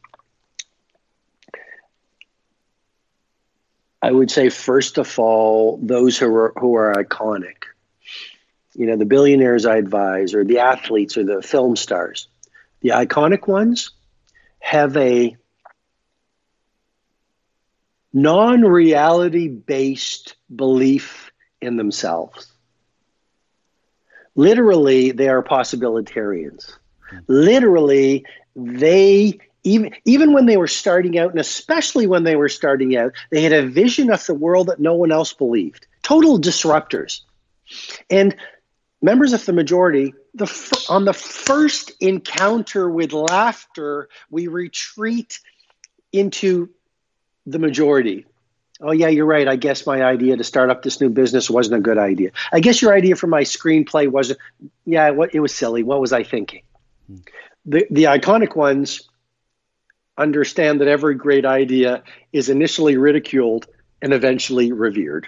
I 4.01 4.11
would 4.11 4.29
say 4.29 4.49
first 4.49 4.99
of 4.99 5.17
all, 5.17 5.79
those 5.81 6.17
who 6.17 6.27
are 6.27 6.53
who 6.57 6.75
are 6.75 6.93
iconic. 6.93 7.63
You 8.75 8.85
know, 8.85 8.97
the 8.97 9.05
billionaires 9.05 9.65
I 9.65 9.77
advise, 9.77 10.35
or 10.35 10.43
the 10.43 10.59
athletes, 10.59 11.17
or 11.17 11.23
the 11.23 11.41
film 11.41 11.75
stars. 11.75 12.27
The 12.81 12.89
iconic 12.89 13.47
ones 13.47 13.91
have 14.59 14.95
a 14.97 15.35
non-reality 18.16 19.49
based 19.49 20.38
belief 20.55 21.32
in 21.61 21.76
themselves. 21.76 22.51
Literally, 24.36 25.11
they 25.11 25.28
are 25.28 25.43
possibilitarians. 25.43 26.72
Literally 27.28 28.26
they 28.55 29.38
even 29.63 29.93
even 30.05 30.32
when 30.32 30.45
they 30.45 30.55
were 30.55 30.68
starting 30.68 31.20
out 31.20 31.32
and 31.32 31.39
especially 31.39 32.07
when 32.07 32.24
they 32.24 32.36
were 32.36 32.49
starting 32.49 32.95
out 32.95 33.11
they 33.32 33.41
had 33.41 33.51
a 33.51 33.68
vision 33.68 34.09
of 34.09 34.26
the 34.26 34.34
world 34.34 34.68
that 34.68 34.80
no 34.80 34.95
one 34.95 35.11
else 35.11 35.34
believed. 35.34 35.86
Total 36.01 36.39
disruptors. 36.39 37.22
And 38.09 38.36
members 39.01 39.34
of 39.34 39.45
the 39.45 39.53
majority 39.53 40.13
the 40.34 40.47
on 40.89 41.03
the 41.03 41.13
first 41.13 41.91
encounter 41.99 42.89
with 42.89 43.11
laughter 43.11 44.07
we 44.30 44.47
retreat 44.47 45.39
into 46.13 46.70
the 47.45 47.59
majority. 47.59 48.25
Oh 48.81 48.91
yeah 48.91 49.07
you're 49.07 49.25
right. 49.25 49.47
I 49.47 49.55
guess 49.55 49.85
my 49.85 50.03
idea 50.03 50.35
to 50.37 50.43
start 50.43 50.69
up 50.69 50.83
this 50.83 50.99
new 50.99 51.09
business 51.09 51.49
wasn't 51.49 51.77
a 51.77 51.81
good 51.81 51.97
idea. 51.97 52.31
I 52.51 52.59
guess 52.59 52.81
your 52.81 52.93
idea 52.93 53.15
for 53.15 53.27
my 53.27 53.41
screenplay 53.41 54.07
wasn't 54.09 54.39
yeah 54.85 55.11
it 55.31 55.39
was 55.39 55.53
silly. 55.53 55.83
What 55.83 56.01
was 56.01 56.11
i 56.11 56.23
thinking? 56.23 56.63
Hmm. 57.07 57.17
The, 57.67 57.87
the 57.89 58.03
iconic 58.03 58.55
ones 58.55 59.09
understand 60.17 60.81
that 60.81 60.87
every 60.87 61.15
great 61.15 61.45
idea 61.45 62.03
is 62.31 62.49
initially 62.49 62.97
ridiculed 62.97 63.67
and 64.01 64.13
eventually 64.13 64.71
revered. 64.71 65.27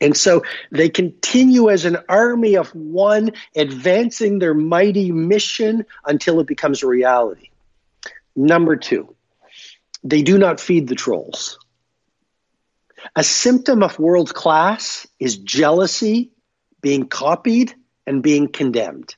And 0.00 0.16
so 0.16 0.42
they 0.72 0.88
continue 0.88 1.70
as 1.70 1.84
an 1.84 1.96
army 2.08 2.56
of 2.56 2.74
one, 2.74 3.30
advancing 3.54 4.40
their 4.40 4.52
mighty 4.52 5.12
mission 5.12 5.86
until 6.04 6.40
it 6.40 6.48
becomes 6.48 6.82
a 6.82 6.88
reality. 6.88 7.50
Number 8.34 8.74
two, 8.74 9.14
they 10.04 10.22
do 10.22 10.38
not 10.38 10.60
feed 10.60 10.88
the 10.88 10.94
trolls. 10.94 11.58
A 13.16 13.24
symptom 13.24 13.82
of 13.82 13.98
world 13.98 14.32
class 14.32 15.06
is 15.18 15.36
jealousy, 15.36 16.30
being 16.80 17.08
copied, 17.08 17.74
and 18.06 18.22
being 18.22 18.48
condemned. 18.48 19.14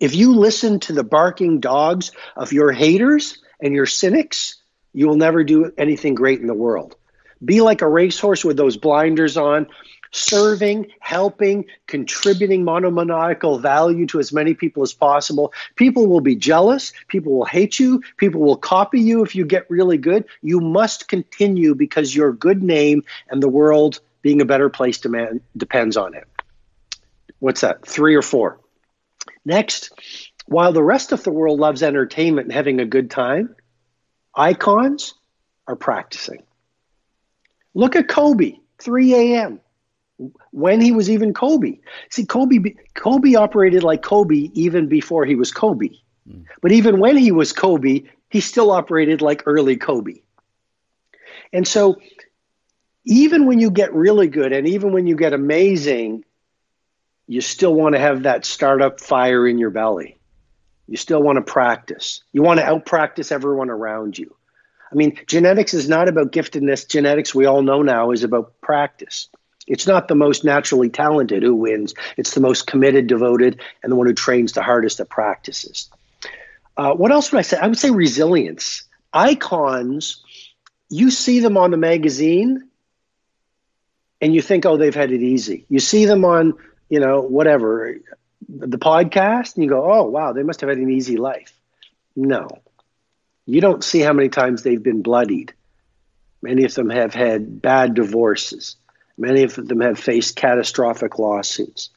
If 0.00 0.14
you 0.14 0.36
listen 0.36 0.80
to 0.80 0.92
the 0.92 1.04
barking 1.04 1.60
dogs 1.60 2.12
of 2.36 2.52
your 2.52 2.70
haters 2.72 3.38
and 3.60 3.74
your 3.74 3.86
cynics, 3.86 4.56
you 4.92 5.08
will 5.08 5.16
never 5.16 5.44
do 5.44 5.72
anything 5.76 6.14
great 6.14 6.40
in 6.40 6.46
the 6.46 6.54
world. 6.54 6.96
Be 7.44 7.60
like 7.60 7.82
a 7.82 7.88
racehorse 7.88 8.44
with 8.44 8.56
those 8.56 8.76
blinders 8.76 9.36
on, 9.36 9.68
serving, 10.10 10.86
helping, 11.00 11.66
contributing 11.86 12.64
monomaniacal 12.64 13.58
value 13.58 14.06
to 14.06 14.18
as 14.18 14.32
many 14.32 14.54
people 14.54 14.82
as 14.82 14.92
possible. 14.92 15.52
People 15.76 16.06
will 16.06 16.20
be 16.20 16.36
jealous. 16.36 16.92
People 17.08 17.38
will 17.38 17.44
hate 17.44 17.78
you. 17.78 18.02
People 18.16 18.40
will 18.40 18.56
copy 18.56 19.00
you 19.00 19.22
if 19.22 19.34
you 19.34 19.44
get 19.44 19.70
really 19.70 19.98
good. 19.98 20.24
You 20.42 20.60
must 20.60 21.08
continue 21.08 21.74
because 21.74 22.14
your 22.14 22.32
good 22.32 22.62
name 22.62 23.04
and 23.28 23.42
the 23.42 23.48
world 23.48 24.00
being 24.22 24.40
a 24.40 24.44
better 24.44 24.68
place 24.68 24.98
demand, 24.98 25.40
depends 25.56 25.96
on 25.96 26.14
it. 26.14 26.26
What's 27.38 27.60
that? 27.60 27.86
Three 27.86 28.14
or 28.14 28.22
four? 28.22 28.60
Next, 29.44 29.92
while 30.46 30.72
the 30.72 30.82
rest 30.82 31.12
of 31.12 31.22
the 31.22 31.30
world 31.30 31.60
loves 31.60 31.82
entertainment 31.82 32.46
and 32.46 32.52
having 32.52 32.80
a 32.80 32.86
good 32.86 33.10
time, 33.10 33.54
icons 34.34 35.14
are 35.66 35.76
practicing. 35.76 36.42
Look 37.74 37.96
at 37.96 38.08
Kobe, 38.08 38.54
3 38.78 39.14
a.m. 39.14 39.60
When 40.50 40.80
he 40.80 40.90
was 40.92 41.08
even 41.10 41.32
Kobe. 41.32 41.78
See, 42.10 42.26
Kobe, 42.26 42.74
Kobe 42.94 43.34
operated 43.34 43.84
like 43.84 44.02
Kobe 44.02 44.50
even 44.54 44.88
before 44.88 45.24
he 45.24 45.36
was 45.36 45.52
Kobe. 45.52 45.90
Mm. 46.28 46.44
But 46.60 46.72
even 46.72 46.98
when 46.98 47.16
he 47.16 47.30
was 47.30 47.52
Kobe, 47.52 48.02
he 48.28 48.40
still 48.40 48.70
operated 48.70 49.22
like 49.22 49.44
early 49.46 49.76
Kobe. 49.76 50.22
And 51.52 51.66
so, 51.66 51.96
even 53.04 53.46
when 53.46 53.58
you 53.58 53.70
get 53.70 53.94
really 53.94 54.28
good 54.28 54.52
and 54.52 54.68
even 54.68 54.92
when 54.92 55.06
you 55.06 55.16
get 55.16 55.32
amazing, 55.32 56.24
you 57.26 57.40
still 57.40 57.74
want 57.74 57.94
to 57.94 57.98
have 57.98 58.24
that 58.24 58.44
startup 58.44 59.00
fire 59.00 59.46
in 59.46 59.58
your 59.58 59.70
belly. 59.70 60.18
You 60.86 60.96
still 60.96 61.22
want 61.22 61.36
to 61.36 61.42
practice. 61.42 62.22
You 62.32 62.42
want 62.42 62.60
to 62.60 62.66
out 62.66 62.86
practice 62.86 63.30
everyone 63.30 63.70
around 63.70 64.18
you. 64.18 64.34
I 64.90 64.94
mean, 64.94 65.18
genetics 65.26 65.74
is 65.74 65.88
not 65.88 66.08
about 66.08 66.32
giftedness. 66.32 66.88
Genetics, 66.88 67.34
we 67.34 67.44
all 67.44 67.62
know 67.62 67.82
now, 67.82 68.10
is 68.10 68.24
about 68.24 68.58
practice. 68.62 69.28
It's 69.68 69.86
not 69.86 70.08
the 70.08 70.14
most 70.14 70.44
naturally 70.44 70.88
talented 70.88 71.42
who 71.42 71.54
wins, 71.54 71.94
it's 72.16 72.34
the 72.34 72.40
most 72.40 72.66
committed, 72.66 73.06
devoted, 73.06 73.60
and 73.82 73.92
the 73.92 73.96
one 73.96 74.06
who 74.06 74.14
trains 74.14 74.52
the 74.52 74.62
hardest 74.62 75.00
at 75.00 75.08
practices. 75.08 75.90
Uh, 76.76 76.94
what 76.94 77.12
else 77.12 77.30
would 77.32 77.38
I 77.38 77.42
say? 77.42 77.58
I 77.58 77.66
would 77.66 77.78
say 77.78 77.90
resilience. 77.90 78.84
Icons, 79.12 80.22
you 80.88 81.10
see 81.10 81.40
them 81.40 81.56
on 81.56 81.70
the 81.70 81.76
magazine 81.76 82.68
and 84.20 84.34
you 84.34 84.42
think, 84.42 84.66
oh, 84.66 84.76
they've 84.76 84.94
had 84.94 85.12
it 85.12 85.22
easy. 85.22 85.64
You 85.68 85.80
see 85.80 86.04
them 86.04 86.24
on 86.24 86.54
you 86.88 87.00
know, 87.00 87.20
whatever, 87.20 87.96
the 88.48 88.78
podcast, 88.78 89.54
and 89.54 89.64
you 89.64 89.70
go, 89.70 89.90
oh, 89.90 90.04
wow, 90.04 90.32
they 90.32 90.42
must 90.42 90.60
have 90.60 90.70
had 90.70 90.78
an 90.78 90.90
easy 90.90 91.16
life. 91.16 91.52
No. 92.16 92.48
You 93.46 93.60
don't 93.60 93.84
see 93.84 94.00
how 94.00 94.12
many 94.12 94.28
times 94.28 94.62
they've 94.62 94.82
been 94.82 95.02
bloodied. 95.02 95.52
Many 96.42 96.64
of 96.64 96.74
them 96.74 96.90
have 96.90 97.14
had 97.14 97.60
bad 97.60 97.94
divorces. 97.94 98.76
Many 99.18 99.42
of 99.42 99.56
them 99.56 99.80
have 99.80 99.98
faced 99.98 100.36
catastrophic 100.36 101.18
lawsuits. 101.18 101.90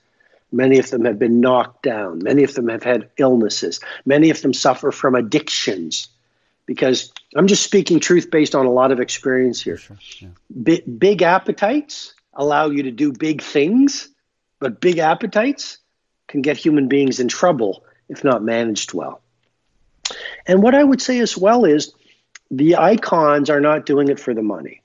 Many 0.51 0.79
of 0.79 0.89
them 0.89 1.05
have 1.05 1.19
been 1.19 1.39
knocked 1.39 1.83
down. 1.83 2.19
Many 2.23 2.43
of 2.43 2.53
them 2.55 2.67
have 2.67 2.83
had 2.83 3.09
illnesses. 3.17 3.79
Many 4.05 4.31
of 4.31 4.41
them 4.41 4.53
suffer 4.53 4.91
from 4.91 5.15
addictions. 5.15 6.07
Because 6.65 7.13
I'm 7.35 7.47
just 7.47 7.63
speaking 7.63 7.99
truth 7.99 8.29
based 8.31 8.55
on 8.55 8.65
a 8.65 8.71
lot 8.71 8.91
of 8.91 8.99
experience 8.99 9.61
here. 9.61 9.77
Sure, 9.77 9.97
yeah. 10.19 10.29
B- 10.63 10.81
big 10.81 11.21
appetites 11.21 12.13
allow 12.33 12.69
you 12.69 12.83
to 12.83 12.91
do 12.91 13.13
big 13.13 13.41
things, 13.41 14.09
but 14.59 14.81
big 14.81 14.97
appetites 14.97 15.77
can 16.27 16.41
get 16.41 16.57
human 16.57 16.87
beings 16.87 17.19
in 17.19 17.27
trouble 17.27 17.83
if 18.09 18.23
not 18.23 18.43
managed 18.43 18.93
well. 18.93 19.21
And 20.45 20.61
what 20.61 20.75
I 20.75 20.83
would 20.83 21.01
say 21.01 21.19
as 21.19 21.37
well 21.37 21.65
is 21.65 21.93
the 22.51 22.75
icons 22.75 23.49
are 23.49 23.61
not 23.61 23.85
doing 23.85 24.09
it 24.09 24.19
for 24.19 24.33
the 24.33 24.41
money. 24.41 24.80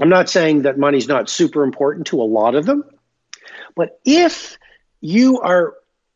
I'm 0.00 0.08
not 0.08 0.28
saying 0.28 0.62
that 0.62 0.78
money's 0.78 1.08
not 1.08 1.28
super 1.28 1.62
important 1.62 2.08
to 2.08 2.20
a 2.20 2.24
lot 2.24 2.54
of 2.54 2.66
them, 2.66 2.84
but 3.76 4.00
if 4.04 4.58
you 5.00 5.40
are 5.40 5.74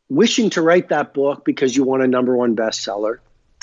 wishing 0.09 0.49
to 0.51 0.61
write 0.61 0.89
that 0.89 1.13
book 1.13 1.45
because 1.45 1.75
you 1.75 1.83
want 1.83 2.03
a 2.03 2.07
number 2.07 2.35
one 2.35 2.55
bestseller, 2.55 3.19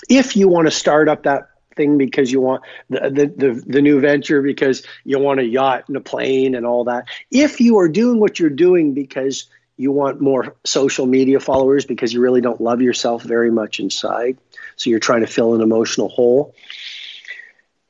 if 0.09 0.37
you 0.37 0.49
want 0.49 0.67
to 0.67 0.71
start 0.71 1.09
up 1.09 1.25
that 1.25 1.51
thing 1.75 1.99
because 1.99 2.33
you 2.33 2.41
want 2.41 2.63
the, 2.89 3.01
the, 3.01 3.27
the, 3.27 3.65
the, 3.67 3.83
new 3.83 4.01
venture 4.01 4.41
because 4.41 4.83
you 5.05 5.19
want 5.19 5.41
a 5.41 5.45
yacht 5.45 5.85
and 5.89 5.97
a 5.97 6.01
plane 6.01 6.55
and 6.55 6.65
all 6.65 6.85
that, 6.85 7.05
if 7.31 7.61
you 7.61 7.79
are 7.79 7.89
doing 7.89 8.19
what 8.19 8.39
you're 8.39 8.49
doing 8.49 8.95
because 8.95 9.47
you 9.77 9.93
want 9.93 10.21
more 10.21 10.57
social 10.65 11.05
media 11.05 11.39
followers 11.39 11.85
because 11.85 12.13
you 12.13 12.21
really 12.21 12.41
don't 12.41 12.61
love 12.61 12.81
yourself 12.81 13.23
very 13.23 13.51
much 13.51 13.79
inside, 13.79 14.39
so 14.77 14.89
you're 14.89 14.99
trying 14.99 15.21
to 15.21 15.27
fill 15.27 15.55
an 15.55 15.61
emotional 15.61 16.09
hole. 16.09 16.55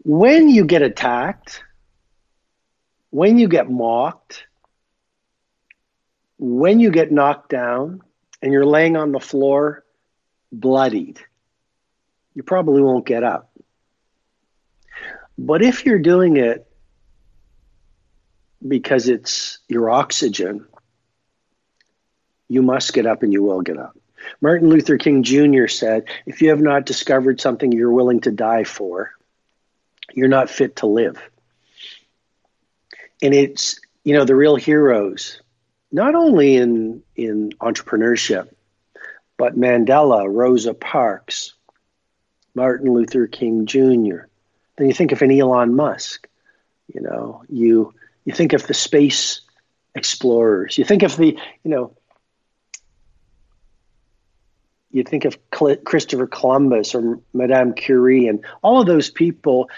When 0.02 0.48
you 0.48 0.64
get 0.64 0.82
attacked, 0.82 1.62
when 3.16 3.38
you 3.38 3.48
get 3.48 3.70
mocked, 3.70 4.44
when 6.36 6.80
you 6.80 6.90
get 6.90 7.10
knocked 7.10 7.48
down 7.48 8.02
and 8.42 8.52
you're 8.52 8.66
laying 8.66 8.94
on 8.94 9.10
the 9.10 9.18
floor 9.18 9.86
bloodied, 10.52 11.18
you 12.34 12.42
probably 12.42 12.82
won't 12.82 13.06
get 13.06 13.24
up. 13.24 13.50
But 15.38 15.62
if 15.62 15.86
you're 15.86 15.98
doing 15.98 16.36
it 16.36 16.70
because 18.60 19.08
it's 19.08 19.60
your 19.66 19.88
oxygen, 19.88 20.66
you 22.48 22.60
must 22.60 22.92
get 22.92 23.06
up 23.06 23.22
and 23.22 23.32
you 23.32 23.42
will 23.42 23.62
get 23.62 23.78
up. 23.78 23.96
Martin 24.42 24.68
Luther 24.68 24.98
King 24.98 25.22
Jr. 25.22 25.68
said, 25.68 26.04
If 26.26 26.42
you 26.42 26.50
have 26.50 26.60
not 26.60 26.84
discovered 26.84 27.40
something 27.40 27.72
you're 27.72 27.90
willing 27.90 28.20
to 28.20 28.30
die 28.30 28.64
for, 28.64 29.12
you're 30.12 30.28
not 30.28 30.50
fit 30.50 30.76
to 30.76 30.86
live. 30.86 31.18
And 33.22 33.34
it's, 33.34 33.80
you 34.04 34.14
know, 34.14 34.24
the 34.24 34.36
real 34.36 34.56
heroes 34.56 35.40
not 35.92 36.14
only 36.14 36.56
in 36.56 37.02
in 37.14 37.50
entrepreneurship, 37.60 38.48
but 39.36 39.58
Mandela, 39.58 40.26
Rosa 40.28 40.74
Parks, 40.74 41.54
Martin 42.54 42.92
Luther 42.92 43.26
King 43.26 43.66
Jr. 43.66 44.26
Then 44.76 44.88
you 44.88 44.92
think 44.92 45.12
of 45.12 45.22
an 45.22 45.30
Elon 45.30 45.74
Musk. 45.74 46.28
You 46.92 47.00
know, 47.00 47.44
you 47.48 47.94
you 48.24 48.32
think 48.32 48.52
of 48.52 48.66
the 48.66 48.74
space 48.74 49.40
explorers. 49.94 50.76
You 50.76 50.84
think 50.84 51.02
of 51.02 51.16
the 51.16 51.38
you 51.64 51.70
know. 51.70 51.92
You 54.90 55.02
think 55.04 55.26
of 55.26 55.38
Christopher 55.50 56.26
Columbus 56.26 56.94
or 56.94 57.20
Madame 57.34 57.74
Curie 57.74 58.28
and 58.28 58.42
all 58.62 58.80
of 58.80 58.86
those 58.86 59.10
people 59.10 59.68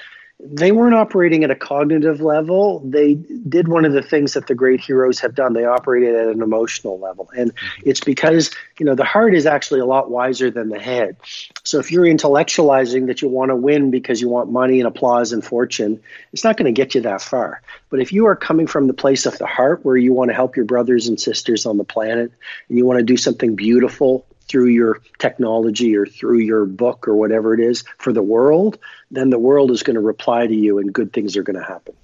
they 0.41 0.71
weren't 0.71 0.95
operating 0.95 1.43
at 1.43 1.51
a 1.51 1.57
cognitive 1.57 2.21
level. 2.21 2.79
They 2.85 3.15
did 3.15 3.67
one 3.67 3.85
of 3.85 3.93
the 3.93 4.03
things 4.03 4.35
that 4.35 4.47
the 4.47 4.55
great 4.55 4.81
heroes 4.81 5.19
have 5.19 5.35
done. 5.35 5.53
They 5.53 5.65
operated 5.65 6.15
at 6.15 6.29
an 6.29 6.43
emotional 6.43 7.01
level. 7.01 7.29
And 7.37 7.53
it's 7.85 8.01
because, 8.01 8.53
you 8.79 8.87
know, 8.87 8.95
the 8.95 9.05
heart 9.05 9.35
is 9.35 9.47
actually 9.47 9.81
a 9.81 9.85
lot 9.85 10.13
wiser 10.13 10.49
than 10.49 10.69
the 10.69 10.79
head. 10.79 11.17
So 11.65 11.81
if 11.81 11.91
you're 11.91 12.05
intellectualizing 12.05 13.09
that 13.09 13.21
you 13.21 13.29
want 13.29 13.49
to 13.49 13.57
win 13.57 13.91
because 13.91 14.21
you 14.21 14.29
want 14.29 14.53
money 14.53 14.79
and 14.79 14.87
applause 14.87 15.33
and 15.33 15.45
fortune, 15.45 16.01
it's 16.33 16.45
not 16.45 16.57
going 16.57 16.73
to 16.73 16.73
get 16.73 16.95
you 16.95 17.01
that 17.01 17.21
far. 17.21 17.61
But 17.91 17.99
if 17.99 18.13
you 18.13 18.27
are 18.27 18.37
coming 18.37 18.69
from 18.69 18.87
the 18.87 18.95
place 18.95 19.27
of 19.27 19.37
the 19.39 19.47
heart 19.47 19.85
where 19.85 19.97
you 19.97 20.13
want 20.13 20.31
to 20.31 20.35
help 20.35 20.55
your 20.55 20.67
brothers 20.67 21.09
and 21.09 21.21
sisters 21.21 21.67
on 21.67 21.79
the 21.79 21.85
planet 21.85 22.31
and 22.69 22.79
you 22.79 22.87
want 22.87 23.01
to 23.01 23.05
do 23.05 23.17
something 23.17 23.57
beautiful 23.57 24.25
through 24.49 24.69
your 24.69 25.01
technology 25.19 25.97
or 25.97 26.07
through 26.07 26.39
your 26.39 26.65
book 26.65 27.07
or 27.07 27.15
whatever 27.17 27.55
it 27.55 27.61
is 27.61 27.85
for 27.99 28.13
the 28.13 28.23
world, 28.23 28.79
then 29.11 29.31
the 29.31 29.39
world 29.39 29.71
is 29.71 29.83
going 29.83 29.95
to 29.95 30.01
reply 30.01 30.47
to 30.47 30.55
you 30.55 30.79
and 30.79 30.93
good 30.93 31.13
things 31.13 31.37
are 31.37 31.43
going 31.43 31.59
to 31.59 31.65
happen. 31.65 31.95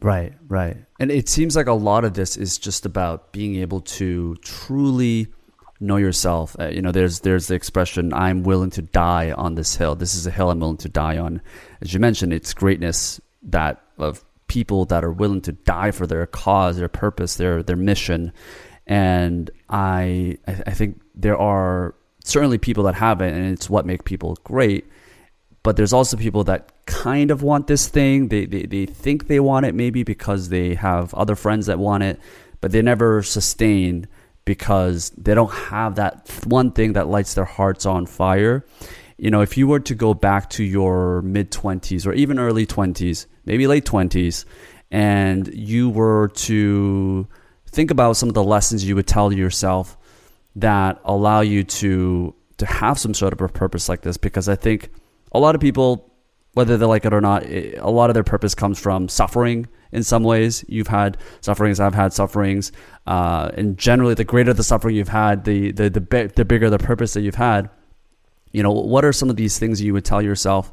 Right, 0.00 0.34
right. 0.48 0.76
And 1.00 1.10
it 1.10 1.28
seems 1.28 1.56
like 1.56 1.66
a 1.66 1.72
lot 1.72 2.04
of 2.04 2.14
this 2.14 2.36
is 2.36 2.58
just 2.58 2.84
about 2.84 3.32
being 3.32 3.56
able 3.56 3.80
to 3.80 4.36
truly 4.36 5.28
know 5.80 5.96
yourself. 5.96 6.56
Uh, 6.58 6.68
you 6.68 6.82
know, 6.82 6.92
there's 6.92 7.20
there's 7.20 7.48
the 7.48 7.54
expression 7.54 8.12
I'm 8.12 8.42
willing 8.42 8.70
to 8.70 8.82
die 8.82 9.32
on 9.32 9.54
this 9.54 9.76
hill. 9.76 9.94
This 9.94 10.14
is 10.14 10.26
a 10.26 10.30
hill 10.30 10.50
I'm 10.50 10.60
willing 10.60 10.76
to 10.78 10.88
die 10.88 11.18
on. 11.18 11.40
As 11.80 11.94
you 11.94 12.00
mentioned, 12.00 12.32
it's 12.32 12.54
greatness 12.54 13.20
that 13.42 13.82
of 13.98 14.24
people 14.48 14.84
that 14.86 15.04
are 15.04 15.12
willing 15.12 15.40
to 15.42 15.52
die 15.52 15.90
for 15.90 16.06
their 16.06 16.26
cause, 16.26 16.76
their 16.76 16.88
purpose, 16.88 17.36
their 17.36 17.62
their 17.62 17.76
mission. 17.76 18.32
And 18.86 19.50
I 19.68 20.38
I 20.46 20.72
think 20.72 21.00
there 21.16 21.38
are 21.38 21.94
certainly 22.24 22.58
people 22.58 22.84
that 22.84 22.94
have 22.94 23.20
it, 23.20 23.32
and 23.32 23.52
it's 23.52 23.70
what 23.70 23.86
make 23.86 24.04
people 24.04 24.36
great. 24.44 24.86
But 25.62 25.76
there's 25.76 25.92
also 25.92 26.16
people 26.16 26.44
that 26.44 26.70
kind 26.86 27.30
of 27.30 27.42
want 27.42 27.66
this 27.66 27.88
thing. 27.88 28.28
They, 28.28 28.46
they, 28.46 28.62
they 28.62 28.86
think 28.86 29.26
they 29.26 29.40
want 29.40 29.66
it 29.66 29.74
maybe 29.74 30.02
because 30.02 30.48
they 30.48 30.74
have 30.74 31.12
other 31.14 31.34
friends 31.34 31.66
that 31.66 31.78
want 31.78 32.04
it, 32.04 32.20
but 32.60 32.70
they 32.70 32.82
never 32.82 33.22
sustain 33.22 34.06
because 34.44 35.10
they 35.10 35.34
don't 35.34 35.52
have 35.52 35.96
that 35.96 36.30
one 36.46 36.70
thing 36.70 36.92
that 36.92 37.08
lights 37.08 37.34
their 37.34 37.44
hearts 37.44 37.84
on 37.84 38.06
fire. 38.06 38.64
You 39.18 39.30
know, 39.30 39.40
if 39.40 39.56
you 39.56 39.66
were 39.66 39.80
to 39.80 39.94
go 39.94 40.14
back 40.14 40.50
to 40.50 40.62
your 40.62 41.22
mid 41.22 41.50
20s 41.50 42.06
or 42.06 42.12
even 42.12 42.38
early 42.38 42.66
20s, 42.66 43.26
maybe 43.44 43.66
late 43.66 43.84
20s, 43.84 44.44
and 44.90 45.52
you 45.52 45.90
were 45.90 46.28
to 46.28 47.26
think 47.66 47.90
about 47.90 48.16
some 48.16 48.28
of 48.28 48.34
the 48.34 48.44
lessons 48.44 48.84
you 48.84 48.94
would 48.94 49.06
tell 49.06 49.32
yourself 49.32 49.96
that 50.56 51.00
allow 51.04 51.40
you 51.40 51.62
to 51.62 52.34
to 52.56 52.66
have 52.66 52.98
some 52.98 53.14
sort 53.14 53.32
of 53.32 53.40
a 53.40 53.48
purpose 53.48 53.88
like 53.88 54.00
this 54.00 54.16
because 54.16 54.48
I 54.48 54.56
think 54.56 54.90
a 55.32 55.38
lot 55.38 55.54
of 55.54 55.60
people 55.60 56.12
whether 56.54 56.78
they 56.78 56.86
like 56.86 57.04
it 57.04 57.12
or 57.12 57.20
not 57.20 57.44
a 57.44 57.90
lot 57.90 58.08
of 58.08 58.14
their 58.14 58.24
purpose 58.24 58.54
comes 58.54 58.80
from 58.80 59.08
suffering 59.08 59.68
in 59.92 60.02
some 60.02 60.24
ways. 60.24 60.64
You've 60.68 60.86
had 60.86 61.18
sufferings 61.42 61.78
I've 61.78 61.94
had 61.94 62.14
sufferings. 62.14 62.72
Uh, 63.06 63.50
and 63.54 63.76
generally 63.76 64.14
the 64.14 64.24
greater 64.24 64.54
the 64.54 64.64
suffering 64.64 64.96
you've 64.96 65.08
had 65.08 65.44
the 65.44 65.70
the 65.72 65.90
the, 65.90 66.32
the 66.34 66.44
bigger 66.44 66.70
the 66.70 66.78
purpose 66.78 67.12
that 67.12 67.20
you've 67.20 67.34
had. 67.34 67.68
You 68.52 68.62
know 68.62 68.72
what 68.72 69.04
are 69.04 69.12
some 69.12 69.28
of 69.28 69.36
these 69.36 69.58
things 69.58 69.82
you 69.82 69.92
would 69.92 70.06
tell 70.06 70.22
yourself 70.22 70.72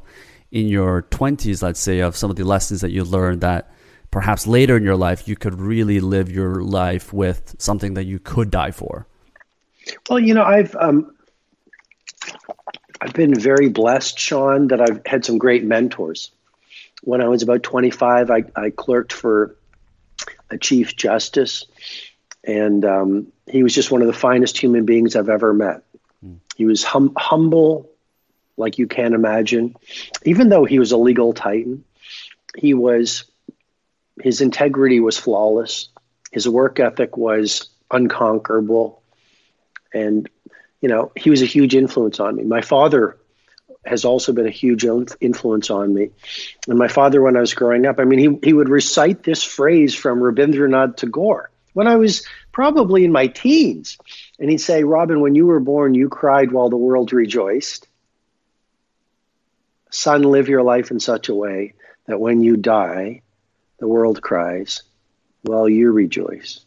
in 0.50 0.68
your 0.68 1.02
20s 1.10 1.62
let's 1.62 1.80
say 1.80 1.98
of 1.98 2.16
some 2.16 2.30
of 2.30 2.36
the 2.36 2.44
lessons 2.44 2.80
that 2.80 2.92
you 2.92 3.02
learned 3.02 3.40
that 3.40 3.70
perhaps 4.10 4.46
later 4.46 4.76
in 4.76 4.84
your 4.84 4.94
life 4.94 5.26
you 5.26 5.34
could 5.34 5.60
really 5.60 5.98
live 5.98 6.30
your 6.30 6.62
life 6.62 7.12
with 7.12 7.56
something 7.58 7.94
that 7.94 8.04
you 8.04 8.20
could 8.20 8.50
die 8.50 8.70
for 8.70 9.06
well, 10.08 10.18
you 10.18 10.34
know, 10.34 10.44
I've 10.44 10.74
um, 10.76 11.14
I've 13.00 13.12
been 13.12 13.38
very 13.38 13.68
blessed, 13.68 14.18
Sean, 14.18 14.68
that 14.68 14.80
I've 14.80 15.02
had 15.06 15.24
some 15.24 15.38
great 15.38 15.64
mentors. 15.64 16.30
When 17.02 17.20
I 17.20 17.28
was 17.28 17.42
about 17.42 17.62
25, 17.62 18.30
I, 18.30 18.44
I 18.56 18.70
clerked 18.70 19.12
for 19.12 19.56
a 20.50 20.56
chief 20.56 20.96
justice, 20.96 21.66
and 22.44 22.84
um, 22.84 23.26
he 23.46 23.62
was 23.62 23.74
just 23.74 23.90
one 23.90 24.00
of 24.00 24.06
the 24.06 24.14
finest 24.14 24.56
human 24.56 24.86
beings 24.86 25.16
I've 25.16 25.28
ever 25.28 25.52
met. 25.52 25.82
Mm. 26.24 26.38
He 26.56 26.64
was 26.64 26.82
hum- 26.82 27.12
humble, 27.16 27.90
like 28.56 28.78
you 28.78 28.86
can't 28.86 29.14
imagine. 29.14 29.76
Even 30.24 30.48
though 30.48 30.64
he 30.64 30.78
was 30.78 30.92
a 30.92 30.96
legal 30.96 31.34
titan, 31.34 31.84
he 32.56 32.72
was 32.72 33.24
his 34.22 34.40
integrity 34.40 35.00
was 35.00 35.18
flawless. 35.18 35.88
His 36.30 36.48
work 36.48 36.80
ethic 36.80 37.16
was 37.16 37.68
unconquerable 37.90 39.02
and 39.94 40.28
you 40.80 40.88
know 40.88 41.12
he 41.16 41.30
was 41.30 41.42
a 41.42 41.46
huge 41.46 41.74
influence 41.74 42.20
on 42.20 42.36
me. 42.36 42.44
My 42.44 42.60
father 42.60 43.16
has 43.86 44.04
also 44.04 44.32
been 44.32 44.46
a 44.46 44.50
huge 44.50 44.84
influence 45.20 45.70
on 45.70 45.92
me. 45.92 46.10
And 46.68 46.78
my 46.78 46.88
father 46.88 47.22
when 47.22 47.36
i 47.36 47.40
was 47.40 47.54
growing 47.54 47.86
up 47.86 47.98
i 47.98 48.04
mean 48.04 48.18
he, 48.18 48.48
he 48.48 48.52
would 48.52 48.68
recite 48.68 49.22
this 49.22 49.42
phrase 49.42 49.94
from 49.94 50.20
rabindranath 50.20 50.96
tagore. 50.96 51.50
When 51.72 51.86
i 51.86 51.96
was 51.96 52.26
probably 52.52 53.04
in 53.04 53.12
my 53.12 53.28
teens 53.28 53.98
and 54.38 54.50
he'd 54.50 54.58
say 54.58 54.84
robin 54.84 55.20
when 55.20 55.34
you 55.34 55.46
were 55.46 55.60
born 55.60 55.94
you 55.94 56.08
cried 56.08 56.52
while 56.52 56.70
the 56.70 56.76
world 56.76 57.12
rejoiced. 57.12 57.86
Son 59.90 60.22
live 60.22 60.48
your 60.48 60.62
life 60.62 60.90
in 60.90 60.98
such 60.98 61.28
a 61.28 61.34
way 61.34 61.74
that 62.06 62.20
when 62.20 62.40
you 62.40 62.56
die 62.56 63.22
the 63.78 63.88
world 63.88 64.20
cries 64.20 64.82
while 65.42 65.68
you 65.68 65.92
rejoice 65.92 66.64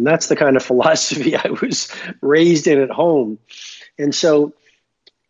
and 0.00 0.06
that's 0.06 0.28
the 0.28 0.36
kind 0.36 0.56
of 0.56 0.62
philosophy 0.70 1.36
I 1.36 1.50
was 1.60 1.92
raised 2.22 2.66
in 2.66 2.80
at 2.80 2.90
home. 2.90 3.38
And 3.98 4.14
so, 4.14 4.54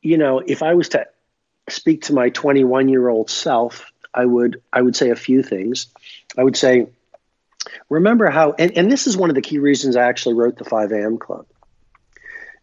you 0.00 0.16
know, 0.16 0.38
if 0.38 0.62
I 0.62 0.74
was 0.74 0.90
to 0.90 1.08
speak 1.68 2.02
to 2.02 2.14
my 2.14 2.30
21 2.30 2.88
year 2.88 3.08
old 3.08 3.30
self, 3.30 3.90
I 4.14 4.24
would 4.24 4.62
I 4.72 4.80
would 4.80 4.94
say 4.94 5.10
a 5.10 5.16
few 5.16 5.42
things. 5.42 5.88
I 6.38 6.44
would 6.44 6.56
say 6.56 6.86
remember 7.88 8.30
how, 8.30 8.52
and, 8.52 8.76
and 8.78 8.90
this 8.90 9.08
is 9.08 9.16
one 9.16 9.28
of 9.28 9.34
the 9.34 9.42
key 9.42 9.58
reasons 9.58 9.96
I 9.96 10.04
actually 10.04 10.36
wrote 10.36 10.56
the 10.56 10.64
5 10.64 10.92
a.m. 10.92 11.18
Club, 11.18 11.46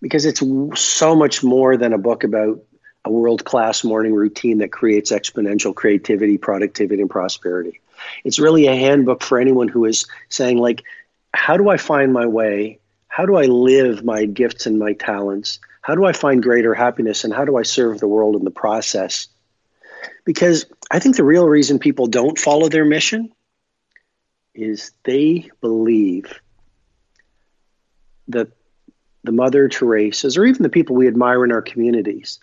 because 0.02 0.26
it's 0.26 0.42
so 0.76 1.16
much 1.16 1.44
more 1.44 1.76
than 1.76 1.92
a 1.92 1.98
book 1.98 2.24
about 2.24 2.64
a 3.04 3.12
world 3.12 3.44
class 3.44 3.84
morning 3.84 4.14
routine 4.14 4.60
that 4.60 4.72
creates 4.72 5.12
exponential 5.12 5.76
creativity, 5.76 6.38
productivity, 6.38 7.02
and 7.02 7.10
prosperity. 7.10 7.82
It's 8.24 8.40
really 8.40 8.68
a 8.68 8.76
handbook 8.76 9.24
for 9.24 9.40
anyone 9.40 9.68
who 9.68 9.86
is 9.86 10.08
saying, 10.30 10.58
like, 10.58 10.84
how 11.38 11.56
do 11.56 11.70
I 11.70 11.78
find 11.78 12.12
my 12.12 12.26
way? 12.26 12.80
How 13.08 13.26
do 13.28 13.36
I 13.36 13.44
live 13.44 14.04
my 14.04 14.26
gifts 14.26 14.66
and 14.66 14.80
my 14.80 14.94
talents? 14.94 15.60
How 15.82 15.94
do 15.94 16.04
I 16.04 16.12
find 16.12 16.42
greater 16.42 16.74
happiness? 16.74 17.24
And 17.24 17.34
how 17.34 17.46
do 17.46 17.58
I 17.58 17.62
serve 17.62 18.00
the 18.00 18.08
world 18.08 18.36
in 18.36 18.44
the 18.44 18.52
process? 18.52 19.28
Because 20.26 20.66
I 20.92 20.98
think 21.00 21.16
the 21.16 21.24
real 21.24 21.48
reason 21.48 21.78
people 21.78 22.08
don't 22.08 22.38
follow 22.40 22.68
their 22.70 22.84
mission 22.84 23.32
is 24.56 24.92
they 25.04 25.50
believe 25.62 26.34
that 28.30 28.50
the 29.24 29.32
Mother 29.32 29.70
Teresa's, 29.70 30.38
or 30.38 30.46
even 30.46 30.64
the 30.64 30.70
people 30.70 30.96
we 30.96 31.08
admire 31.08 31.46
in 31.46 31.52
our 31.52 31.62
communities, 31.62 32.40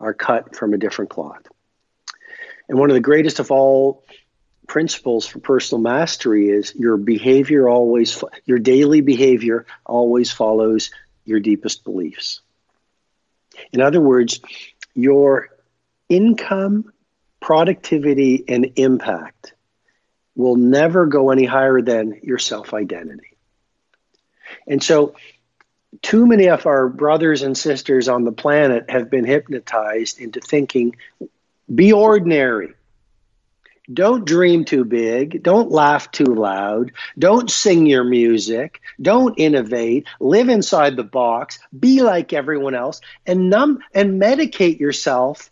are 0.00 0.14
cut 0.14 0.56
from 0.56 0.72
a 0.72 0.78
different 0.78 1.10
cloth. 1.10 1.46
And 2.70 2.78
one 2.78 2.88
of 2.90 2.94
the 2.94 3.00
greatest 3.00 3.38
of 3.38 3.50
all 3.50 4.02
principles 4.70 5.26
for 5.26 5.40
personal 5.40 5.82
mastery 5.82 6.48
is 6.48 6.72
your 6.76 6.96
behavior 6.96 7.68
always, 7.68 8.22
your 8.46 8.60
daily 8.60 9.00
behavior 9.00 9.66
always 9.84 10.30
follows 10.30 10.92
your 11.24 11.40
deepest 11.40 11.82
beliefs. 11.82 12.40
In 13.72 13.80
other 13.80 14.00
words, 14.00 14.40
your 14.94 15.48
income, 16.08 16.92
productivity, 17.40 18.44
and 18.46 18.70
impact 18.76 19.54
will 20.36 20.54
never 20.54 21.06
go 21.06 21.30
any 21.30 21.46
higher 21.46 21.82
than 21.82 22.20
your 22.22 22.38
self 22.38 22.72
identity. 22.72 23.36
And 24.68 24.80
so, 24.80 25.16
too 26.00 26.26
many 26.26 26.48
of 26.48 26.66
our 26.66 26.88
brothers 26.88 27.42
and 27.42 27.58
sisters 27.58 28.08
on 28.08 28.22
the 28.22 28.30
planet 28.30 28.88
have 28.88 29.10
been 29.10 29.24
hypnotized 29.24 30.20
into 30.20 30.38
thinking 30.38 30.94
be 31.74 31.92
ordinary. 31.92 32.74
Don't 33.92 34.24
dream 34.24 34.64
too 34.64 34.84
big. 34.84 35.42
Don't 35.42 35.70
laugh 35.70 36.10
too 36.10 36.34
loud. 36.34 36.92
Don't 37.18 37.50
sing 37.50 37.86
your 37.86 38.04
music. 38.04 38.80
Don't 39.00 39.38
innovate. 39.38 40.06
Live 40.20 40.48
inside 40.48 40.96
the 40.96 41.04
box. 41.04 41.58
Be 41.78 42.02
like 42.02 42.32
everyone 42.32 42.74
else 42.74 43.00
and 43.26 43.50
numb 43.50 43.80
and 43.92 44.20
medicate 44.20 44.78
yourself 44.78 45.50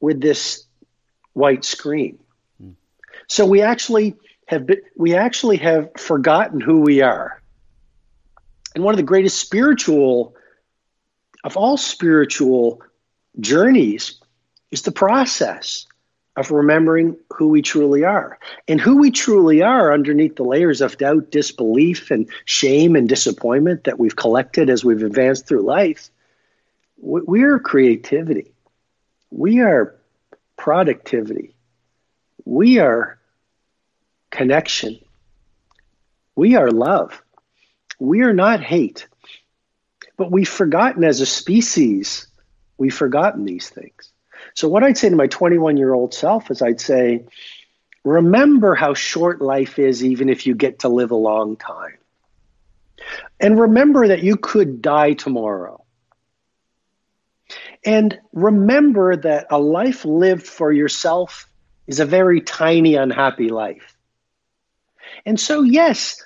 with 0.00 0.20
this 0.20 0.64
white 1.32 1.64
screen. 1.64 2.18
Hmm. 2.60 2.72
So 3.26 3.46
we 3.46 3.62
actually 3.62 4.16
have 4.46 4.66
been, 4.66 4.82
we 4.96 5.14
actually 5.14 5.56
have 5.56 5.90
forgotten 5.96 6.60
who 6.60 6.80
we 6.80 7.02
are. 7.02 7.40
And 8.74 8.84
one 8.84 8.94
of 8.94 8.98
the 8.98 9.02
greatest 9.02 9.38
spiritual 9.38 10.36
of 11.42 11.56
all 11.56 11.76
spiritual 11.76 12.82
journeys 13.40 14.20
is 14.70 14.82
the 14.82 14.92
process 14.92 15.86
of 16.36 16.50
remembering 16.50 17.16
who 17.34 17.48
we 17.48 17.62
truly 17.62 18.04
are. 18.04 18.38
And 18.68 18.80
who 18.80 18.98
we 18.98 19.10
truly 19.10 19.62
are 19.62 19.92
underneath 19.92 20.36
the 20.36 20.44
layers 20.44 20.80
of 20.80 20.98
doubt, 20.98 21.30
disbelief, 21.30 22.10
and 22.10 22.28
shame 22.44 22.94
and 22.94 23.08
disappointment 23.08 23.84
that 23.84 23.98
we've 23.98 24.16
collected 24.16 24.68
as 24.68 24.84
we've 24.84 25.02
advanced 25.02 25.46
through 25.46 25.62
life. 25.62 26.10
We 26.98 27.42
are 27.42 27.58
creativity. 27.58 28.52
We 29.30 29.60
are 29.60 29.96
productivity. 30.56 31.54
We 32.44 32.78
are 32.78 33.18
connection. 34.30 34.98
We 36.34 36.56
are 36.56 36.70
love. 36.70 37.22
We 37.98 38.22
are 38.22 38.34
not 38.34 38.62
hate. 38.62 39.08
But 40.18 40.30
we've 40.30 40.48
forgotten 40.48 41.04
as 41.04 41.20
a 41.20 41.26
species, 41.26 42.26
we've 42.78 42.94
forgotten 42.94 43.44
these 43.44 43.68
things. 43.68 44.12
So, 44.54 44.68
what 44.68 44.82
I'd 44.82 44.98
say 44.98 45.08
to 45.08 45.16
my 45.16 45.26
21 45.26 45.76
year 45.76 45.92
old 45.92 46.14
self 46.14 46.50
is 46.50 46.62
I'd 46.62 46.80
say, 46.80 47.24
remember 48.04 48.74
how 48.74 48.94
short 48.94 49.40
life 49.40 49.78
is, 49.78 50.04
even 50.04 50.28
if 50.28 50.46
you 50.46 50.54
get 50.54 50.80
to 50.80 50.88
live 50.88 51.10
a 51.10 51.16
long 51.16 51.56
time. 51.56 51.98
And 53.38 53.60
remember 53.60 54.08
that 54.08 54.22
you 54.22 54.36
could 54.36 54.80
die 54.80 55.12
tomorrow. 55.12 55.84
And 57.84 58.18
remember 58.32 59.16
that 59.16 59.46
a 59.50 59.58
life 59.58 60.04
lived 60.04 60.46
for 60.46 60.72
yourself 60.72 61.48
is 61.86 62.00
a 62.00 62.06
very 62.06 62.40
tiny, 62.40 62.96
unhappy 62.96 63.48
life. 63.48 63.96
And 65.24 65.38
so, 65.38 65.62
yes, 65.62 66.24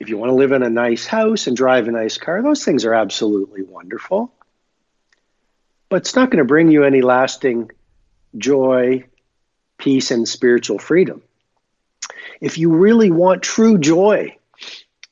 if 0.00 0.08
you 0.08 0.18
want 0.18 0.30
to 0.30 0.34
live 0.34 0.52
in 0.52 0.62
a 0.62 0.70
nice 0.70 1.06
house 1.06 1.46
and 1.46 1.56
drive 1.56 1.88
a 1.88 1.92
nice 1.92 2.18
car, 2.18 2.42
those 2.42 2.64
things 2.64 2.84
are 2.84 2.94
absolutely 2.94 3.62
wonderful. 3.62 4.32
But 5.88 5.96
it's 5.96 6.16
not 6.16 6.30
going 6.30 6.38
to 6.38 6.44
bring 6.44 6.70
you 6.70 6.84
any 6.84 7.02
lasting 7.02 7.70
joy, 8.36 9.04
peace, 9.78 10.10
and 10.10 10.28
spiritual 10.28 10.78
freedom. 10.78 11.22
If 12.40 12.58
you 12.58 12.74
really 12.74 13.10
want 13.10 13.42
true 13.42 13.78
joy, 13.78 14.36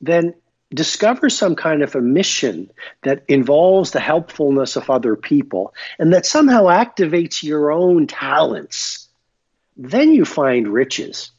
then 0.00 0.34
discover 0.74 1.28
some 1.28 1.54
kind 1.54 1.82
of 1.82 1.94
a 1.94 2.00
mission 2.00 2.70
that 3.02 3.22
involves 3.28 3.90
the 3.90 4.00
helpfulness 4.00 4.76
of 4.76 4.90
other 4.90 5.16
people 5.16 5.74
and 5.98 6.12
that 6.12 6.26
somehow 6.26 6.64
activates 6.64 7.42
your 7.42 7.70
own 7.70 8.06
talents. 8.06 9.08
Then 9.76 10.12
you 10.12 10.24
find 10.24 10.68
riches. 10.68 11.30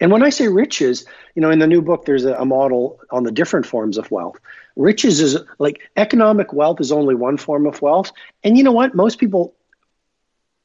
And 0.00 0.10
when 0.10 0.22
I 0.22 0.30
say 0.30 0.48
riches, 0.48 1.04
you 1.34 1.42
know, 1.42 1.50
in 1.50 1.58
the 1.58 1.66
new 1.66 1.82
book, 1.82 2.04
there's 2.04 2.24
a, 2.24 2.44
model 2.44 3.00
on 3.10 3.24
the 3.24 3.32
different 3.32 3.66
forms 3.66 3.98
of 3.98 4.10
wealth. 4.10 4.38
Riches 4.76 5.20
is 5.20 5.38
like 5.58 5.80
economic 5.96 6.52
wealth 6.52 6.80
is 6.80 6.92
only 6.92 7.14
one 7.14 7.38
form 7.38 7.66
of 7.66 7.80
wealth. 7.80 8.12
And 8.44 8.56
you 8.56 8.62
know 8.62 8.72
what? 8.72 8.94
Most 8.94 9.18
people 9.18 9.54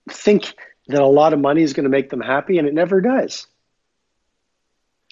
think 0.10 0.54
that 0.88 1.02
a 1.02 1.08
lot 1.08 1.34
of 1.34 1.40
money 1.40 1.64
is 1.64 1.74
going 1.74 1.86
to 1.86 1.90
make 1.90 2.10
them 2.10 2.22
happy, 2.22 2.58
and 2.58 2.68
it 2.68 2.74
never 2.74 3.02
does. 3.02 3.48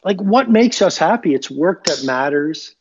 Like, 0.03 0.21
what 0.21 0.49
makes 0.49 0.81
us 0.81 0.97
happy? 0.97 1.33
It's 1.33 1.49
work 1.49 1.85
that 1.85 2.03
matters, 2.05 2.75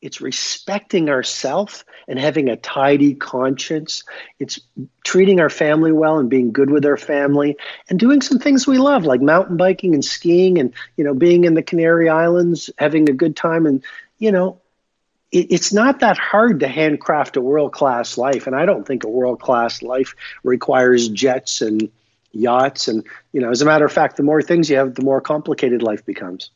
it's 0.00 0.20
respecting 0.20 1.10
ourselves 1.10 1.84
and 2.06 2.18
having 2.18 2.48
a 2.48 2.56
tidy 2.56 3.14
conscience. 3.14 4.04
It's 4.38 4.60
treating 5.04 5.40
our 5.40 5.50
family 5.50 5.92
well 5.92 6.18
and 6.18 6.30
being 6.30 6.52
good 6.52 6.70
with 6.70 6.86
our 6.86 6.96
family 6.96 7.56
and 7.88 7.98
doing 7.98 8.20
some 8.22 8.38
things 8.38 8.66
we 8.66 8.78
love, 8.78 9.04
like 9.04 9.20
mountain 9.20 9.56
biking 9.56 9.94
and 9.94 10.04
skiing 10.04 10.58
and, 10.58 10.72
you 10.96 11.04
know, 11.04 11.14
being 11.14 11.44
in 11.44 11.54
the 11.54 11.62
Canary 11.62 12.08
Islands, 12.08 12.70
having 12.78 13.08
a 13.08 13.12
good 13.12 13.34
time. 13.34 13.66
And, 13.66 13.82
you 14.18 14.30
know, 14.30 14.60
it's 15.30 15.72
not 15.72 16.00
that 16.00 16.16
hard 16.16 16.60
to 16.60 16.68
handcraft 16.68 17.36
a 17.36 17.40
world 17.40 17.72
class 17.72 18.16
life. 18.16 18.46
And 18.46 18.56
I 18.56 18.64
don't 18.64 18.86
think 18.86 19.04
a 19.04 19.08
world 19.08 19.40
class 19.40 19.82
life 19.82 20.14
requires 20.42 21.08
jets 21.08 21.60
and 21.60 21.90
yachts. 22.32 22.88
And, 22.88 23.04
you 23.32 23.40
know, 23.40 23.50
as 23.50 23.60
a 23.60 23.66
matter 23.66 23.84
of 23.84 23.92
fact, 23.92 24.16
the 24.16 24.22
more 24.22 24.40
things 24.40 24.70
you 24.70 24.76
have, 24.76 24.94
the 24.94 25.02
more 25.02 25.20
complicated 25.20 25.82
life 25.82 26.04
becomes. 26.04 26.50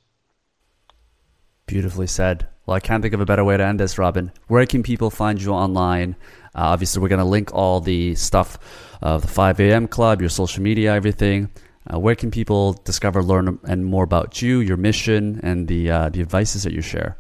Beautifully 1.67 2.07
said. 2.07 2.47
Well, 2.65 2.77
I 2.77 2.81
can't 2.81 3.03
think 3.03 3.13
of 3.13 3.21
a 3.21 3.27
better 3.27 3.45
way 3.45 3.57
to 3.57 3.65
end 3.65 3.81
this, 3.81 3.99
Robin. 3.99 4.33
Where 4.47 4.65
can 4.67 4.83
people 4.83 5.11
find 5.11 5.43
you 5.43 5.53
online? 5.53 6.17
Uh, 6.55 6.71
obviously, 6.73 7.03
we're 7.03 7.09
going 7.09 7.19
to 7.19 7.25
link 7.25 7.53
all 7.53 7.81
the 7.81 8.15
stuff 8.15 8.59
of 9.03 9.23
the 9.23 9.29
5 9.29 9.61
a.m. 9.61 9.89
club, 9.89 10.21
your 10.21 10.31
social 10.31 10.63
media, 10.63 10.95
everything. 10.95 11.51
Uh, 11.93 11.99
where 11.99 12.15
can 12.15 12.31
people 12.31 12.75
discover, 12.85 13.23
learn, 13.23 13.59
and 13.65 13.85
more 13.85 14.05
about 14.05 14.41
you, 14.41 14.61
your 14.61 14.77
mission, 14.77 15.41
and 15.43 15.67
the 15.67 15.91
uh, 15.91 16.09
the 16.09 16.21
advices 16.21 16.63
that 16.63 16.73
you 16.73 16.81
share? 16.81 17.17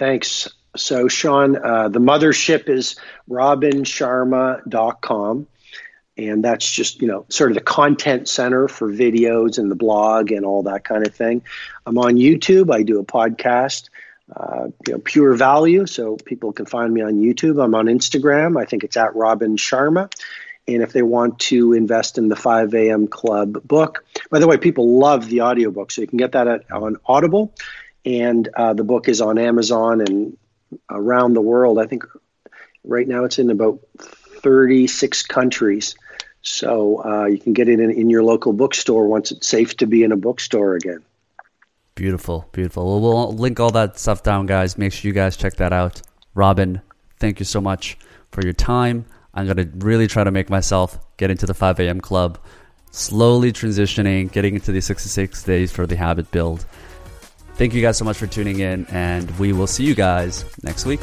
Thanks. 0.00 0.48
So, 0.76 1.08
Sean, 1.08 1.56
uh, 1.56 1.88
the 1.90 1.98
mothership 1.98 2.70
is 2.70 2.96
robinsharma.com 3.28 5.46
and 6.16 6.42
that's 6.42 6.70
just 6.70 7.02
you 7.02 7.08
know 7.08 7.26
sort 7.28 7.50
of 7.50 7.54
the 7.54 7.60
content 7.60 8.26
center 8.28 8.66
for 8.66 8.90
videos 8.90 9.58
and 9.58 9.70
the 9.70 9.74
blog 9.74 10.32
and 10.32 10.46
all 10.46 10.62
that 10.62 10.84
kind 10.84 11.06
of 11.06 11.14
thing. 11.14 11.42
I'm 11.84 11.98
on 11.98 12.14
youtube. 12.14 12.72
I 12.72 12.82
do 12.82 12.98
a 12.98 13.04
podcast 13.04 13.90
uh, 14.34 14.68
you 14.86 14.94
know 14.94 15.00
pure 15.00 15.34
value 15.34 15.84
so 15.86 16.16
people 16.16 16.54
can 16.54 16.64
find 16.64 16.94
me 16.94 17.02
on 17.02 17.16
youtube. 17.16 17.62
I'm 17.62 17.74
on 17.74 17.84
instagram. 17.84 18.58
I 18.58 18.64
think 18.64 18.84
it's 18.84 18.96
at 18.96 19.14
robin 19.14 19.58
sharma. 19.58 20.10
And 20.66 20.82
if 20.82 20.94
they 20.94 21.02
want 21.02 21.38
to 21.40 21.74
invest 21.74 22.16
in 22.16 22.28
the 22.28 22.36
5 22.36 22.74
a.m 22.74 23.06
club 23.06 23.62
book 23.66 24.02
by 24.30 24.38
the 24.38 24.46
way 24.46 24.56
people 24.56 24.98
love 24.98 25.28
the 25.28 25.42
audiobook 25.42 25.90
so 25.90 26.00
you 26.00 26.08
can 26.08 26.16
get 26.16 26.32
that 26.32 26.48
at, 26.48 26.72
on 26.72 26.96
audible 27.04 27.52
and 28.04 28.48
uh, 28.56 28.72
the 28.72 28.84
book 28.84 29.08
is 29.08 29.20
on 29.20 29.38
amazon 29.38 30.00
and 30.00 30.36
around 30.88 31.34
the 31.34 31.40
world 31.40 31.78
i 31.78 31.86
think 31.86 32.04
right 32.84 33.06
now 33.06 33.24
it's 33.24 33.38
in 33.38 33.50
about 33.50 33.80
36 34.42 35.22
countries. 35.24 35.94
So 36.42 37.04
uh, 37.04 37.26
you 37.26 37.38
can 37.38 37.52
get 37.52 37.68
it 37.68 37.80
in, 37.80 37.90
in 37.90 38.08
your 38.08 38.22
local 38.22 38.52
bookstore 38.52 39.06
once 39.06 39.30
it's 39.30 39.46
safe 39.46 39.76
to 39.78 39.86
be 39.86 40.02
in 40.02 40.12
a 40.12 40.16
bookstore 40.16 40.74
again. 40.74 41.02
Beautiful, 41.94 42.48
beautiful. 42.52 42.86
Well, 42.86 43.00
we'll 43.00 43.32
link 43.32 43.60
all 43.60 43.70
that 43.72 43.98
stuff 43.98 44.22
down, 44.22 44.46
guys. 44.46 44.78
Make 44.78 44.92
sure 44.92 45.08
you 45.08 45.12
guys 45.12 45.36
check 45.36 45.56
that 45.56 45.72
out. 45.72 46.00
Robin, 46.34 46.80
thank 47.18 47.40
you 47.40 47.44
so 47.44 47.60
much 47.60 47.98
for 48.30 48.42
your 48.42 48.54
time. 48.54 49.04
I'm 49.34 49.44
going 49.44 49.58
to 49.58 49.68
really 49.84 50.06
try 50.06 50.24
to 50.24 50.30
make 50.30 50.48
myself 50.48 50.98
get 51.18 51.30
into 51.30 51.44
the 51.44 51.54
5 51.54 51.78
a.m. 51.80 52.00
club, 52.00 52.38
slowly 52.90 53.52
transitioning, 53.52 54.32
getting 54.32 54.54
into 54.54 54.72
the 54.72 54.80
66 54.80 55.42
days 55.42 55.70
for 55.70 55.86
the 55.86 55.96
habit 55.96 56.30
build. 56.30 56.64
Thank 57.60 57.74
you 57.74 57.82
guys 57.82 57.98
so 57.98 58.06
much 58.06 58.16
for 58.16 58.26
tuning 58.26 58.60
in, 58.60 58.86
and 58.86 59.30
we 59.38 59.52
will 59.52 59.66
see 59.66 59.84
you 59.84 59.94
guys 59.94 60.46
next 60.62 60.86
week. 60.86 60.98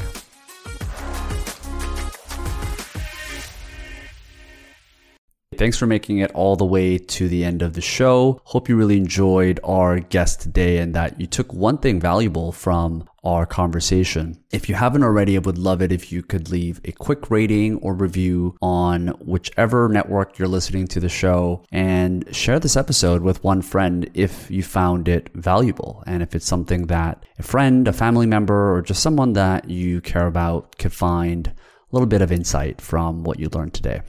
Thanks 5.56 5.78
for 5.78 5.86
making 5.86 6.18
it 6.18 6.32
all 6.32 6.56
the 6.56 6.66
way 6.66 6.98
to 6.98 7.28
the 7.28 7.46
end 7.46 7.62
of 7.62 7.74
the 7.74 7.82
show. 7.82 8.42
Hope 8.46 8.70
you 8.70 8.76
really 8.76 8.98
enjoyed 8.98 9.60
our 9.64 10.00
guest 10.00 10.42
today 10.42 10.80
and 10.80 10.96
that 10.96 11.22
you 11.22 11.28
took 11.28 11.54
one 11.54 11.78
thing 11.78 12.00
valuable 12.00 12.52
from 12.52 13.08
our 13.28 13.46
conversation. 13.46 14.42
If 14.52 14.70
you 14.70 14.76
haven't 14.76 15.04
already, 15.04 15.36
I 15.36 15.40
would 15.40 15.58
love 15.58 15.82
it 15.82 15.92
if 15.92 16.14
you 16.14 16.24
could 16.24 16.50
leave 16.50 16.80
a 16.86 16.94
quick 16.94 17.30
rating 17.30 17.76
or 17.80 17.94
review 17.94 18.56
on 18.62 19.10
whichever 19.20 19.90
network 19.90 20.40
you're 20.40 20.48
listening 20.48 20.88
to 20.88 21.02
the 21.02 21.10
show 21.10 21.66
and 21.70 22.34
share 22.34 22.58
this 22.58 22.78
episode 22.78 23.22
with 23.22 23.44
one 23.44 23.62
friend 23.62 24.10
if 24.14 24.50
you 24.50 24.64
found 24.64 25.10
it 25.10 25.30
valuable 25.34 26.04
and 26.08 26.24
if 26.24 26.34
it's 26.36 26.46
something 26.46 26.88
that 26.88 27.26
a 27.38 27.44
friend, 27.44 27.88
a 27.90 27.94
family 27.94 28.26
member, 28.26 28.74
or 28.74 28.82
just 28.82 29.04
someone 29.04 29.34
that 29.34 29.70
you 29.70 30.00
care 30.00 30.28
about 30.28 30.78
could 30.78 30.94
find 30.94 31.48
a 31.48 31.54
little 31.92 32.08
bit 32.08 32.22
of 32.22 32.32
insight 32.32 32.80
from 32.80 33.26
what 33.26 33.40
you 33.40 33.50
learned 33.50 33.74
today. 33.74 34.02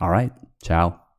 All 0.00 0.10
right. 0.10 0.32
Ciao. 0.64 1.03